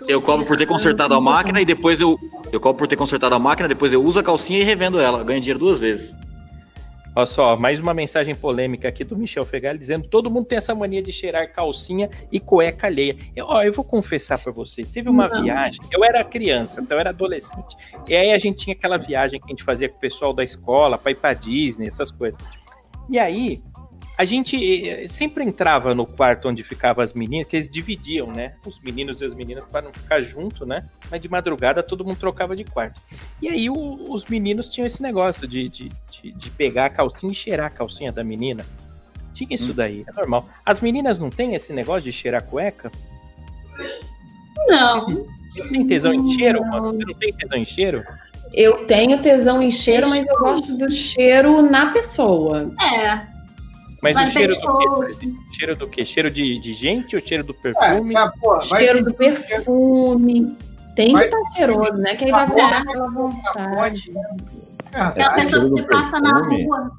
Eu 0.08 0.20
cobro 0.20 0.44
por 0.44 0.56
ter 0.56 0.66
consertado 0.66 1.14
a 1.14 1.20
máquina 1.20 1.60
e 1.60 1.64
depois 1.64 2.00
eu. 2.00 2.18
Eu 2.52 2.60
cobro 2.60 2.78
por 2.78 2.86
ter 2.86 2.96
consertado 2.96 3.34
a 3.34 3.38
máquina, 3.38 3.68
depois 3.68 3.92
eu 3.92 4.02
uso 4.04 4.18
a 4.18 4.22
calcinha 4.22 4.60
e 4.60 4.64
revendo 4.64 5.00
ela. 5.00 5.22
Ganho 5.24 5.40
dinheiro 5.40 5.58
duas 5.58 5.78
vezes. 5.78 6.14
Olha 7.16 7.24
só, 7.24 7.56
mais 7.56 7.80
uma 7.80 7.94
mensagem 7.94 8.34
polêmica 8.34 8.88
aqui 8.88 9.02
do 9.02 9.16
Michel 9.16 9.46
Fegali 9.46 9.78
dizendo 9.78 10.06
todo 10.06 10.30
mundo 10.30 10.44
tem 10.44 10.58
essa 10.58 10.74
mania 10.74 11.02
de 11.02 11.10
cheirar 11.10 11.50
calcinha 11.50 12.10
e 12.30 12.38
cueca 12.38 12.88
alheia. 12.88 13.16
Eu, 13.34 13.46
ó, 13.46 13.62
eu 13.62 13.72
vou 13.72 13.82
confessar 13.82 14.38
pra 14.38 14.52
vocês, 14.52 14.90
teve 14.90 15.08
uma 15.08 15.26
Não. 15.26 15.42
viagem, 15.42 15.80
eu 15.90 16.04
era 16.04 16.22
criança, 16.22 16.82
então 16.82 16.94
eu 16.94 17.00
era 17.00 17.08
adolescente. 17.08 17.74
E 18.06 18.14
aí 18.14 18.32
a 18.32 18.38
gente 18.38 18.64
tinha 18.64 18.76
aquela 18.76 18.98
viagem 18.98 19.40
que 19.40 19.46
a 19.46 19.48
gente 19.48 19.64
fazia 19.64 19.88
com 19.88 19.96
o 19.96 19.98
pessoal 19.98 20.34
da 20.34 20.44
escola 20.44 20.98
pra 20.98 21.10
ir 21.10 21.14
pra 21.14 21.32
Disney, 21.32 21.86
essas 21.86 22.10
coisas. 22.10 22.38
E 23.08 23.18
aí 23.18 23.62
a 24.18 24.24
gente 24.24 25.06
sempre 25.08 25.44
entrava 25.44 25.94
no 25.94 26.06
quarto 26.06 26.48
onde 26.48 26.62
ficavam 26.64 27.02
as 27.04 27.12
meninas, 27.12 27.46
que 27.48 27.56
eles 27.56 27.70
dividiam, 27.70 28.28
né? 28.32 28.54
Os 28.64 28.80
meninos 28.80 29.20
e 29.20 29.24
as 29.24 29.34
meninas 29.34 29.66
para 29.66 29.82
não 29.82 29.92
ficar 29.92 30.20
junto, 30.22 30.64
né? 30.64 30.84
Mas 31.10 31.20
de 31.20 31.28
madrugada 31.28 31.82
todo 31.82 32.04
mundo 32.04 32.18
trocava 32.18 32.56
de 32.56 32.64
quarto. 32.64 33.00
E 33.42 33.48
aí 33.48 33.68
o- 33.68 34.12
os 34.12 34.24
meninos 34.24 34.68
tinham 34.68 34.86
esse 34.86 35.02
negócio 35.02 35.46
de, 35.46 35.68
de, 35.68 35.90
de, 36.10 36.32
de 36.32 36.50
pegar 36.50 36.86
a 36.86 36.90
calcinha 36.90 37.30
e 37.32 37.34
cheirar 37.34 37.66
a 37.66 37.70
calcinha 37.70 38.10
da 38.10 38.24
menina. 38.24 38.64
Tinha 39.34 39.54
isso 39.54 39.74
daí, 39.74 40.02
é 40.08 40.12
normal. 40.12 40.48
As 40.64 40.80
meninas 40.80 41.18
não 41.18 41.28
têm 41.28 41.54
esse 41.54 41.70
negócio 41.72 42.02
de 42.04 42.12
cheirar 42.12 42.42
cueca? 42.42 42.90
Não. 44.66 44.98
Vocês 44.98 45.14
não 45.56 45.68
tem 45.70 45.86
tesão 45.86 46.14
em 46.14 46.30
cheiro, 46.30 46.60
mano? 46.66 46.92
Você 46.92 47.04
não 47.04 47.14
tem 47.14 47.32
tesão 47.34 47.58
em 47.58 47.64
cheiro? 47.66 48.04
Eu 48.54 48.86
tenho 48.86 49.20
tesão 49.20 49.62
em 49.62 49.70
cheiro, 49.70 50.08
mas 50.08 50.26
eu 50.26 50.38
gosto 50.38 50.74
do 50.76 50.90
cheiro 50.90 51.60
na 51.62 51.92
pessoa. 51.92 52.72
É. 52.80 53.35
Mas 54.02 54.14
Vai 54.14 54.24
o 54.26 54.28
cheiro 54.28 54.54
do 54.54 54.78
quê? 54.78 55.26
Cheiro 55.52 55.76
do 55.76 55.88
quê? 55.88 56.04
Cheiro 56.04 56.30
de, 56.30 56.58
de 56.60 56.72
gente 56.74 57.16
ou 57.16 57.22
cheiro 57.26 57.42
do 57.44 57.52
É, 57.64 57.72
perfume? 57.72 58.14
é, 58.16 58.30
pô, 58.40 58.58
vai 58.68 58.84
cheiro 58.84 59.04
do 59.04 59.14
perfume. 59.14 60.56
Tem 60.94 61.08
que 61.08 61.12
Vai- 61.14 61.24
estar 61.26 61.38
cheiroso, 61.54 61.94
né? 61.94 62.14
Que 62.16 62.24
aí 62.24 62.30
Tá 62.30 62.46
bom. 62.46 62.54
pela 62.54 62.84
na 62.84 63.06
vontade. 63.10 64.12
É, 64.92 65.00
Aquela 65.00 65.26
Ah, 65.28 65.34
pessoa 65.34 65.62
que 65.64 65.82
do 65.82 65.88
passa 65.88 66.20
na 66.20 66.34
perfume? 66.34 66.64
rua. 66.64 66.92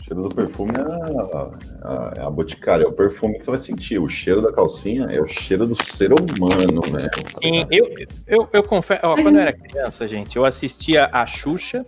O 0.00 0.04
cheiro 0.04 0.22
do 0.28 0.34
perfume 0.34 0.72
é 0.76 0.80
a, 0.80 1.88
a, 1.88 2.12
é 2.18 2.20
a 2.26 2.30
boticária, 2.30 2.84
é 2.84 2.86
o 2.86 2.92
perfume 2.92 3.38
que 3.38 3.44
você 3.44 3.50
vai 3.50 3.58
sentir. 3.58 3.98
O 3.98 4.08
cheiro 4.08 4.42
da 4.42 4.52
calcinha 4.52 5.04
é 5.10 5.20
o 5.20 5.26
cheiro 5.26 5.66
do 5.66 5.74
ser 5.74 6.12
humano, 6.12 6.80
né? 6.92 7.08
Sim, 7.42 7.66
eu, 7.70 7.88
eu, 8.26 8.48
eu 8.52 8.62
confesso, 8.62 9.00
ó, 9.04 9.14
Mas 9.16 9.24
quando 9.24 9.36
eu 9.36 9.42
era 9.42 9.52
criança, 9.52 10.06
gente, 10.08 10.36
eu 10.36 10.44
assistia 10.44 11.08
a 11.12 11.26
Xuxa, 11.26 11.86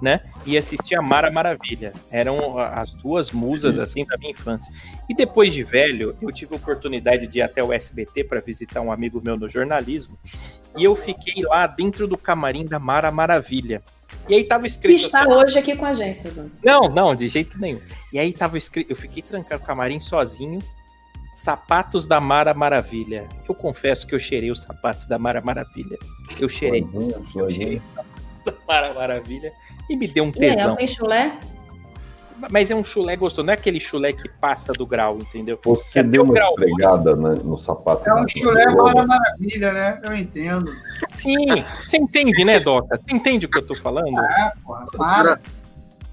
né? 0.00 0.20
E 0.44 0.56
assistia 0.56 0.98
a 0.98 1.02
Mara 1.02 1.30
Maravilha. 1.30 1.92
Eram 2.10 2.58
as 2.58 2.92
duas 2.92 3.30
musas, 3.30 3.78
assim, 3.78 4.04
da 4.04 4.16
minha 4.16 4.32
infância. 4.32 4.72
E 5.08 5.14
depois 5.14 5.52
de 5.52 5.62
velho, 5.62 6.16
eu 6.20 6.30
tive 6.32 6.54
a 6.54 6.56
oportunidade 6.56 7.26
de 7.26 7.38
ir 7.38 7.42
até 7.42 7.62
o 7.62 7.72
SBT 7.72 8.24
para 8.24 8.40
visitar 8.40 8.80
um 8.80 8.92
amigo 8.92 9.20
meu 9.24 9.36
no 9.36 9.48
jornalismo. 9.48 10.18
E 10.76 10.84
eu 10.84 10.94
fiquei 10.94 11.42
lá 11.42 11.66
dentro 11.66 12.06
do 12.06 12.16
camarim 12.16 12.66
da 12.66 12.78
Mara 12.78 13.10
Maravilha. 13.10 13.82
E 14.28 14.34
aí 14.34 14.44
tava 14.44 14.66
escrito 14.66 15.00
está 15.00 15.22
assim, 15.22 15.32
hoje 15.32 15.58
aqui 15.58 15.74
com 15.74 15.84
a 15.84 15.92
gente, 15.92 16.28
Zô. 16.30 16.44
não, 16.62 16.88
não, 16.88 17.14
de 17.14 17.26
jeito 17.28 17.58
nenhum. 17.58 17.80
E 18.12 18.18
aí 18.18 18.32
tava 18.32 18.56
escrito, 18.56 18.90
eu 18.90 18.96
fiquei 18.96 19.22
trancado 19.22 19.60
no 19.60 19.66
camarim 19.66 19.98
sozinho. 19.98 20.60
Sapatos 21.34 22.06
da 22.06 22.18
Mara 22.18 22.54
Maravilha. 22.54 23.28
Eu 23.46 23.54
confesso 23.54 24.06
que 24.06 24.14
eu 24.14 24.18
cheirei 24.18 24.50
os 24.50 24.62
sapatos 24.62 25.04
da 25.06 25.18
Mara 25.18 25.42
Maravilha. 25.42 25.98
Eu 26.40 26.48
cheirei. 26.48 26.86
Eu 27.34 27.50
cheirei 27.50 27.76
os 27.76 27.92
sapatos 27.92 28.40
da 28.42 28.54
Mara 28.66 28.94
Maravilha 28.94 29.52
e 29.88 29.96
me 29.96 30.06
deu 30.08 30.24
um 30.24 30.32
E 30.36 30.44
ela 30.44 30.56
tesão. 30.56 30.76
tem 30.76 30.86
chulé? 30.86 31.38
Mas 32.50 32.70
é 32.70 32.74
um 32.74 32.84
chulé 32.84 33.16
gostoso, 33.16 33.46
não 33.46 33.52
é 33.52 33.54
aquele 33.56 33.80
chulé 33.80 34.12
que 34.12 34.28
passa 34.28 34.70
do 34.74 34.86
grau, 34.86 35.16
entendeu? 35.18 35.58
Você 35.64 36.00
É 36.00 36.02
deu 36.02 36.22
uma 36.22 36.34
grau. 36.34 36.50
esfregada 36.50 37.16
na- 37.16 37.34
no 37.34 37.56
sapato. 37.56 38.06
É 38.08 38.14
um 38.14 38.28
chulé 38.28 38.66
mara 38.74 39.06
maravilha, 39.06 39.72
né? 39.72 40.00
Eu 40.04 40.14
entendo. 40.14 40.70
Sim, 41.12 41.34
você 41.86 41.96
entende, 41.96 42.44
né, 42.44 42.60
Doca? 42.60 42.98
Você 42.98 43.10
entende 43.10 43.46
o 43.46 43.48
que 43.48 43.56
eu 43.58 43.66
tô 43.66 43.74
falando? 43.74 44.20
É, 44.20 44.52
porra, 44.62 44.84
para. 44.98 45.18
Agora, 45.20 45.40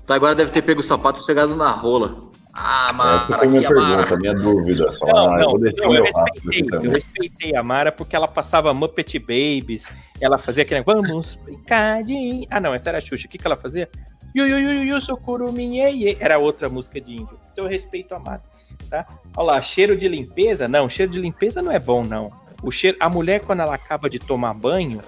tá, 0.05 0.15
agora 0.15 0.33
deve 0.33 0.51
ter 0.51 0.61
pego 0.61 0.79
os 0.79 0.85
sapatos 0.85 1.25
pegados 1.25 1.57
na 1.57 1.69
rola. 1.71 2.15
Ah, 2.53 2.85
Essa 2.89 2.93
Mara, 2.93 3.25
foi 3.25 3.35
a 3.35 3.49
minha 3.49 3.61
aqui, 3.61 3.73
Mara. 3.73 3.95
pergunta, 3.95 4.13
a 4.13 4.17
minha 4.17 4.33
dúvida. 4.35 4.93
Falar, 4.99 5.13
Não, 5.13 5.33
ah, 5.33 5.41
eu 5.41 5.49
não, 5.49 5.59
deixar 5.59 5.81
não, 5.81 5.95
eu 5.95 6.03
respeitei, 6.03 6.67
eu 6.71 6.91
respeitei 6.91 7.55
a 7.55 7.63
Mara 7.63 7.91
porque 7.91 8.15
ela 8.15 8.27
passava 8.27 8.73
Muppet 8.73 9.17
Babies, 9.17 9.89
ela 10.21 10.37
fazia 10.37 10.63
aquele 10.63 10.83
vamos 10.83 11.35
brincar 11.35 12.03
de... 12.03 12.47
Ah 12.51 12.59
não, 12.59 12.73
essa 12.73 12.89
era 12.89 12.99
a 12.99 13.01
Xuxa, 13.01 13.25
o 13.25 13.29
que 13.29 13.39
que 13.39 13.47
ela 13.47 13.57
fazia? 13.57 13.89
Yu, 14.35 14.45
yu, 14.47 14.59
yu, 14.59 14.83
yu, 14.83 15.01
socurumin, 15.01 15.77
ye, 15.77 15.89
ye. 15.89 16.17
Era 16.19 16.37
outra 16.37 16.69
música 16.69 17.01
de 17.01 17.13
índio, 17.13 17.39
então 17.51 17.65
eu 17.65 17.69
respeito 17.69 18.13
a 18.13 18.19
Mara, 18.19 18.43
tá? 18.87 19.05
Olha 19.35 19.53
lá, 19.53 19.61
cheiro 19.61 19.97
de 19.97 20.07
limpeza? 20.07 20.67
Não, 20.67 20.87
cheiro 20.87 21.11
de 21.11 21.19
limpeza 21.19 21.61
não 21.61 21.71
é 21.71 21.79
bom 21.79 22.03
não. 22.03 22.31
O 22.61 22.69
cheiro, 22.69 22.97
a 22.99 23.09
mulher 23.09 23.41
quando 23.41 23.61
ela 23.61 23.73
acaba 23.73 24.07
de 24.07 24.19
tomar 24.19 24.53
banho, 24.53 25.01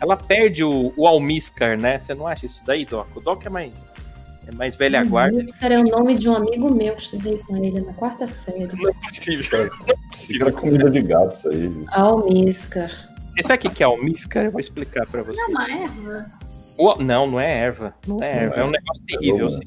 ela 0.00 0.16
perde 0.16 0.64
o, 0.64 0.92
o 0.96 1.06
almíscar, 1.06 1.78
né? 1.78 2.00
Você 2.00 2.14
não 2.14 2.26
acha 2.26 2.46
isso 2.46 2.64
daí, 2.66 2.84
Doc? 2.84 3.06
O 3.14 3.20
Doc 3.20 3.46
é 3.46 3.48
mais... 3.48 3.92
É 4.50 4.54
mais 4.54 4.74
velha 4.74 5.04
guarda. 5.04 5.40
Esse 5.40 5.64
era 5.64 5.78
o 5.78 5.84
nome 5.84 6.16
de 6.16 6.28
um 6.28 6.34
amigo 6.34 6.74
meu 6.74 6.94
que 6.96 7.02
estudei 7.02 7.38
com 7.38 7.56
ele 7.56 7.80
na 7.80 7.92
quarta 7.92 8.26
série. 8.26 8.66
Não 8.66 8.88
é 8.88 8.92
possível. 8.94 9.58
Não 9.58 9.94
é 9.94 9.96
possível. 10.10 10.46
Fica 10.48 10.60
comida 10.60 10.90
de 10.90 11.00
gato 11.02 11.34
isso 11.36 11.48
aí. 11.48 11.68
viu? 11.68 11.84
Almiscar. 11.90 12.90
Você 13.32 13.42
sabe 13.44 13.68
o 13.68 13.70
que 13.70 13.82
é 13.82 13.86
almisca? 13.86 14.42
Eu 14.42 14.50
vou 14.50 14.60
explicar 14.60 15.06
pra 15.06 15.22
você. 15.22 15.40
Não, 15.40 15.48
uma 15.50 15.70
erva. 15.70 16.26
O- 16.76 16.96
não, 16.96 17.30
não 17.30 17.40
é 17.40 17.58
erva. 17.58 17.94
Não 18.06 18.22
é 18.22 18.44
erva. 18.44 18.54
É 18.56 18.64
um 18.64 18.70
negócio 18.70 19.04
terrível. 19.06 19.38
bom, 19.38 19.46
assim. 19.46 19.62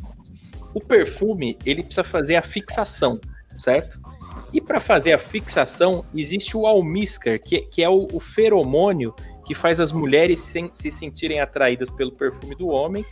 O 0.74 0.82
perfume, 0.82 1.58
ele 1.66 1.84
precisa 1.84 2.04
fazer 2.04 2.36
a 2.36 2.42
fixação, 2.42 3.20
certo? 3.60 4.00
E 4.52 4.60
para 4.60 4.80
fazer 4.80 5.14
a 5.14 5.20
fixação, 5.20 6.04
existe 6.14 6.58
o 6.58 6.66
almíscar, 6.66 7.40
que, 7.40 7.62
que 7.62 7.84
é 7.84 7.90
o, 7.90 8.08
o 8.12 8.20
feromônio 8.20 9.14
que 9.46 9.54
faz 9.54 9.80
as 9.80 9.92
mulheres 9.92 10.40
se, 10.42 10.68
se 10.72 10.90
sentirem 10.92 11.40
atraídas 11.40 11.90
pelo 11.90 12.12
perfume 12.12 12.56
do 12.56 12.68
homem 12.68 13.06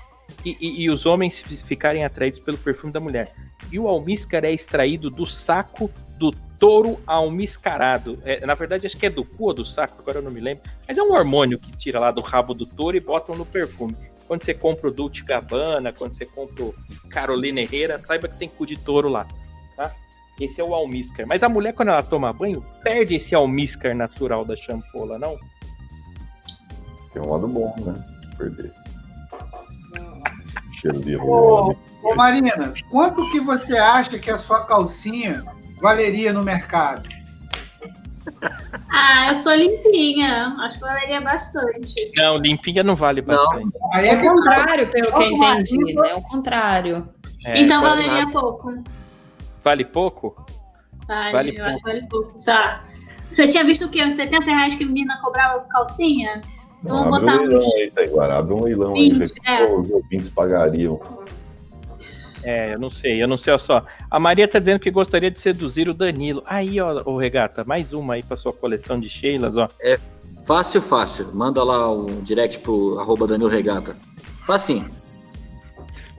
e, 0.45 0.57
e- 0.59 0.81
e 0.83 0.89
os 0.89 1.05
homens 1.05 1.41
fi- 1.41 1.57
ficarem 1.57 2.03
atraídos 2.03 2.39
pelo 2.39 2.57
perfume 2.57 2.91
da 2.93 2.99
mulher. 2.99 3.33
E 3.71 3.77
o 3.79 3.87
almíscar 3.87 4.43
é 4.45 4.51
extraído 4.51 5.09
do 5.09 5.25
saco 5.25 5.89
do 6.17 6.31
touro 6.59 6.99
almiscarado. 7.07 8.19
É, 8.23 8.45
na 8.45 8.53
verdade, 8.53 8.85
acho 8.85 8.97
que 8.97 9.05
é 9.05 9.09
do 9.09 9.25
cu 9.25 9.45
ou 9.45 9.53
do 9.53 9.65
saco, 9.65 9.95
agora 9.99 10.19
eu 10.19 10.21
não 10.23 10.31
me 10.31 10.39
lembro. 10.39 10.63
Mas 10.87 10.97
é 10.97 11.03
um 11.03 11.13
hormônio 11.13 11.57
que 11.59 11.71
tira 11.75 11.99
lá 11.99 12.11
do 12.11 12.21
rabo 12.21 12.53
do 12.53 12.65
touro 12.65 12.95
e 12.95 12.99
botam 12.99 13.35
no 13.35 13.45
perfume. 13.45 13.95
Quando 14.27 14.43
você 14.43 14.53
compra 14.53 14.87
o 14.87 14.91
Dolce 14.91 15.23
Gabbana, 15.23 15.91
quando 15.91 16.13
você 16.13 16.25
compra 16.25 16.63
o 16.63 16.75
Carolina 17.09 17.59
Herrera, 17.61 17.99
saiba 17.99 18.27
que 18.29 18.37
tem 18.37 18.47
cu 18.47 18.65
de 18.65 18.77
touro 18.77 19.09
lá, 19.09 19.27
tá? 19.75 19.93
Esse 20.39 20.61
é 20.61 20.63
o 20.63 20.73
almíscar. 20.73 21.27
Mas 21.27 21.43
a 21.43 21.49
mulher, 21.49 21.73
quando 21.73 21.89
ela 21.89 22.01
toma 22.01 22.31
banho, 22.31 22.65
perde 22.81 23.15
esse 23.15 23.35
almíscar 23.35 23.93
natural 23.95 24.45
da 24.45 24.55
champola, 24.55 25.19
não? 25.19 25.37
Tem 27.11 27.21
um 27.21 27.29
lado 27.29 27.47
bom, 27.47 27.75
né? 27.79 28.03
Perder. 28.37 28.71
Cheiro 30.81 30.99
de 30.99 31.15
Ô, 31.15 31.75
ô, 32.03 32.15
Marina, 32.15 32.73
quanto 32.89 33.29
que 33.31 33.39
você 33.39 33.77
acha 33.77 34.17
que 34.17 34.31
a 34.31 34.37
sua 34.37 34.65
calcinha 34.65 35.43
valeria 35.79 36.33
no 36.33 36.43
mercado? 36.43 37.07
Ah, 38.91 39.27
eu 39.29 39.35
sou 39.35 39.53
limpinha. 39.53 40.55
Acho 40.59 40.77
que 40.79 40.83
valeria 40.85 41.21
bastante. 41.21 42.11
Não, 42.15 42.37
limpinha 42.37 42.83
não 42.83 42.95
vale 42.95 43.21
bastante. 43.21 43.77
Aí 43.93 44.07
É 44.07 44.13
é 44.13 44.17
o 44.17 44.21
tá. 44.21 44.29
contrário, 44.33 44.91
pelo 44.91 45.07
que 45.13 45.23
eu 45.23 45.31
entendi, 45.31 45.91
então- 45.91 46.03
né? 46.03 46.09
É 46.09 46.15
o 46.15 46.21
contrário. 46.21 47.09
É, 47.45 47.61
então 47.61 47.81
vale, 47.81 48.03
valeria 48.07 48.31
pouco. 48.31 48.73
vale 49.63 49.85
pouco? 49.85 50.45
Vale, 51.07 51.31
Vale 51.31 51.55
eu 51.57 51.65
acho 51.65 51.77
que 51.77 51.83
vale 51.83 52.07
pouco. 52.07 52.39
Tá. 52.45 52.83
Você 53.27 53.47
tinha 53.47 53.63
visto 53.63 53.85
o 53.85 53.89
quê? 53.89 54.03
Uns 54.03 54.13
70 54.15 54.45
reais 54.45 54.75
que 54.75 54.83
a 54.83 54.87
menina 54.87 55.19
cobrava 55.21 55.59
por 55.61 55.67
calcinha? 55.69 56.41
Não, 56.83 57.03
Vamos 57.09 57.17
abre 57.17 57.25
botar 57.29 57.37
um 57.37 57.45
leilão 57.47 57.57
uns. 57.67 57.75
aí, 57.75 57.91
Taiguara. 57.91 58.37
Abre 58.37 58.53
um 58.53 58.63
leilão 58.63 58.95
aí. 58.95 59.09
20, 59.11 59.17
Vê 59.19 59.25
que 59.39 59.47
é. 59.47 59.73
os 59.75 59.89
ouvintes 59.91 60.29
pagariam. 60.29 60.99
É, 62.43 62.73
eu 62.73 62.79
não 62.79 62.89
sei, 62.89 63.21
eu 63.21 63.27
não 63.27 63.37
sei, 63.37 63.53
olha 63.53 63.59
só. 63.59 63.85
A 64.09 64.19
Maria 64.19 64.47
tá 64.47 64.57
dizendo 64.57 64.79
que 64.79 64.89
gostaria 64.89 65.29
de 65.29 65.39
seduzir 65.39 65.87
o 65.87 65.93
Danilo. 65.93 66.41
Aí, 66.45 66.81
ó, 66.81 67.03
o 67.05 67.15
Regata, 67.17 67.63
mais 67.63 67.93
uma 67.93 68.15
aí 68.15 68.23
pra 68.23 68.35
sua 68.35 68.51
coleção 68.51 68.99
de 68.99 69.07
Sheilas, 69.07 69.57
ó. 69.57 69.69
Fácil, 70.45 70.81
fácil. 70.81 71.27
Manda 71.33 71.63
lá 71.63 71.91
um 71.91 72.07
direct 72.23 72.59
pro 72.59 72.97
arroba 72.99 73.27
Danilo 73.27 73.47
Regata. 73.49 73.95
Facinho. 74.45 74.89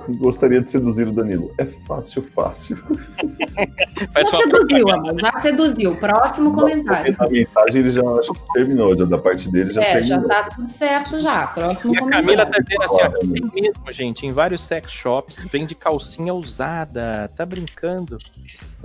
Gostaria 0.08 0.60
de 0.60 0.70
seduzir 0.70 1.06
o 1.08 1.12
Danilo. 1.12 1.52
É 1.58 1.64
fácil, 1.64 2.22
fácil. 2.22 2.76
Já 4.14 4.24
seduziu, 4.24 4.88
amor. 4.90 5.20
Já 5.20 5.38
seduziu. 5.38 5.96
Próximo 5.96 6.52
comentário. 6.54 7.14
A 7.18 7.28
mensagem 7.28 7.80
ele 7.82 7.90
já 7.90 8.02
acho 8.18 8.32
que 8.34 8.42
terminou. 8.54 8.96
Já, 8.96 9.04
da 9.04 9.18
parte 9.18 9.50
dele 9.50 9.70
já 9.72 9.82
É, 9.82 10.02
já 10.02 10.16
terminou. 10.18 10.28
tá 10.28 10.50
tudo 10.54 10.68
certo 10.68 11.20
já. 11.20 11.46
Próximo 11.48 11.94
E 11.94 11.98
a 11.98 12.00
Camila 12.00 12.22
comentário. 12.46 12.52
tá 12.52 12.58
dizendo 12.60 12.82
assim, 12.84 13.02
ó, 13.02 13.10
que 13.10 13.28
tem 13.50 13.62
mesmo, 13.62 13.92
gente, 13.92 14.26
em 14.26 14.32
vários 14.32 14.62
sex 14.62 14.90
shops, 14.92 15.42
vende 15.50 15.74
calcinha 15.74 16.34
usada. 16.34 17.30
Tá 17.36 17.44
brincando? 17.46 18.18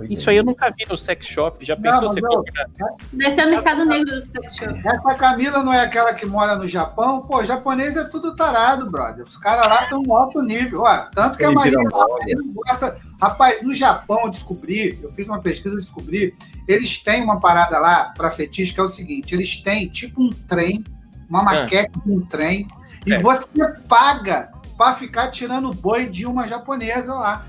Isso 0.02 0.30
aí 0.30 0.36
eu 0.36 0.44
nunca 0.44 0.70
vi 0.70 0.86
no 0.88 0.96
sex 0.96 1.26
shop. 1.26 1.64
Já 1.64 1.76
pensou 1.76 2.08
você 2.08 2.20
não. 2.20 2.30
compra... 2.36 2.66
Deve 3.12 3.30
ser 3.32 3.46
o 3.46 3.50
mercado 3.50 3.84
negro 3.84 4.20
do 4.20 4.26
sex 4.26 4.56
shop. 4.56 4.80
Essa 4.84 5.14
Camila 5.14 5.62
não 5.62 5.72
é 5.72 5.80
aquela 5.80 6.14
que 6.14 6.24
mora 6.26 6.56
no 6.56 6.66
Japão? 6.68 7.22
Pô, 7.22 7.44
japonês 7.44 7.96
é 7.96 8.04
tudo 8.04 8.34
tarado, 8.36 8.90
brother. 8.90 9.24
Os 9.24 9.36
caras 9.36 9.66
lá 9.68 9.82
estão 9.84 10.02
no 10.02 10.14
alto 10.16 10.40
nível. 10.42 10.82
Ó, 10.82 11.06
tanto 11.14 11.36
que 11.38 11.44
a 11.44 11.48
Ele 11.48 11.54
Maria, 11.54 11.78
não 11.78 12.52
gosta. 12.52 12.96
Rapaz, 13.20 13.62
no 13.62 13.74
Japão 13.74 14.20
eu 14.24 14.30
descobri, 14.30 14.98
eu 15.02 15.12
fiz 15.12 15.28
uma 15.28 15.40
pesquisa 15.40 15.74
e 15.74 15.78
descobri, 15.78 16.34
eles 16.66 16.98
têm 17.02 17.22
uma 17.22 17.40
parada 17.40 17.78
lá 17.78 18.12
para 18.16 18.30
fetiche 18.30 18.72
que 18.72 18.80
é 18.80 18.82
o 18.82 18.88
seguinte: 18.88 19.34
eles 19.34 19.60
têm 19.60 19.88
tipo 19.88 20.22
um 20.22 20.30
trem, 20.30 20.84
uma 21.28 21.42
maquete 21.42 21.92
de 22.04 22.12
um 22.12 22.20
trem, 22.20 22.68
e 23.06 23.12
É. 23.14 23.20
você 23.20 23.46
paga 23.88 24.50
para 24.76 24.94
ficar 24.94 25.28
tirando 25.30 25.72
boi 25.74 26.06
de 26.06 26.24
uma 26.26 26.46
japonesa 26.46 27.12
lá. 27.14 27.44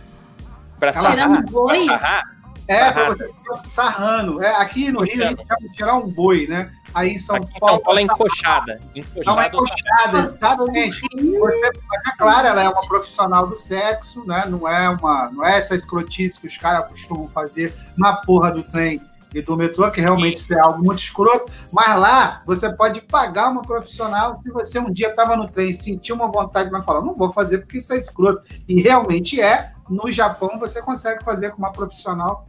Pra? 0.79 0.91
Tirando 0.91 1.43
boi? 1.51 1.85
Pra? 1.85 2.23
É, 2.69 2.77
Sarrado. 2.93 3.33
sarrando. 3.65 4.43
É, 4.43 4.55
aqui 4.57 4.91
no 4.91 5.01
Rio 5.01 5.25
a 5.25 5.29
gente 5.29 5.39
chama 5.45 5.59
de 5.59 5.69
tirar 5.69 5.95
um 5.95 6.07
boi, 6.07 6.45
né? 6.45 6.71
Aí 6.93 7.13
em 7.13 7.17
São 7.17 7.35
Aqui 7.37 7.59
Paulo. 7.59 7.75
São 7.77 7.83
Paulo 7.83 7.99
é 7.99 8.05
sarrar. 8.05 8.15
encoxada. 8.15 8.81
Dá 9.25 9.33
uma 9.33 9.47
Encoxada 9.47 10.19
exatamente. 10.19 11.01
Você, 11.01 11.71
mas 11.87 12.01
é 12.07 12.17
claro, 12.17 12.47
ela 12.47 12.63
é 12.63 12.69
uma 12.69 12.81
profissional 12.87 13.47
do 13.47 13.57
sexo, 13.57 14.23
né? 14.27 14.45
Não 14.47 14.67
é 14.67 14.87
uma, 14.87 15.31
não 15.31 15.43
é 15.43 15.57
essa 15.57 15.73
escrotice 15.73 16.39
que 16.39 16.45
os 16.45 16.57
caras 16.57 16.87
costumam 16.89 17.27
fazer 17.27 17.73
na 17.97 18.13
porra 18.17 18.51
do 18.51 18.61
trem 18.61 19.01
e 19.33 19.41
do 19.41 19.55
metrô, 19.55 19.89
que 19.91 20.01
realmente 20.01 20.37
isso 20.37 20.53
é 20.53 20.59
algo 20.59 20.83
muito 20.83 20.99
escroto. 20.99 21.51
Mas 21.71 21.99
lá 21.99 22.41
você 22.45 22.71
pode 22.73 23.01
pagar 23.01 23.49
uma 23.49 23.61
profissional 23.61 24.39
se 24.43 24.49
você 24.51 24.79
um 24.79 24.91
dia 24.91 25.09
estava 25.09 25.35
no 25.35 25.47
trem 25.47 25.69
e 25.69 25.73
sentiu 25.73 26.15
uma 26.15 26.31
vontade, 26.31 26.71
mas 26.71 26.85
falar, 26.85 27.01
não 27.01 27.15
vou 27.15 27.31
fazer 27.31 27.59
porque 27.59 27.77
isso 27.77 27.93
é 27.93 27.97
escroto. 27.97 28.43
E 28.67 28.81
realmente 28.81 29.39
é. 29.41 29.73
No 29.89 30.11
Japão 30.11 30.59
você 30.59 30.81
consegue 30.83 31.23
fazer 31.23 31.49
com 31.51 31.57
uma 31.57 31.71
profissional. 31.71 32.47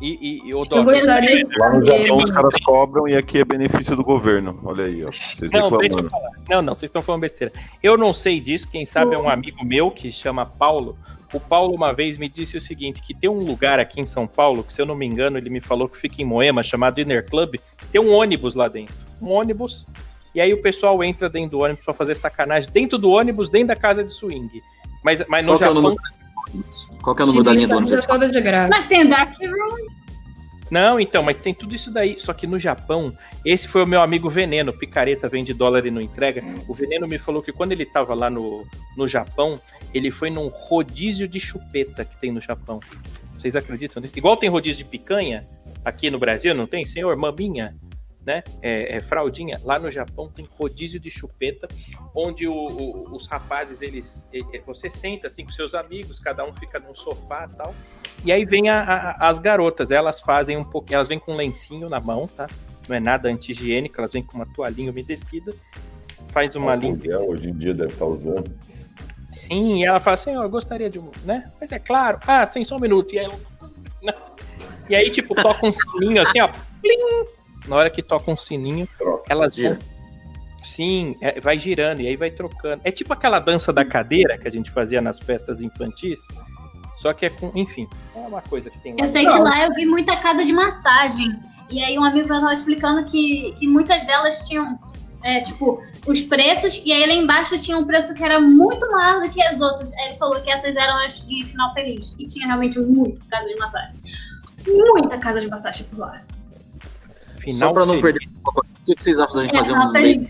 E, 0.00 0.18
e, 0.20 0.48
e 0.48 0.54
o 0.54 0.60
Eu 0.60 0.64
Doc, 0.64 0.84
gostaria 0.84 1.44
de 1.44 1.58
Lá 1.58 1.70
no 1.70 1.84
Japão 1.84 2.16
os 2.16 2.30
caras 2.30 2.54
cobram 2.64 3.06
e 3.06 3.14
aqui 3.14 3.38
é 3.38 3.44
benefício 3.44 3.94
do 3.94 4.02
governo. 4.02 4.58
Olha 4.64 4.86
aí, 4.86 5.04
ó. 5.04 5.12
Vocês 5.12 5.50
Não, 5.50 5.70
deixa 5.70 5.74
eu 5.74 5.78
reclamando. 5.80 6.10
falar. 6.10 6.30
Não, 6.48 6.62
não, 6.62 6.74
vocês 6.74 6.88
estão 6.88 7.02
falando 7.02 7.20
besteira. 7.20 7.52
Eu 7.82 7.98
não 7.98 8.14
sei 8.14 8.40
disso, 8.40 8.66
quem 8.68 8.84
sabe 8.86 9.14
é 9.14 9.18
um 9.18 9.28
amigo 9.28 9.64
meu 9.64 9.90
que 9.90 10.10
chama 10.10 10.46
Paulo. 10.46 10.96
O 11.32 11.38
Paulo 11.38 11.74
uma 11.74 11.92
vez 11.92 12.18
me 12.18 12.28
disse 12.28 12.56
o 12.56 12.60
seguinte, 12.60 13.00
que 13.00 13.14
tem 13.14 13.30
um 13.30 13.38
lugar 13.38 13.78
aqui 13.78 14.00
em 14.00 14.04
São 14.04 14.26
Paulo, 14.26 14.64
que 14.64 14.72
se 14.72 14.82
eu 14.82 14.86
não 14.86 14.96
me 14.96 15.06
engano, 15.06 15.38
ele 15.38 15.48
me 15.48 15.60
falou 15.60 15.88
que 15.88 15.96
fica 15.96 16.20
em 16.20 16.24
Moema, 16.24 16.62
chamado 16.62 17.00
Inner 17.00 17.24
Club, 17.24 17.56
tem 17.92 18.00
um 18.00 18.12
ônibus 18.12 18.54
lá 18.54 18.66
dentro. 18.66 19.06
Um 19.22 19.30
ônibus, 19.30 19.86
e 20.34 20.40
aí 20.40 20.52
o 20.52 20.60
pessoal 20.60 21.02
entra 21.04 21.28
dentro 21.28 21.58
do 21.58 21.64
ônibus 21.64 21.84
pra 21.84 21.94
fazer 21.94 22.16
sacanagem 22.16 22.70
dentro 22.72 22.98
do 22.98 23.10
ônibus, 23.10 23.48
dentro 23.48 23.68
da 23.68 23.76
casa 23.76 24.02
de 24.02 24.12
swing. 24.12 24.60
Mas, 25.04 25.24
mas 25.28 25.44
no 25.44 25.52
Qual 25.52 25.58
que 25.58 25.64
é 25.64 25.66
o 25.66 25.74
Japão... 25.74 25.82
número? 25.82 26.02
Qual 27.02 27.16
que 27.16 27.22
é 27.22 27.24
o 27.24 27.26
número 27.28 27.44
da 27.44 27.52
linha 27.52 27.68
do 27.68 27.76
ônibus? 27.76 27.90
já 27.92 28.02
toda 28.02 28.28
de 28.28 28.40
graça. 28.40 28.68
Mas 28.68 28.88
tem 28.88 29.04
o 29.04 29.08
Dark 29.08 29.36
Room. 29.38 30.00
Não, 30.70 31.00
então, 31.00 31.22
mas 31.22 31.40
tem 31.40 31.52
tudo 31.52 31.74
isso 31.74 31.92
daí. 31.92 32.18
Só 32.18 32.32
que 32.32 32.46
no 32.46 32.58
Japão, 32.58 33.12
esse 33.44 33.66
foi 33.66 33.82
o 33.82 33.86
meu 33.86 34.00
amigo 34.00 34.30
Veneno, 34.30 34.72
picareta, 34.72 35.28
vende 35.28 35.52
dólar 35.52 35.84
e 35.84 35.90
não 35.90 36.00
entrega. 36.00 36.42
O 36.68 36.74
Veneno 36.74 37.08
me 37.08 37.18
falou 37.18 37.42
que 37.42 37.52
quando 37.52 37.72
ele 37.72 37.84
tava 37.84 38.14
lá 38.14 38.30
no, 38.30 38.64
no 38.96 39.08
Japão, 39.08 39.60
ele 39.94 40.10
foi 40.10 40.30
num 40.30 40.48
rodízio 40.48 41.26
de 41.28 41.38
chupeta 41.40 42.04
que 42.04 42.16
tem 42.20 42.30
no 42.32 42.40
Japão. 42.40 42.80
Vocês 43.36 43.56
acreditam 43.56 44.00
nisso? 44.02 44.16
Igual 44.18 44.36
tem 44.36 44.48
rodízio 44.50 44.84
de 44.84 44.90
picanha 44.90 45.46
aqui 45.84 46.10
no 46.10 46.18
Brasil, 46.18 46.54
não 46.54 46.66
tem? 46.66 46.84
Senhor, 46.84 47.16
maminha, 47.16 47.74
né? 48.24 48.42
É, 48.60 48.96
é, 48.96 49.00
fraldinha. 49.00 49.58
Lá 49.64 49.78
no 49.78 49.90
Japão 49.90 50.30
tem 50.30 50.46
rodízio 50.58 51.00
de 51.00 51.10
chupeta, 51.10 51.66
onde 52.14 52.46
o- 52.46 52.52
o- 52.52 53.16
os 53.16 53.26
rapazes, 53.26 53.80
eles. 53.80 54.26
Você 54.66 54.90
senta 54.90 55.26
assim 55.28 55.44
com 55.44 55.50
seus 55.50 55.74
amigos, 55.74 56.18
cada 56.20 56.44
um 56.44 56.52
fica 56.52 56.78
num 56.78 56.94
sofá 56.94 57.48
e 57.50 57.56
tal. 57.56 57.74
E 58.24 58.30
aí 58.30 58.44
vem 58.44 58.68
a- 58.68 58.82
a- 59.18 59.28
as 59.28 59.38
garotas, 59.38 59.90
elas 59.90 60.20
fazem 60.20 60.56
um 60.58 60.64
pouquinho, 60.64 60.96
elas 60.96 61.08
vêm 61.08 61.18
com 61.18 61.32
um 61.32 61.36
lencinho 61.36 61.88
na 61.88 61.98
mão, 61.98 62.28
tá? 62.28 62.46
Não 62.86 62.94
é 62.94 63.00
nada 63.00 63.28
anti-higiênico, 63.30 63.94
elas 63.98 64.12
vêm 64.12 64.22
com 64.22 64.34
uma 64.36 64.46
toalhinha 64.46 64.90
umedecida, 64.90 65.54
faz 66.28 66.54
uma 66.56 66.74
limpeza. 66.74 67.18
gel, 67.24 67.30
Hoje 67.30 67.48
em 67.48 67.54
dia 67.54 67.72
deve 67.72 67.92
estar 67.92 68.04
usando. 68.06 68.50
Sim, 69.32 69.78
e 69.80 69.84
ela 69.84 70.00
fala 70.00 70.14
assim, 70.14 70.36
ó, 70.36 70.42
eu 70.42 70.50
gostaria 70.50 70.90
de 70.90 70.98
um, 70.98 71.10
né? 71.24 71.50
Mas 71.60 71.70
é 71.72 71.78
claro, 71.78 72.18
ah, 72.26 72.44
sem 72.46 72.64
só 72.64 72.76
um 72.76 72.80
minuto. 72.80 73.14
E 73.14 73.18
aí, 73.18 73.26
eu- 73.26 73.40
né? 74.02 74.12
e 74.88 74.96
aí 74.96 75.10
tipo, 75.10 75.34
toca 75.34 75.66
um 75.66 75.72
sininho 75.72 76.22
assim, 76.22 76.40
ó. 76.40 76.48
plim! 76.80 77.26
Na 77.68 77.76
hora 77.76 77.90
que 77.90 78.02
toca 78.02 78.30
um 78.30 78.36
sininho, 78.36 78.88
Troca. 78.98 79.24
elas 79.28 79.56
vão. 79.56 79.78
Sim, 80.62 81.16
é, 81.20 81.40
vai 81.40 81.58
girando 81.58 82.00
e 82.00 82.08
aí 82.08 82.16
vai 82.16 82.30
trocando. 82.30 82.82
É 82.84 82.90
tipo 82.90 83.12
aquela 83.12 83.38
dança 83.38 83.72
da 83.72 83.84
cadeira 83.84 84.36
que 84.36 84.46
a 84.46 84.50
gente 84.50 84.70
fazia 84.70 85.00
nas 85.00 85.18
festas 85.18 85.60
infantis. 85.60 86.20
Só 86.98 87.12
que 87.14 87.26
é 87.26 87.30
com. 87.30 87.50
Enfim, 87.54 87.88
é 88.14 88.18
uma 88.18 88.42
coisa 88.42 88.68
que 88.68 88.78
tem 88.80 88.92
lá. 88.92 88.98
Eu 89.00 89.06
sei 89.06 89.26
que 89.26 89.38
lá 89.38 89.64
eu 89.64 89.74
vi 89.74 89.86
muita 89.86 90.16
casa 90.18 90.44
de 90.44 90.52
massagem. 90.52 91.38
E 91.70 91.82
aí 91.82 91.98
um 91.98 92.04
amigo 92.04 92.28
meu 92.28 92.40
tava 92.40 92.52
explicando 92.52 93.04
que, 93.04 93.54
que 93.58 93.66
muitas 93.66 94.04
delas 94.04 94.46
tinham, 94.48 94.78
é, 95.22 95.40
tipo, 95.40 95.82
os 96.06 96.22
preços, 96.22 96.80
e 96.84 96.92
aí 96.92 97.06
lá 97.06 97.12
embaixo 97.14 97.58
tinha 97.58 97.76
um 97.76 97.86
preço 97.86 98.14
que 98.14 98.22
era 98.24 98.40
muito 98.40 98.90
maior 98.90 99.20
do 99.20 99.30
que 99.30 99.42
as 99.42 99.60
outras. 99.60 99.92
Aí 99.94 100.08
ele 100.10 100.18
falou 100.18 100.40
que 100.40 100.50
essas 100.50 100.74
eram 100.76 100.96
as 101.04 101.26
de 101.26 101.44
final 101.44 101.72
feliz. 101.74 102.16
E 102.18 102.26
tinha 102.26 102.46
realmente 102.46 102.78
muito 102.80 103.22
casa 103.26 103.46
de 103.46 103.56
massagem. 103.56 103.94
Muita 104.66 105.18
casa 105.18 105.40
de 105.40 105.48
massagem 105.48 105.86
por 105.86 105.98
lá. 105.98 106.22
Final 107.40 107.68
Só 107.68 107.72
pra 107.72 107.86
não 107.86 108.00
feliz. 108.00 108.18
perder. 108.18 108.28
O 108.44 108.94
que 108.94 109.02
vocês 109.02 109.18
acham 109.18 109.36
da 109.36 109.42
gente 109.44 109.54
É, 109.54 109.58
fazer 109.58 109.72
um 109.72 109.90
leilão? 109.90 110.24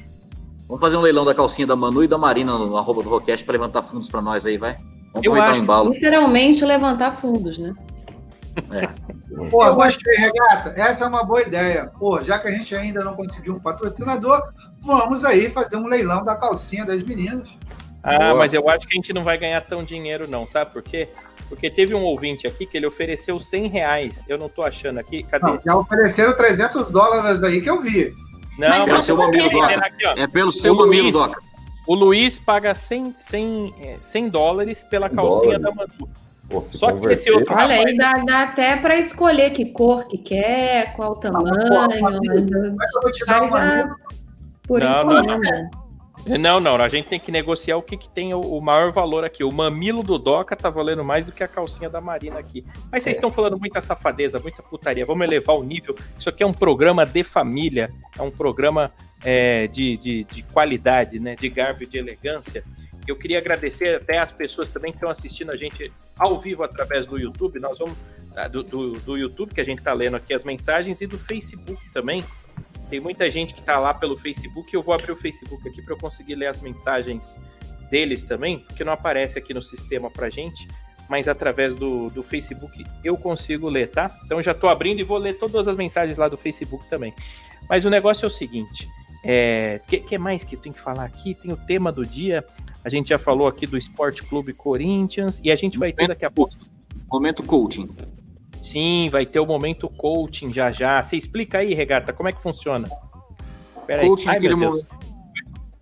Vamos 0.69 0.81
fazer 0.81 0.97
um 0.97 1.01
leilão 1.01 1.25
da 1.25 1.35
calcinha 1.35 1.67
da 1.67 1.75
Manu 1.75 2.05
e 2.05 2.09
da 2.09 2.17
Marina 2.19 2.57
no 2.57 2.77
arroba 2.77 3.03
do 3.03 3.09
Roquete 3.09 3.43
pra 3.43 3.53
levantar 3.53 3.83
fundos 3.83 4.09
pra 4.09 4.21
nós 4.21 4.47
aí, 4.47 4.57
vai? 4.57 4.75
Vamos 5.13 5.25
Eu 5.27 5.33
aproveitar 5.33 5.51
acho 5.51 5.61
o 5.61 5.63
embalo. 5.65 5.93
Literalmente 5.93 6.65
levantar 6.65 7.17
fundos, 7.17 7.59
né? 7.59 7.75
Pô, 9.51 9.75
gostei, 9.75 10.15
regata. 10.17 10.75
Essa 10.77 11.05
é 11.05 11.09
uma 11.09 11.25
boa 11.25 11.43
ideia. 11.43 11.91
Pô, 11.99 12.23
já 12.23 12.39
que 12.39 12.49
a 12.49 12.51
gente 12.51 12.75
ainda 12.75 13.05
não 13.05 13.15
conseguiu 13.15 13.55
um 13.55 13.61
patrocinador, 13.61 14.43
vamos 14.83 15.25
aí 15.25 15.49
fazer 15.51 15.77
um 15.77 15.87
leilão 15.87 16.25
da 16.25 16.37
calcinha 16.37 16.85
das 16.85 17.03
meninas. 17.03 17.49
Ah, 18.03 18.19
Boa. 18.19 18.35
mas 18.37 18.55
eu 18.55 18.69
acho 18.69 18.87
que 18.87 18.95
a 18.95 18.97
gente 18.97 19.13
não 19.13 19.23
vai 19.23 19.37
ganhar 19.37 19.61
tão 19.63 19.85
dinheiro, 19.85 20.27
não, 20.27 20.47
sabe 20.47 20.73
por 20.73 20.83
quê? 20.83 21.07
Porque 21.51 21.69
teve 21.69 21.95
um 21.95 22.03
ouvinte 22.03 22.47
aqui 22.47 22.65
que 22.65 22.77
ele 22.77 22.87
ofereceu 22.87 23.39
100 23.39 23.67
reais. 23.69 24.25
Eu 24.29 24.39
não 24.39 24.49
tô 24.49 24.63
achando 24.63 24.99
aqui. 24.99 25.25
Cadê? 25.25 25.45
Não, 25.51 25.61
já 25.65 25.77
ofereceram 25.77 26.35
300 26.35 26.91
dólares 26.91 27.43
aí 27.43 27.61
que 27.61 27.69
eu 27.69 27.81
vi. 27.83 28.15
Não, 28.59 28.69
Mas 28.69 28.85
Pelo 28.85 29.03
seu 29.03 29.17
mamilo. 29.17 29.51
Doca. 29.51 29.75
aqui. 29.75 30.07
É 30.07 30.27
pelo 30.29 30.53
seu 30.53 30.75
mamilo. 30.75 31.11
Doca. 31.11 31.41
O 31.87 31.95
Luiz 31.95 32.39
paga 32.39 32.73
100, 32.73 33.17
100, 33.19 33.75
é, 33.81 33.97
100 34.01 34.29
dólares 34.29 34.85
pela 34.85 35.09
100 35.09 35.17
calcinha 35.17 35.59
dólares. 35.59 35.77
da 35.77 35.87
Manu. 35.99 36.09
Pô, 36.51 36.61
Só 36.63 36.89
que 36.89 36.95
converter, 36.95 37.15
esse 37.15 37.31
outro 37.31 37.55
Olha 37.55 37.63
rapaz, 37.63 37.87
aí, 37.87 37.97
dá, 37.97 38.13
dá 38.27 38.43
até 38.43 38.77
para 38.77 38.99
escolher 38.99 39.51
que 39.51 39.67
cor 39.67 40.09
que 40.09 40.19
quer, 40.19 40.93
qual 40.95 41.15
tamanho. 41.15 41.47
eu 41.47 43.03
vou 43.03 43.13
te 43.13 43.25
dar 43.25 43.39
faz 43.39 43.55
a... 43.55 43.95
Por 44.67 44.81
Não, 44.81 45.05
não, 45.05 45.25
encomenda. 45.25 45.71
Não, 46.27 46.61
não, 46.61 46.77
a 46.77 46.89
gente 46.89 47.09
tem 47.09 47.19
que 47.19 47.33
negociar 47.33 47.77
o 47.77 47.83
que, 47.83 47.97
que 47.97 48.09
tem 48.09 48.35
o, 48.35 48.41
o 48.41 48.61
maior 48.61 48.93
valor 48.93 49.25
aqui. 49.25 49.43
O 49.43 49.51
mamilo 49.51 50.03
do 50.03 50.19
Doca 50.19 50.55
tá 50.55 50.69
valendo 50.69 51.03
mais 51.03 51.25
do 51.25 51.33
que 51.33 51.43
a 51.43 51.49
calcinha 51.49 51.89
da 51.89 52.01
Marina 52.01 52.39
aqui. 52.39 52.65
Mas 52.91 53.03
vocês 53.03 53.17
estão 53.17 53.31
falando 53.31 53.59
muita 53.59 53.81
safadeza, 53.81 54.39
muita 54.39 54.63
putaria. 54.63 55.07
Vamos 55.07 55.27
elevar 55.27 55.57
o 55.57 55.63
nível. 55.63 55.97
Isso 56.19 56.29
aqui 56.29 56.43
é 56.43 56.47
um 56.47 56.53
programa 56.53 57.07
de 57.07 57.25
família, 57.25 57.91
é 58.19 58.23
um 58.23 58.31
programa 58.31 58.93
é, 59.25 59.67
de, 59.69 59.97
de, 59.97 60.25
de 60.25 60.43
qualidade, 60.43 61.19
né? 61.19 61.35
De 61.35 61.49
garbo 61.49 61.85
e 61.85 61.87
de 61.87 61.97
elegância. 61.97 62.65
Eu 63.11 63.17
queria 63.17 63.39
agradecer 63.39 63.97
até 63.97 64.19
as 64.19 64.33
pessoas 64.33 64.69
também 64.69 64.93
que 64.93 64.97
estão 64.97 65.11
assistindo 65.11 65.51
a 65.51 65.57
gente 65.57 65.93
ao 66.19 66.39
vivo 66.41 66.63
através 66.63 67.07
do 67.07 67.19
YouTube. 67.19 67.59
Nós 67.59 67.79
vamos. 67.79 67.97
ah, 68.37 68.49
Do, 68.49 68.63
do, 68.63 68.93
do 69.01 69.17
YouTube, 69.17 69.55
que 69.55 69.61
a 69.61 69.65
gente 69.65 69.79
está 69.79 69.93
lendo 69.93 70.17
aqui 70.17 70.33
as 70.33 70.45
mensagens, 70.45 71.01
e 71.01 71.07
do 71.07 71.19
Facebook 71.19 71.79
também. 71.93 72.25
Tem 72.89 72.99
muita 72.99 73.31
gente 73.31 73.55
que 73.55 73.63
tá 73.63 73.79
lá 73.79 73.95
pelo 73.95 74.17
Facebook 74.17 74.75
eu 74.75 74.83
vou 74.83 74.93
abrir 74.93 75.13
o 75.13 75.17
Facebook 75.17 75.69
aqui 75.69 75.81
para 75.81 75.95
eu 75.95 75.99
conseguir 75.99 76.35
ler 76.35 76.47
as 76.47 76.61
mensagens 76.61 77.39
deles 77.89 78.25
também, 78.25 78.59
porque 78.61 78.83
não 78.83 78.93
aparece 78.93 79.39
aqui 79.39 79.55
no 79.55 79.63
sistema 79.63 80.11
pra 80.11 80.29
gente, 80.29 80.67
mas 81.09 81.29
através 81.29 81.75
do, 81.75 82.11
do 82.11 82.23
Facebook 82.23 82.85
eu 83.05 83.17
consigo 83.17 83.69
ler, 83.69 83.91
tá? 83.91 84.19
Então 84.25 84.43
já 84.43 84.55
tô 84.55 84.69
abrindo 84.69 85.01
e 85.01 85.05
vou 85.05 85.19
ler 85.19 85.39
todas 85.39 85.69
as 85.69 85.77
mensagens 85.77 86.19
lá 86.19 86.29
do 86.29 86.37
Facebook 86.37 86.89
também. 86.89 87.15
Mas 87.69 87.85
o 87.85 87.91
negócio 87.91 88.25
é 88.25 88.29
o 88.29 88.31
seguinte, 88.31 88.89
é, 89.25 89.81
que, 89.87 89.99
que 89.99 90.19
mais 90.19 90.43
que 90.43 90.57
eu 90.57 90.61
tenho 90.61 90.75
que 90.75 90.81
falar 90.81 91.05
aqui? 91.05 91.35
Tem 91.35 91.53
o 91.53 91.57
tema 91.57 91.93
do 91.93 92.05
dia, 92.05 92.45
a 92.85 92.89
gente 92.89 93.11
já 93.11 93.19
falou 93.19 93.47
aqui 93.47 93.67
do 93.67 93.77
Esporte 93.77 94.23
Clube 94.23 94.53
Corinthians 94.53 95.41
e 95.43 95.51
a 95.51 95.57
gente 95.57 95.79
vai 95.79 95.93
ter 95.93 96.09
daqui 96.09 96.25
a 96.25 96.31
pouco 96.31 96.53
Momento 97.11 97.43
coaching. 97.43 97.91
Sim, 98.63 99.09
vai 99.11 99.27
ter 99.27 99.41
o 99.41 99.47
momento 99.47 99.89
coaching 99.89 100.53
já 100.53 100.71
já. 100.71 101.03
Você 101.03 101.17
explica 101.17 101.59
aí, 101.59 101.75
Regata, 101.75 102.13
como 102.13 102.29
é 102.29 102.33
que 102.33 102.41
funciona? 102.41 102.89
Coaching 104.01 104.29
aí. 104.29 104.37
Ai, 104.37 104.41
meu 104.41 104.57
Deus. 104.57 104.87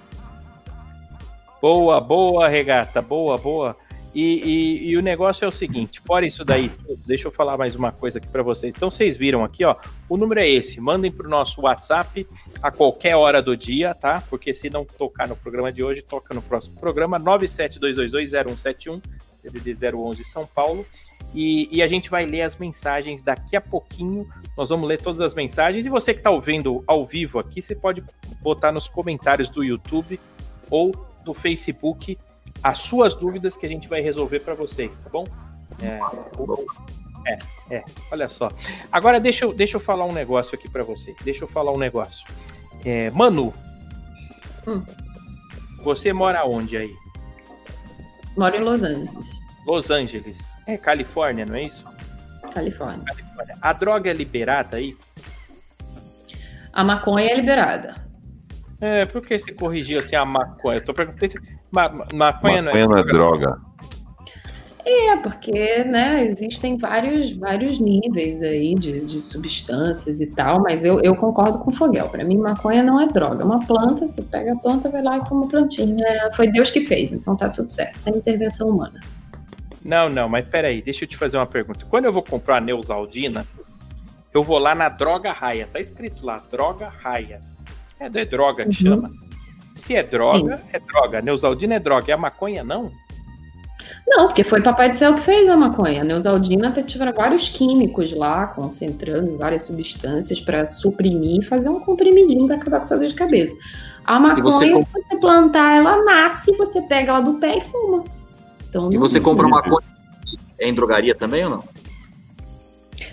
Boa, 1.62 2.02
boa, 2.02 2.48
Regata, 2.48 3.04
boa, 3.04 3.38
boa. 3.38 3.76
E, 4.20 4.24
e- 4.24 4.90
e 4.90 4.98
o 4.98 5.02
negócio 5.04 5.46
é 5.46 5.48
o 5.48 5.52
seguinte, 5.52 6.02
fora 6.02 6.26
isso 6.26 6.44
daí, 6.44 6.72
deixa 7.06 7.28
eu 7.28 7.32
falar 7.32 7.56
mais 7.56 7.76
uma 7.76 7.92
coisa 7.92 8.18
aqui 8.18 8.28
para 8.28 8.42
vocês. 8.42 8.74
Então 8.76 8.90
vocês 8.90 9.16
viram 9.16 9.44
aqui, 9.44 9.64
ó, 9.64 9.76
o 10.10 10.18
número 10.18 10.40
é 10.40 10.50
esse. 10.50 10.82
Mandem 10.82 11.12
pro 11.12 11.30
nosso 11.30 11.62
WhatsApp 11.62 12.26
a 12.60 12.72
qualquer 12.72 13.16
hora 13.16 13.44
do 13.44 13.56
dia, 13.56 13.94
tá? 13.94 14.24
Porque 14.28 14.56
se 14.56 14.72
não 14.72 14.84
tocar 14.84 15.28
no 15.28 15.36
programa 15.36 15.72
de 15.72 15.84
hoje, 15.84 16.02
toca 16.02 16.34
no 16.34 16.42
próximo 16.42 16.80
programa 16.80 17.20
972220171, 17.20 19.04
DDD 19.44 19.76
011 19.96 20.24
São 20.24 20.48
Paulo. 20.48 20.84
E, 21.36 21.70
e 21.72 21.84
a 21.84 21.88
gente 21.88 22.10
vai 22.10 22.26
ler 22.26 22.42
as 22.42 22.56
mensagens 22.56 23.22
daqui 23.22 23.56
a 23.56 23.62
pouquinho. 23.62 24.28
Nós 24.58 24.70
vamos 24.70 24.88
ler 24.90 25.00
todas 25.00 25.22
as 25.22 25.36
mensagens. 25.36 25.86
E 25.86 25.90
você 25.90 26.12
que 26.14 26.22
está 26.22 26.32
ouvindo 26.32 26.84
ao 26.88 27.06
vivo 27.06 27.38
aqui, 27.38 27.62
você 27.62 27.76
pode 27.76 28.04
botar 28.42 28.72
nos 28.72 28.88
comentários 28.88 29.52
do 29.52 29.64
YouTube 29.64 30.20
ou 30.72 30.92
do 31.24 31.36
Facebook 31.36 32.18
as 32.64 32.80
suas 32.80 33.14
dúvidas 33.16 33.56
que 33.58 33.66
a 33.66 33.70
gente 33.70 33.88
vai 33.88 34.02
resolver 34.02 34.40
para 34.42 34.54
vocês, 34.54 34.98
tá 34.98 35.10
bom? 35.10 35.26
É, 35.82 36.00
é, 37.28 37.38
é, 37.78 37.84
olha 38.12 38.28
só. 38.30 38.50
Agora 38.92 39.20
deixa 39.20 39.46
eu, 39.46 39.54
deixa 39.54 39.78
eu 39.78 39.82
falar 39.82 40.06
um 40.06 40.14
negócio 40.14 40.56
aqui 40.56 40.70
para 40.70 40.84
você. 40.84 41.16
Deixa 41.24 41.44
eu 41.44 41.48
falar 41.48 41.72
um 41.72 41.78
negócio. 41.78 42.28
É, 42.86 43.10
Manu, 43.12 43.54
Hum. 44.68 44.84
você 45.84 46.12
mora 46.12 46.46
onde 46.46 46.76
aí? 46.78 46.94
Moro 48.38 48.56
em 48.56 48.60
Los 48.60 48.84
Angeles, 48.84 49.26
Los 49.66 49.90
Angeles. 49.90 50.58
É 50.68 50.78
Califórnia, 50.78 51.46
não 51.46 51.56
é 51.56 51.64
isso? 51.64 51.86
Califórnia. 52.54 53.04
Califórnia. 53.06 53.58
A 53.62 53.74
droga 53.74 54.10
é 54.10 54.14
liberada 54.14 54.78
aí? 54.78 54.96
A 56.74 56.84
maconha 56.84 57.30
é 57.32 57.36
liberada. 57.36 58.07
É, 58.80 59.06
por 59.06 59.22
que 59.22 59.38
você 59.38 59.52
corrigiu 59.52 60.00
assim 60.00 60.16
a 60.16 60.24
maconha? 60.26 60.78
Eu 60.78 60.86
tô 60.86 60.94
perguntando 60.94 61.32
se 61.32 61.40
ma- 61.72 61.90
ma- 61.90 62.08
maconha, 62.14 62.62
Maconha 62.62 62.88
não 62.88 62.98
é 62.98 63.04
droga. 63.04 63.58
É, 64.90 65.18
porque, 65.18 65.84
né, 65.84 66.24
existem 66.24 66.78
vários, 66.78 67.32
vários 67.34 67.78
níveis 67.78 68.42
aí 68.42 68.74
de, 68.74 69.02
de 69.02 69.22
substâncias 69.22 70.22
e 70.22 70.28
tal, 70.28 70.62
mas 70.62 70.86
eu, 70.86 71.02
eu 71.02 71.14
concordo 71.14 71.60
com 71.60 71.72
o 71.72 71.74
Foguel. 71.74 72.08
Para 72.08 72.24
mim, 72.24 72.38
maconha 72.38 72.82
não 72.82 73.02
é 73.02 73.06
droga. 73.08 73.42
É 73.42 73.46
uma 73.46 73.66
planta, 73.66 74.08
você 74.08 74.22
pega 74.22 74.54
a 74.54 74.56
planta, 74.56 74.88
vai 74.88 75.04
lá 75.04 75.18
e 75.18 75.22
come 75.22 75.46
a 75.46 75.50
plantinha. 75.50 76.06
É, 76.08 76.32
foi 76.34 76.50
Deus 76.50 76.70
que 76.70 76.82
fez, 76.86 77.12
então 77.12 77.36
tá 77.36 77.50
tudo 77.50 77.70
certo, 77.70 77.98
sem 77.98 78.16
intervenção 78.16 78.70
humana. 78.70 79.02
Não, 79.84 80.08
não, 80.10 80.30
mas 80.30 80.48
peraí, 80.48 80.82
deixa 80.82 81.04
eu 81.04 81.08
te 81.10 81.18
fazer 81.18 81.36
uma 81.38 81.46
pergunta. 81.46 81.86
Quando 81.90 82.06
eu 82.06 82.14
vou 82.14 82.24
comprar 82.24 82.58
a 82.58 82.62
Neusaldina, 82.62 83.46
eu 84.34 84.42
vou 84.44 84.58
lá 84.58 84.74
na 84.74 84.88
Droga 84.88 85.34
Raia. 85.34 85.68
Tá 85.72 85.82
escrito 85.82 86.26
lá, 86.26 86.42
Droga 86.50 86.88
Raia. 86.88 87.42
É, 88.00 88.06
é 88.06 88.26
droga 88.26 88.64
que 88.64 88.70
Uhum. 88.70 88.74
chama. 88.96 89.12
Se 89.76 89.96
é 89.96 90.04
droga, 90.04 90.62
é 90.74 90.80
droga. 90.80 91.22
Neusaldina 91.22 91.76
é 91.76 91.80
droga. 91.80 92.06
E 92.10 92.12
a 92.12 92.18
maconha 92.18 92.64
não? 92.64 92.92
Não, 94.08 94.28
porque 94.28 94.44
foi 94.44 94.62
Papai 94.62 94.90
do 94.90 94.96
Céu 94.98 95.14
que 95.16 95.22
fez 95.22 95.48
a 95.50 95.56
maconha. 95.56 96.02
A 96.02 96.04
Neusaldina 96.04 96.72
te- 96.72 96.84
tiveram 96.84 97.14
vários 97.14 97.48
químicos 97.50 98.14
lá, 98.14 98.48
concentrando 98.48 99.38
várias 99.38 99.64
substâncias 99.64 100.40
para 100.40 100.66
suprimir 100.66 101.42
e 101.42 101.46
fazer 101.46 101.70
um 101.70 101.80
comprimidinho 101.80 102.48
para 102.48 102.56
acabar 102.56 102.78
com 102.78 102.84
sua 102.86 102.98
dor 102.98 103.08
de 103.08 103.14
cabeça. 103.14 103.56
A 104.06 104.18
você 104.18 104.28
maconha, 104.42 104.74
com- 104.74 104.82
se 104.82 104.88
você 104.94 105.20
plantar, 105.20 105.76
ela 105.78 106.04
nasce, 106.04 106.52
você 106.58 106.82
pega 106.82 107.12
ela 107.12 107.22
do 107.22 107.36
pé 107.36 107.58
e 107.58 107.62
fuma. 107.62 108.04
Então, 108.70 108.92
E 108.92 108.98
você 108.98 109.20
compra 109.20 109.48
maconha 109.48 109.86
é 110.60 110.68
em 110.68 110.74
drogaria 110.74 111.14
também 111.14 111.44
ou 111.44 111.50
não? 111.52 111.64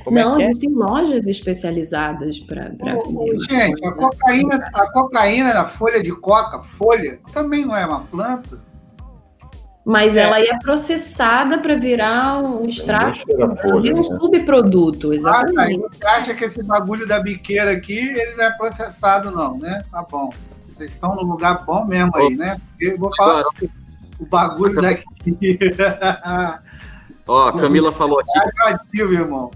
Como 0.05 0.17
não, 0.17 0.35
é 0.35 0.37
que 0.37 0.43
é? 0.43 0.47
existem 0.51 0.71
lojas 0.71 1.27
especializadas 1.27 2.39
para 2.39 2.69
vender. 2.69 3.41
Gente, 3.49 3.87
a 3.87 3.93
cocaína, 3.93 4.71
a 4.75 4.93
cocaína 4.93 5.55
na 5.55 5.65
folha 5.67 6.03
de 6.03 6.13
coca, 6.13 6.63
folha, 6.63 7.19
também 7.33 7.65
não 7.65 7.75
é 7.75 7.87
uma 7.87 8.01
planta? 8.01 8.61
Mas 9.85 10.17
É. 10.17 10.23
ela 10.23 10.41
é 10.41 10.59
processada 10.61 11.59
para 11.59 11.75
virar 11.77 12.41
um 12.43 12.67
extrato, 12.67 13.21
folha, 13.61 13.93
um 13.95 13.99
né? 13.99 14.03
subproduto, 14.03 15.09
Ah, 15.09 15.11
tá. 15.11 15.13
E 15.13 15.17
exatamente. 15.17 15.81
você 15.81 16.07
acha 16.07 16.35
que 16.35 16.45
esse 16.45 16.63
bagulho 16.63 17.07
da 17.07 17.21
biqueira 17.21 17.73
aqui, 17.73 17.99
ele 17.99 18.35
não 18.35 18.45
é 18.45 18.51
processado, 18.57 19.31
não, 19.31 19.59
né? 19.59 19.85
Tá 19.91 20.03
bom. 20.11 20.31
Vocês 20.71 20.93
estão 20.93 21.15
no 21.15 21.23
lugar 21.23 21.65
bom 21.65 21.85
mesmo 21.85 22.17
aí, 22.17 22.35
né? 22.35 22.61
Porque 22.71 22.87
eu 22.87 22.99
vou 22.99 23.15
falar 23.15 23.43
o 24.19 24.27
bagulho 24.27 24.81
daqui 24.81 25.05
Ó, 27.27 27.49
a 27.49 27.53
Camila 27.59 27.91
falou 27.93 28.21
aqui, 28.21 28.39
é 28.39 28.51
radioativo, 28.63 29.13
irmão. 29.15 29.51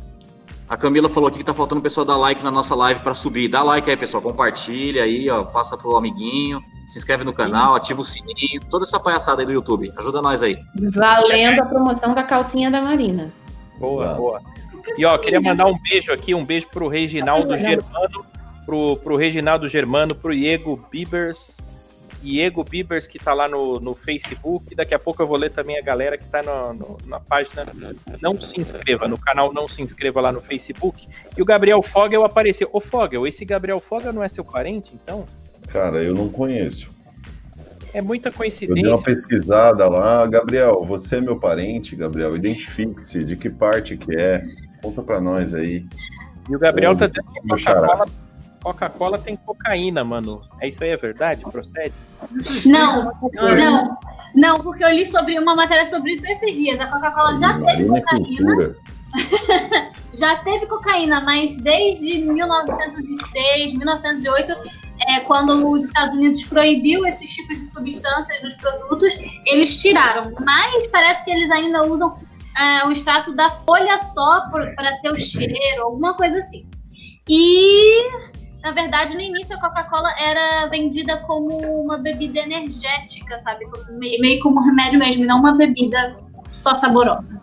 A 0.69 0.77
Camila 0.77 1.09
falou 1.09 1.29
aqui 1.29 1.39
que 1.39 1.45
tá 1.45 1.55
faltando 1.55 1.81
o 1.81 1.83
pessoal 1.83 2.05
dar 2.05 2.17
like 2.17 2.43
na 2.43 2.51
nossa 2.51 2.75
live 2.75 3.01
para 3.01 3.15
subir. 3.15 3.49
Dá 3.49 3.63
like 3.63 3.91
aí, 3.91 3.97
pessoal, 3.97 4.23
compartilha 4.23 5.05
aí, 5.05 5.29
ó, 5.31 5.45
passa 5.45 5.77
pro 5.77 5.97
amiguinho, 5.97 6.63
se 6.87 6.99
inscreve 6.99 7.25
no 7.25 7.33
canal, 7.33 7.75
ativa 7.75 8.01
o 8.01 8.05
sininho, 8.05 8.61
toda 8.69 8.85
essa 8.85 9.01
palhaçada 9.01 9.43
aí 9.43 9.47
do 9.47 9.53
YouTube. 9.53 9.93
Ajuda 9.97 10.21
nós 10.21 10.43
aí. 10.43 10.59
Valendo 10.93 11.63
a 11.63 11.67
promoção 11.67 12.15
da 12.15 12.23
calcinha 12.23 12.71
da 12.71 12.81
Marina. 12.81 13.31
Boa, 13.79 14.05
Exato. 14.05 14.21
boa. 14.21 14.43
E 14.97 15.05
ó, 15.05 15.17
queria 15.19 15.41
mandar 15.41 15.67
um 15.67 15.79
beijo 15.79 16.13
aqui, 16.13 16.35
um 16.35 16.45
beijo 16.45 16.69
pro 16.69 16.89
Reginaldo 16.89 17.49
legal. 17.49 17.71
Germano 17.71 18.27
pro, 18.69 18.97
pro 18.97 19.17
Reginaldo 19.17 19.67
Germano, 19.67 20.15
pro 20.15 20.35
Diego 20.35 20.79
Bibers, 20.91 21.57
Diego 22.23 22.65
Bibers 22.65 23.07
que 23.07 23.19
tá 23.19 23.33
lá 23.33 23.49
no, 23.49 23.79
no 23.81 23.95
Facebook. 23.95 24.75
Daqui 24.75 24.95
a 24.95 24.99
pouco 24.99 25.23
eu 25.23 25.27
vou 25.27 25.37
ler 25.37 25.51
também 25.51 25.79
a 25.79 25.83
galera 25.83 26.19
que 26.19 26.25
tá 26.27 26.43
no, 26.43 26.73
no- 26.75 26.99
na 27.07 27.21
página 27.21 27.67
Não 28.21 28.41
Se 28.41 28.61
Inscreva, 28.61 29.07
no 29.07 29.17
canal 29.19 29.53
Não 29.53 29.69
Se 29.69 29.81
Inscreva 29.83 30.21
lá 30.21 30.33
no 30.33 30.41
Facebook. 30.41 31.09
E 31.37 31.41
o 31.43 31.45
Gabriel 31.45 31.81
Fogel 31.83 32.25
apareceu. 32.25 32.69
Ô 32.73 32.81
Fogel, 32.81 33.27
esse 33.27 33.45
Gabriel 33.45 33.81
Fogel 33.81 34.13
não 34.13 34.23
é 34.23 34.29
seu 34.29 34.45
parente, 34.45 34.93
então? 34.95 35.27
Cara, 35.69 36.03
eu 36.03 36.15
não 36.15 36.29
conheço. 36.29 36.91
É 37.95 38.03
muita 38.03 38.29
Eu 38.29 38.33
dei 38.33 38.37
uma 38.37 38.39
coincidência. 38.39 39.03
pesquisada 39.05 39.89
lá. 39.89 40.27
Gabriel, 40.27 40.85
você 40.85 41.17
é 41.17 41.21
meu 41.21 41.39
parente, 41.39 41.97
Gabriel. 41.97 42.37
Identifique-se. 42.37 43.25
De 43.25 43.35
que 43.37 43.49
parte 43.49 43.97
que 43.97 44.15
é? 44.15 44.39
Conta 44.83 45.03
pra 45.03 45.21
nós 45.21 45.55
aí. 45.55 45.87
E 46.51 46.55
o 46.55 46.59
Gabriel 46.59 46.95
tá 46.97 47.07
dizendo 47.07 47.33
que 47.33 47.47
Meu 47.47 47.57
xará. 47.57 47.81
Coca-Cola 47.81 48.07
Coca-Cola 48.63 49.19
tem 49.19 49.37
cocaína, 49.37 50.05
mano. 50.05 50.43
É 50.61 50.69
isso 50.69 50.83
aí, 50.83 50.91
é 50.91 50.97
verdade? 50.97 51.45
Procede? 51.45 51.95
Não, 52.67 53.13
não. 53.33 53.99
Não, 54.35 54.61
porque 54.61 54.85
eu 54.85 54.91
li 54.91 55.07
sobre 55.07 55.39
uma 55.39 55.55
matéria 55.55 55.87
sobre 55.87 56.13
isso 56.13 56.27
esses 56.29 56.57
dias. 56.57 56.81
A 56.81 56.87
Coca-Cola 56.87 57.37
já 57.37 57.59
teve 57.61 57.87
cocaína. 57.87 58.37
Cultura. 58.37 58.77
já 60.15 60.37
teve 60.37 60.67
cocaína, 60.67 61.21
mas 61.21 61.57
desde 61.59 62.19
1906, 62.19 63.75
1908, 63.75 64.53
é, 65.07 65.21
quando 65.21 65.71
os 65.71 65.85
Estados 65.85 66.17
Unidos 66.17 66.45
proibiu 66.45 67.07
esses 67.07 67.31
tipos 67.33 67.59
de 67.59 67.67
substâncias 67.67 68.43
nos 68.43 68.55
produtos, 68.55 69.15
eles 69.47 69.77
tiraram. 69.81 70.33
Mas 70.41 70.87
parece 70.89 71.25
que 71.25 71.31
eles 71.31 71.51
ainda 71.51 71.85
usam 71.85 72.17
é, 72.59 72.87
o 72.87 72.93
extrato 72.93 73.35
da 73.35 73.51
folha 73.51 73.99
só 73.99 74.51
para 74.51 74.99
ter 75.01 75.11
o 75.11 75.17
cheiro, 75.17 75.83
alguma 75.83 76.15
coisa 76.15 76.39
assim. 76.39 76.69
E, 77.29 78.11
na 78.63 78.73
verdade, 78.73 79.15
no 79.15 79.21
início 79.21 79.57
a 79.57 79.61
Coca-Cola 79.61 80.11
era 80.19 80.67
vendida 80.67 81.19
como 81.19 81.57
uma 81.83 81.99
bebida 81.99 82.41
energética, 82.41 83.39
sabe? 83.39 83.67
Meio, 83.91 84.21
meio 84.21 84.43
como 84.43 84.61
um 84.61 84.65
remédio 84.65 84.99
mesmo, 84.99 85.25
e 85.25 85.27
não 85.27 85.39
uma 85.39 85.57
bebida 85.57 86.17
só 86.53 86.77
saborosa. 86.77 87.41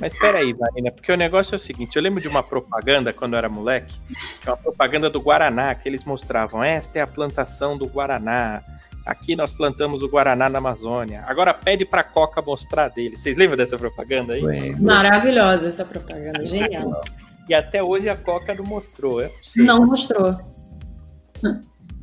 Mas 0.00 0.12
peraí, 0.18 0.54
Marina, 0.54 0.90
porque 0.90 1.12
o 1.12 1.16
negócio 1.16 1.54
é 1.54 1.56
o 1.56 1.58
seguinte: 1.58 1.96
eu 1.96 2.02
lembro 2.02 2.20
de 2.20 2.28
uma 2.28 2.42
propaganda 2.42 3.12
quando 3.12 3.34
eu 3.34 3.38
era 3.38 3.48
moleque, 3.48 3.94
que 4.40 4.48
é 4.48 4.50
uma 4.50 4.56
propaganda 4.56 5.10
do 5.10 5.20
Guaraná, 5.20 5.74
que 5.74 5.88
eles 5.88 6.04
mostravam: 6.04 6.62
esta 6.62 6.98
é 6.98 7.02
a 7.02 7.06
plantação 7.06 7.76
do 7.76 7.86
Guaraná. 7.86 8.62
Aqui 9.04 9.34
nós 9.34 9.50
plantamos 9.50 10.02
o 10.02 10.08
Guaraná 10.08 10.48
na 10.48 10.58
Amazônia. 10.58 11.24
Agora 11.26 11.52
pede 11.52 11.84
pra 11.84 12.04
Coca 12.04 12.40
mostrar 12.40 12.88
dele. 12.88 13.16
Vocês 13.16 13.36
lembram 13.36 13.56
dessa 13.56 13.76
propaganda 13.76 14.34
aí? 14.34 14.76
Maravilhosa 14.76 15.66
essa 15.66 15.84
propaganda, 15.84 16.44
genial. 16.44 17.00
E 17.48 17.54
até 17.54 17.82
hoje 17.82 18.08
a 18.08 18.16
Coca 18.16 18.54
não 18.54 18.64
mostrou. 18.64 19.20
É 19.20 19.28
possível. 19.28 19.66
Não 19.66 19.86
mostrou. 19.86 20.51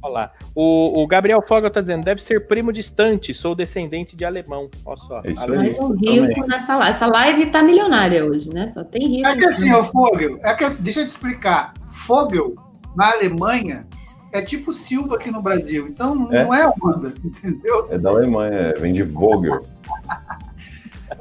Olha 0.01 0.11
lá. 0.13 0.31
O, 0.55 1.01
o 1.03 1.07
Gabriel 1.07 1.41
Fogel 1.45 1.69
tá 1.69 1.81
dizendo: 1.81 2.03
deve 2.05 2.21
ser 2.21 2.47
primo 2.47 2.71
distante, 2.71 3.33
sou 3.33 3.53
descendente 3.53 4.15
de 4.15 4.23
alemão. 4.23 4.69
Olha 4.85 4.97
só. 4.97 5.21
É 5.25 5.31
isso 5.31 5.41
Ale- 5.43 5.51
aí. 5.53 5.57
Mais 5.57 5.79
um 5.79 5.93
rico 5.95 6.47
nessa 6.47 6.77
live. 6.77 6.89
Essa 6.95 7.05
live 7.07 7.45
tá 7.47 7.61
milionária 7.61 8.25
hoje, 8.25 8.49
né? 8.53 8.67
Só 8.67 8.83
tem 8.83 9.07
rico. 9.07 9.27
É 9.27 9.35
que 9.35 9.45
assim, 9.47 9.71
ó, 9.73 9.83
Fogel, 9.83 10.39
é 10.41 10.53
que 10.53 10.63
assim, 10.63 10.83
deixa 10.83 11.01
eu 11.01 11.05
te 11.05 11.09
explicar. 11.09 11.73
Fogel, 11.89 12.55
na 12.95 13.11
Alemanha, 13.11 13.85
é 14.31 14.41
tipo 14.41 14.71
Silva 14.71 15.15
aqui 15.15 15.29
no 15.31 15.41
Brasil. 15.41 15.87
Então 15.87 16.15
não 16.15 16.31
É? 16.31 16.43
não 16.45 16.53
é 16.53 16.71
onda, 16.81 17.13
entendeu? 17.23 17.87
É 17.91 17.97
da 17.97 18.09
Alemanha, 18.09 18.73
vem 18.79 18.93
de 18.93 19.03
Vogel. 19.03 19.65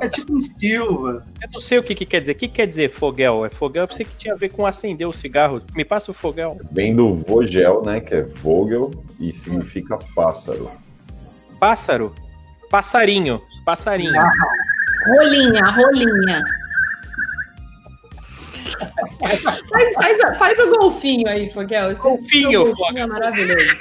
É 0.01 0.09
tipo 0.09 0.33
um 0.35 0.41
Silva. 0.41 1.25
Eu 1.41 1.49
não 1.53 1.61
sei 1.61 1.79
o 1.79 1.83
que, 1.83 1.95
que 1.95 2.05
quer 2.07 2.21
dizer. 2.21 2.33
O 2.33 2.35
que 2.37 2.49
quer 2.49 2.67
dizer 2.67 2.91
Fogel? 2.91 3.45
É 3.45 3.51
Fogel? 3.51 3.83
Eu 3.83 3.89
pensei 3.89 4.05
que 4.07 4.17
tinha 4.17 4.35
a 4.35 4.37
ver 4.37 4.51
com 4.51 4.65
acender 4.67 5.07
o 5.09 5.13
cigarro. 5.13 5.63
Me 5.75 5.85
passa 5.85 6.11
o 6.11 6.15
Fogel. 6.15 6.59
Vem 6.71 6.95
do 6.95 7.13
Vogel, 7.15 7.83
né? 7.85 8.01
Que 8.01 8.15
é 8.17 8.23
Vogel 8.23 8.91
e 9.19 9.35
significa 9.35 9.99
pássaro. 10.15 10.71
Pássaro. 11.59 12.15
Passarinho. 12.71 13.41
Passarinho. 13.65 14.13
Rolinha, 15.17 15.65
rolinha. 15.71 16.43
Faz, 19.19 19.95
faz, 19.95 20.39
faz 20.39 20.59
o 20.61 20.71
golfinho 20.71 21.29
aí, 21.29 21.51
Foguel. 21.53 21.91
Esse- 21.93 22.01
Golfinho, 22.01 22.65
golfinho 22.75 22.99
é 22.99 23.07
maravilhoso. 23.07 23.77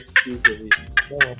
Possível 0.00 0.54
isso. 0.54 1.10
Não 1.10 1.22
é, 1.22 1.36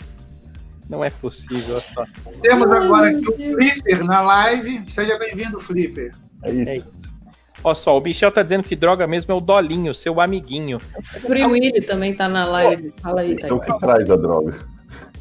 não 0.90 1.04
é 1.04 1.10
possível. 1.10 1.80
só. 1.80 2.04
Temos 2.42 2.70
agora 2.70 3.08
aqui 3.10 3.28
o. 3.28 3.32
Flipper 3.32 4.04
na 4.04 4.20
live. 4.20 4.84
Seja 4.90 5.18
bem-vindo, 5.18 5.58
Flipper. 5.60 6.14
É 6.42 6.50
isso. 6.50 6.70
É 6.70 6.76
isso. 6.76 7.14
Olha 7.62 7.74
só, 7.74 7.96
o 7.96 8.00
Michel 8.00 8.30
tá 8.30 8.42
dizendo 8.42 8.62
que 8.62 8.76
droga 8.76 9.06
mesmo 9.06 9.32
é 9.32 9.34
o 9.34 9.40
Dolinho, 9.40 9.94
seu 9.94 10.20
amiguinho. 10.20 10.78
Free 10.78 11.44
Willy 11.46 11.80
também 11.80 12.14
tá 12.14 12.28
na 12.28 12.44
live. 12.44 12.92
Fala 13.00 13.22
aí, 13.22 13.32
Então 13.32 13.58
Taiguara. 13.58 13.72
que 13.72 13.78
traz 13.80 14.10
a 14.10 14.16
droga? 14.16 14.58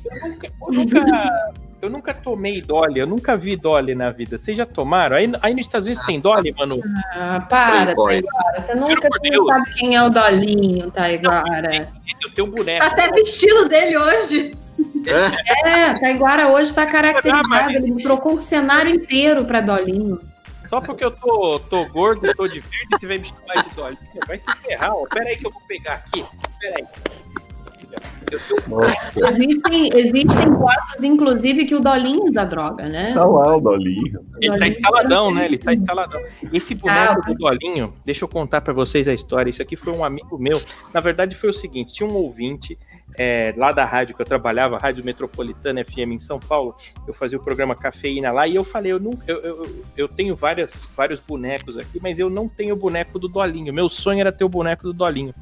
Eu 0.04 0.30
nunca, 0.30 0.48
eu 0.48 0.74
nunca, 0.74 1.54
eu 1.84 1.90
nunca 1.90 2.14
tomei 2.14 2.62
Dolly, 2.62 3.00
eu 3.00 3.08
nunca 3.08 3.36
vi 3.36 3.56
Dolly 3.56 3.94
na 3.94 4.10
vida. 4.10 4.38
Vocês 4.38 4.58
já 4.58 4.66
tomaram? 4.66 5.16
Aí, 5.18 5.32
aí 5.42 5.54
nos 5.54 5.66
Estados 5.68 5.86
Unidos 5.88 6.06
tem 6.06 6.20
Dolly, 6.20 6.54
mano? 6.58 6.80
Ah, 7.14 7.46
para. 7.50 7.94
Taiguara. 7.94 8.24
Você 8.60 8.74
nunca 8.76 9.10
sabe 9.48 9.74
quem 9.74 9.96
é 9.96 10.02
o 10.04 10.10
Dolinho, 10.10 10.90
Taiguara. 10.92 11.76
Esse 11.76 12.24
é 12.24 12.28
o 12.28 12.32
teu 12.34 12.48
boneco. 12.48 12.86
Tá 12.86 12.92
até 12.92 13.10
vestido 13.12 13.68
dele 13.68 13.98
hoje. 13.98 14.56
É, 15.06 15.70
É, 15.70 16.00
Taiguara 16.00 16.48
hoje 16.50 16.74
tá 16.74 16.84
Ah, 16.84 16.88
caracterizado. 16.88 17.48
mas- 17.50 17.76
Ele 17.76 18.02
trocou 18.02 18.36
o 18.36 18.42
cenário 18.42 18.94
inteiro 18.96 19.44
pra 19.46 19.60
Dolinho. 19.62 20.20
Só 20.66 20.80
porque 20.80 21.04
eu 21.04 21.12
tô, 21.12 21.60
tô 21.70 21.86
gordo, 21.90 22.34
tô 22.36 22.48
de 22.48 22.60
verde, 22.62 22.88
você 22.98 23.06
vai 23.06 23.18
me 23.18 23.26
chamar 23.26 23.64
de 23.64 23.70
Dolly. 23.76 23.98
Vai 24.26 24.40
se 24.40 24.52
ferrar, 24.58 24.94
ó. 24.96 25.06
Pera 25.08 25.30
aí 25.30 25.36
que 25.36 25.46
eu 25.46 25.52
vou 25.52 25.62
pegar 25.68 25.96
aqui. 25.96 26.26
Pera 26.60 26.76
aí. 26.80 26.86
Existem, 29.32 29.90
existem 29.94 30.50
boatos, 30.50 31.04
inclusive, 31.04 31.66
que 31.66 31.76
o 31.76 31.80
Dolinho 31.80 32.26
usa 32.26 32.46
droga, 32.46 32.88
né? 32.88 33.14
tá 33.14 33.26
lá 33.26 33.58
o 33.58 33.62
Dolinho. 33.62 34.26
Ele 34.42 34.58
tá 34.58 34.68
instaladão, 34.68 35.34
né? 35.34 35.46
Ele 35.46 35.58
tá 35.58 35.74
instaladão. 35.74 36.22
Esse 36.52 36.76
boneco 36.76 37.22
do 37.26 37.36
Dolinho, 37.36 37.94
deixa 38.06 38.24
eu 38.24 38.30
contar 38.30 38.62
pra 38.62 38.74
vocês 38.74 39.08
a 39.08 39.14
história. 39.14 39.50
Isso 39.50 39.62
aqui 39.62 39.76
foi 39.76 39.94
um 39.94 40.04
amigo 40.04 40.38
meu. 40.38 40.62
Na 40.94 41.00
verdade, 41.00 41.36
foi 41.36 41.50
o 41.50 41.54
seguinte: 41.54 41.94
tinha 41.94 42.08
um 42.08 42.16
ouvinte 42.16 42.78
é, 43.18 43.54
lá 43.58 43.72
da 43.72 43.86
rádio 43.86 44.16
que 44.16 44.22
eu 44.22 44.26
trabalhava, 44.26 44.78
Rádio 44.78 45.04
Metropolitana 45.04 45.84
FM 45.84 46.14
em 46.14 46.20
São 46.20 46.40
Paulo. 46.40 46.76
Eu 47.08 47.14
fazia 47.14 47.38
o 47.38 47.44
programa 47.44 47.76
Cafeína 47.76 48.32
lá 48.32 48.48
e 48.48 48.56
eu 48.56 48.64
falei: 48.64 48.92
eu, 48.92 49.00
não, 49.00 49.18
eu, 49.28 49.38
eu, 49.42 49.86
eu 49.98 50.08
tenho 50.08 50.36
várias, 50.36 50.94
vários 50.96 51.20
bonecos 51.20 51.78
aqui, 51.78 52.00
mas 52.02 52.20
eu 52.20 52.30
não 52.30 52.48
tenho 52.48 52.74
o 52.74 52.78
boneco 52.78 53.20
do 53.20 53.28
Dolinho. 53.28 53.74
Meu 53.74 53.90
sonho 53.90 54.22
era 54.22 54.32
ter 54.32 54.44
o 54.44 54.50
boneco 54.50 54.84
do 54.84 54.94
Dolinho. 54.94 55.34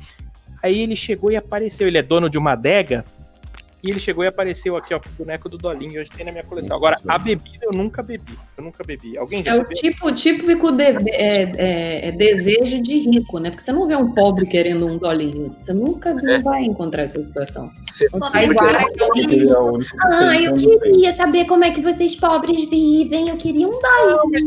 Aí 0.61 0.79
ele 0.81 0.95
chegou 0.95 1.31
e 1.31 1.35
apareceu. 1.35 1.87
Ele 1.87 1.97
é 1.97 2.01
dono 2.03 2.29
de 2.29 2.37
uma 2.37 2.51
adega. 2.53 3.03
E 3.83 3.89
ele 3.89 3.99
chegou 3.99 4.23
e 4.23 4.27
apareceu 4.27 4.77
aqui, 4.77 4.93
ó, 4.93 4.99
com 4.99 5.09
o 5.09 5.11
boneco 5.13 5.49
do 5.49 5.57
Dolinho. 5.57 5.99
Hoje 5.99 6.11
tem 6.15 6.23
na 6.23 6.31
minha 6.31 6.43
coleção. 6.43 6.77
Agora, 6.77 6.97
a 7.07 7.17
bebida 7.17 7.65
eu 7.65 7.71
nunca 7.71 8.03
bebi. 8.03 8.33
Eu 8.55 8.63
nunca 8.63 8.83
bebi. 8.83 9.17
Alguém 9.17 9.43
já 9.43 9.55
É 9.55 9.59
o 9.59 9.63
tipo, 9.69 10.11
típico 10.11 10.71
de- 10.71 10.83
é, 10.83 11.51
é- 11.57 12.07
é 12.09 12.11
desejo 12.11 12.79
de 12.79 12.99
rico, 12.99 13.39
né? 13.39 13.49
Porque 13.49 13.63
você 13.63 13.71
não 13.71 13.87
vê 13.87 13.95
um 13.95 14.11
pobre 14.13 14.45
querendo 14.45 14.85
um 14.85 14.99
dolinho. 14.99 15.55
Você 15.59 15.73
nunca 15.73 16.13
não 16.13 16.43
vai 16.43 16.61
encontrar 16.63 17.01
essa 17.01 17.19
situação. 17.19 17.71
você 17.83 18.07
Só 18.11 18.29
vai, 18.29 18.45
é 18.45 18.49
que 18.49 19.47
Ah, 19.99 20.39
eu 20.39 20.53
queria 20.53 21.11
saber 21.13 21.45
como 21.45 21.63
é 21.63 21.71
que 21.71 21.81
vocês 21.81 22.15
pobres 22.15 22.69
vivem. 22.69 23.29
Eu 23.29 23.37
queria 23.37 23.67
um 23.67 23.81
Não, 23.81 24.29
mas 24.29 24.43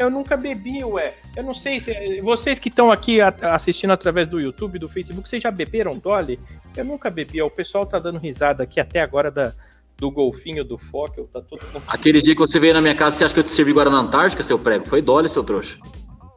eu 0.00 0.08
nunca 0.08 0.38
bebi, 0.38 0.82
ué. 0.82 1.12
Eu 1.36 1.42
não 1.42 1.54
sei 1.54 1.80
se. 1.80 2.20
Vocês 2.20 2.58
que 2.58 2.68
estão 2.68 2.92
aqui 2.92 3.20
assistindo 3.20 3.92
através 3.92 4.28
do 4.28 4.40
YouTube, 4.40 4.78
do 4.78 4.88
Facebook, 4.88 5.28
vocês 5.28 5.42
já 5.42 5.50
beberam 5.50 5.98
Dolly? 5.98 6.38
Eu 6.76 6.84
nunca 6.84 7.10
bebi. 7.10 7.42
ó. 7.42 7.46
O 7.46 7.50
pessoal 7.50 7.84
tá 7.84 7.98
dando 7.98 8.18
risada 8.18 8.62
aqui 8.62 8.78
até 8.78 9.00
agora 9.00 9.30
da, 9.30 9.52
do 9.96 10.10
golfinho 10.10 10.64
do 10.64 10.78
Fockel. 10.78 11.28
Tá 11.32 11.40
todo 11.40 11.60
mundo. 11.72 11.82
Aquele 11.88 12.22
dia 12.22 12.34
que 12.34 12.40
você 12.40 12.60
veio 12.60 12.74
na 12.74 12.80
minha 12.80 12.94
casa, 12.94 13.16
você 13.16 13.24
acha 13.24 13.34
que 13.34 13.40
eu 13.40 13.44
te 13.44 13.50
servi 13.50 13.72
Guaraná 13.72 13.98
Antártica, 13.98 14.42
seu 14.42 14.58
prego? 14.58 14.86
Foi 14.86 15.02
Dolly, 15.02 15.28
seu 15.28 15.42
trouxa. 15.42 15.78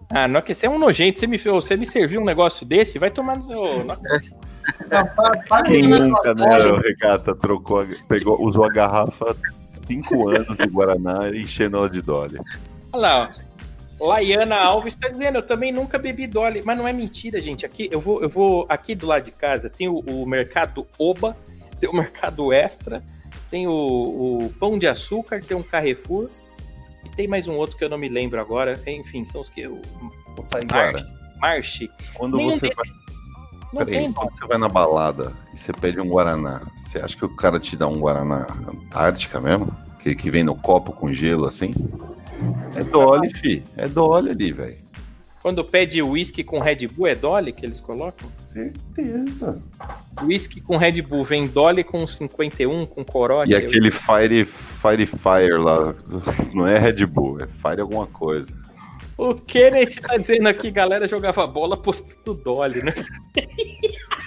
Ah, 0.09 0.27
não 0.27 0.39
é 0.39 0.41
que 0.41 0.55
você 0.55 0.65
é 0.65 0.69
um 0.69 0.79
nojento. 0.79 1.19
Você 1.19 1.27
me, 1.27 1.37
você 1.37 1.75
me 1.75 1.85
serviu 1.85 2.21
um 2.21 2.25
negócio 2.25 2.65
desse? 2.65 2.97
Vai 2.97 3.11
tomar 3.11 3.37
no 3.37 3.43
seu. 3.43 3.85
Quem 5.65 5.83
nunca, 5.83 6.33
né, 6.33 6.57
o 6.71 6.75
Regata, 6.77 7.33
trocou, 7.35 7.85
pegou, 8.07 8.41
usou 8.43 8.65
a 8.65 8.69
garrafa 8.69 9.35
cinco 9.87 10.29
anos 10.29 10.57
de 10.57 10.65
Guaraná 10.65 11.29
e 11.29 11.43
enchendo 11.43 11.77
ela 11.77 11.89
de 11.89 12.01
Dolly. 12.01 12.39
Olha 12.91 13.01
lá, 13.01 13.33
ó. 13.33 13.46
Laiana 13.99 14.55
Alves 14.57 14.93
está 14.93 15.07
dizendo, 15.09 15.39
eu 15.39 15.43
também 15.45 15.71
nunca 15.71 15.97
bebi 15.97 16.27
Dolly, 16.27 16.61
mas 16.63 16.77
não 16.77 16.87
é 16.87 16.93
mentira, 16.93 17.41
gente. 17.41 17.65
Aqui 17.65 17.87
eu 17.91 17.99
vou, 17.99 18.21
eu 18.21 18.29
vou 18.29 18.65
aqui 18.69 18.93
do 18.93 19.07
lado 19.07 19.23
de 19.23 19.31
casa 19.31 19.69
tem 19.69 19.87
o, 19.87 19.99
o 19.99 20.25
mercado 20.25 20.85
Oba, 20.99 21.35
tem 21.79 21.89
o 21.89 21.93
mercado 21.93 22.53
Extra, 22.53 23.03
tem 23.49 23.67
o, 23.67 23.71
o 23.71 24.53
Pão 24.59 24.77
de 24.77 24.87
Açúcar, 24.87 25.41
tem 25.41 25.57
um 25.57 25.63
Carrefour 25.63 26.29
e 27.03 27.09
tem 27.09 27.27
mais 27.27 27.47
um 27.47 27.55
outro 27.55 27.75
que 27.77 27.83
eu 27.83 27.89
não 27.89 27.97
me 27.97 28.09
lembro 28.09 28.39
agora. 28.39 28.79
Enfim, 28.87 29.25
são 29.25 29.41
os 29.41 29.49
que 29.49 29.67
Taiguara, 30.49 31.07
Marche. 31.41 31.89
quando 32.13 32.37
Nenhum 32.37 32.51
você 32.51 32.67
vai, 32.67 32.85
Não 33.73 33.85
peraí, 33.85 34.03
tem. 34.03 34.13
quando 34.13 34.31
você 34.37 34.45
vai 34.45 34.57
na 34.59 34.69
balada 34.69 35.33
e 35.53 35.57
você 35.57 35.73
pede 35.73 35.99
um 35.99 36.07
Guaraná, 36.07 36.61
você 36.77 36.99
acha 36.99 37.17
que 37.17 37.25
o 37.25 37.35
cara 37.35 37.59
te 37.59 37.75
dá 37.75 37.87
um 37.87 37.99
Guaraná 37.99 38.45
Antártica 38.67 39.41
mesmo? 39.41 39.75
Aquele 39.93 40.15
que 40.15 40.29
vem 40.29 40.43
no 40.43 40.55
copo 40.55 40.91
com 40.93 41.11
gelo 41.11 41.45
assim. 41.45 41.73
É 42.75 42.83
Dolly, 42.83 43.29
fi. 43.29 43.63
É 43.75 43.87
Dolly 43.87 44.31
ali, 44.31 44.51
velho. 44.51 44.77
Quando 45.41 45.63
pede 45.63 46.01
uísque 46.01 46.43
com 46.43 46.59
Red 46.59 46.87
Bull, 46.87 47.07
é 47.07 47.15
Dolly 47.15 47.53
que 47.53 47.65
eles 47.65 47.79
colocam? 47.79 48.27
Certeza. 48.45 49.61
Whisky 50.23 50.59
com 50.59 50.77
Red 50.77 51.01
Bull, 51.03 51.23
vem 51.23 51.47
Dolly 51.47 51.83
com 51.83 52.07
51, 52.07 52.85
com 52.87 53.05
corote. 53.05 53.51
E 53.51 53.55
aquele 53.55 53.91
Fire, 53.91 54.43
Fire 54.45 55.05
Fire 55.05 55.57
lá, 55.57 55.95
não 56.53 56.67
é 56.67 56.79
Red 56.79 57.05
Bull, 57.05 57.39
é 57.39 57.47
Fire 57.47 57.81
alguma 57.81 58.07
coisa. 58.07 58.53
O 59.17 59.33
Kenneth 59.33 60.01
tá 60.01 60.17
dizendo 60.17 60.47
aqui, 60.47 60.69
galera 60.69 61.07
jogava 61.07 61.45
bola 61.47 61.77
postando 61.77 62.33
Dolly, 62.33 62.83
né? 62.83 62.93